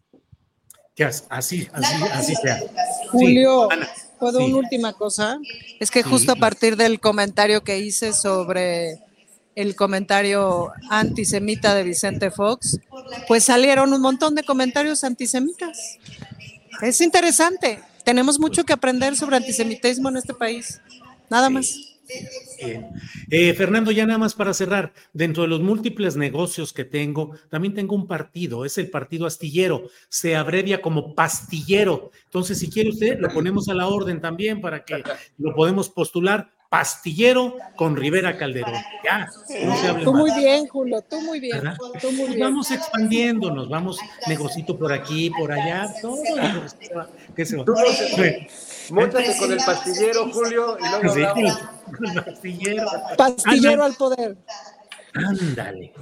Que 0.94 1.04
así, 1.04 1.26
así, 1.28 1.68
así 2.12 2.34
sea. 2.36 2.60
Julio, 3.10 3.68
¿puedo 4.18 4.44
una 4.44 4.56
última 4.56 4.92
cosa? 4.92 5.38
Es 5.80 5.90
que 5.90 6.02
justo 6.02 6.32
a 6.32 6.36
partir 6.36 6.76
del 6.76 7.00
comentario 7.00 7.64
que 7.64 7.78
hice 7.78 8.12
sobre 8.12 9.00
el 9.56 9.74
comentario 9.76 10.72
antisemita 10.90 11.74
de 11.74 11.82
Vicente 11.82 12.30
Fox, 12.30 12.78
pues 13.26 13.44
salieron 13.44 13.92
un 13.92 14.00
montón 14.00 14.34
de 14.34 14.44
comentarios 14.44 15.04
antisemitas. 15.04 15.98
Es 16.82 17.00
interesante. 17.00 17.80
Tenemos 18.04 18.38
mucho 18.38 18.64
que 18.64 18.72
aprender 18.72 19.16
sobre 19.16 19.36
antisemitismo 19.36 20.08
en 20.08 20.18
este 20.18 20.34
país. 20.34 20.80
Nada 21.30 21.50
más. 21.50 21.93
Eh, 23.30 23.54
Fernando, 23.54 23.90
ya 23.90 24.06
nada 24.06 24.18
más 24.18 24.34
para 24.34 24.54
cerrar, 24.54 24.92
dentro 25.12 25.42
de 25.42 25.48
los 25.48 25.60
múltiples 25.60 26.16
negocios 26.16 26.72
que 26.72 26.84
tengo, 26.84 27.36
también 27.48 27.74
tengo 27.74 27.94
un 27.94 28.06
partido, 28.06 28.64
es 28.64 28.78
el 28.78 28.90
partido 28.90 29.26
astillero, 29.26 29.88
se 30.08 30.36
abrevia 30.36 30.80
como 30.80 31.14
pastillero. 31.14 32.10
Entonces, 32.24 32.58
si 32.58 32.70
quiere 32.70 32.90
usted, 32.90 33.18
lo 33.18 33.28
ponemos 33.28 33.68
a 33.68 33.74
la 33.74 33.86
orden 33.88 34.20
también 34.20 34.60
para 34.60 34.84
que 34.84 35.02
lo 35.38 35.54
podemos 35.54 35.88
postular. 35.88 36.50
Pastillero 36.74 37.56
con 37.76 37.94
Rivera 37.94 38.36
Calderón. 38.36 38.74
Ya, 39.04 39.30
no 39.64 39.76
se 39.76 39.94
Tú 40.02 40.12
muy 40.12 40.34
bien, 40.34 40.66
Julio, 40.66 41.02
tú 41.02 41.20
muy 41.20 41.38
bien. 41.38 41.62
Tú 42.00 42.10
muy 42.10 42.26
bien. 42.30 42.40
Vamos 42.40 42.68
expandiéndonos, 42.72 43.68
vamos 43.68 44.00
negocito 44.26 44.76
por 44.76 44.92
aquí, 44.92 45.30
por 45.30 45.52
allá, 45.52 45.94
todo. 46.02 46.16
¿Qué 47.36 47.46
se 47.46 47.58
va? 47.58 47.64
Móntate 48.90 49.36
con 49.38 49.52
el 49.52 49.58
pastillero, 49.58 50.28
Julio, 50.32 50.76
y 50.80 50.88
luego 50.88 51.14
sí, 51.14 52.12
pastillero. 52.24 52.86
Pastillero 53.16 53.84
al 53.84 53.94
poder. 53.94 54.36
Ándale, 55.14 55.92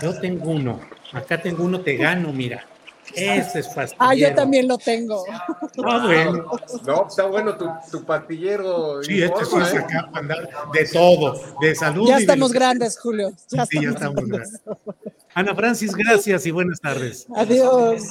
yo 0.00 0.18
tengo 0.18 0.50
uno. 0.50 0.80
Acá 1.12 1.42
tengo 1.42 1.62
uno, 1.62 1.82
te 1.82 1.94
gano, 1.96 2.32
mira. 2.32 2.64
Ese 3.14 3.58
es 3.60 3.68
pastillero. 3.68 3.96
Ah, 3.98 4.14
yo 4.14 4.34
también 4.34 4.68
lo 4.68 4.78
tengo. 4.78 5.24
Ah, 5.84 6.02
bueno. 6.06 6.50
No, 6.86 7.06
está 7.06 7.26
bueno 7.26 7.56
tu, 7.56 7.68
tu 7.90 8.04
pastillero. 8.04 9.02
Sí, 9.02 9.22
este 9.22 9.44
sí 9.44 9.56
es 9.56 9.74
acá 9.74 10.08
para 10.10 10.18
andar 10.18 10.48
de 10.72 10.84
todo, 10.86 11.40
de 11.60 11.74
salud. 11.74 12.08
Ya 12.08 12.18
estamos 12.18 12.52
grandes, 12.52 12.98
Julio. 12.98 13.32
Ya 13.50 13.66
sí, 13.66 13.82
ya 13.82 13.90
estamos 13.90 14.24
grandes. 14.24 14.60
Ana 15.34 15.54
Francis, 15.54 15.94
gracias 15.94 16.46
y 16.46 16.50
buenas 16.50 16.80
tardes. 16.80 17.26
Adiós. 17.34 18.02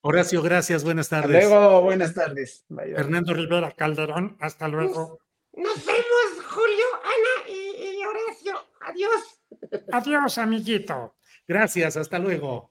Horacio, 0.00 0.40
gracias, 0.40 0.84
buenas 0.84 1.08
tardes. 1.08 1.44
Hasta 1.44 1.48
luego, 1.48 1.82
buenas 1.82 2.14
tardes. 2.14 2.64
Fernando 2.68 3.34
Rivera 3.34 3.72
Calderón, 3.72 4.36
hasta 4.40 4.68
luego. 4.68 5.18
Nos, 5.52 5.84
vemos, 5.84 6.46
Julio, 6.48 6.84
Ana 7.02 7.50
y, 7.50 8.04
Horacio. 8.04 8.54
Adiós. 8.82 9.82
Adiós, 9.92 10.38
amiguito. 10.38 11.16
Gracias, 11.48 11.96
hasta 11.96 12.20
luego. 12.20 12.70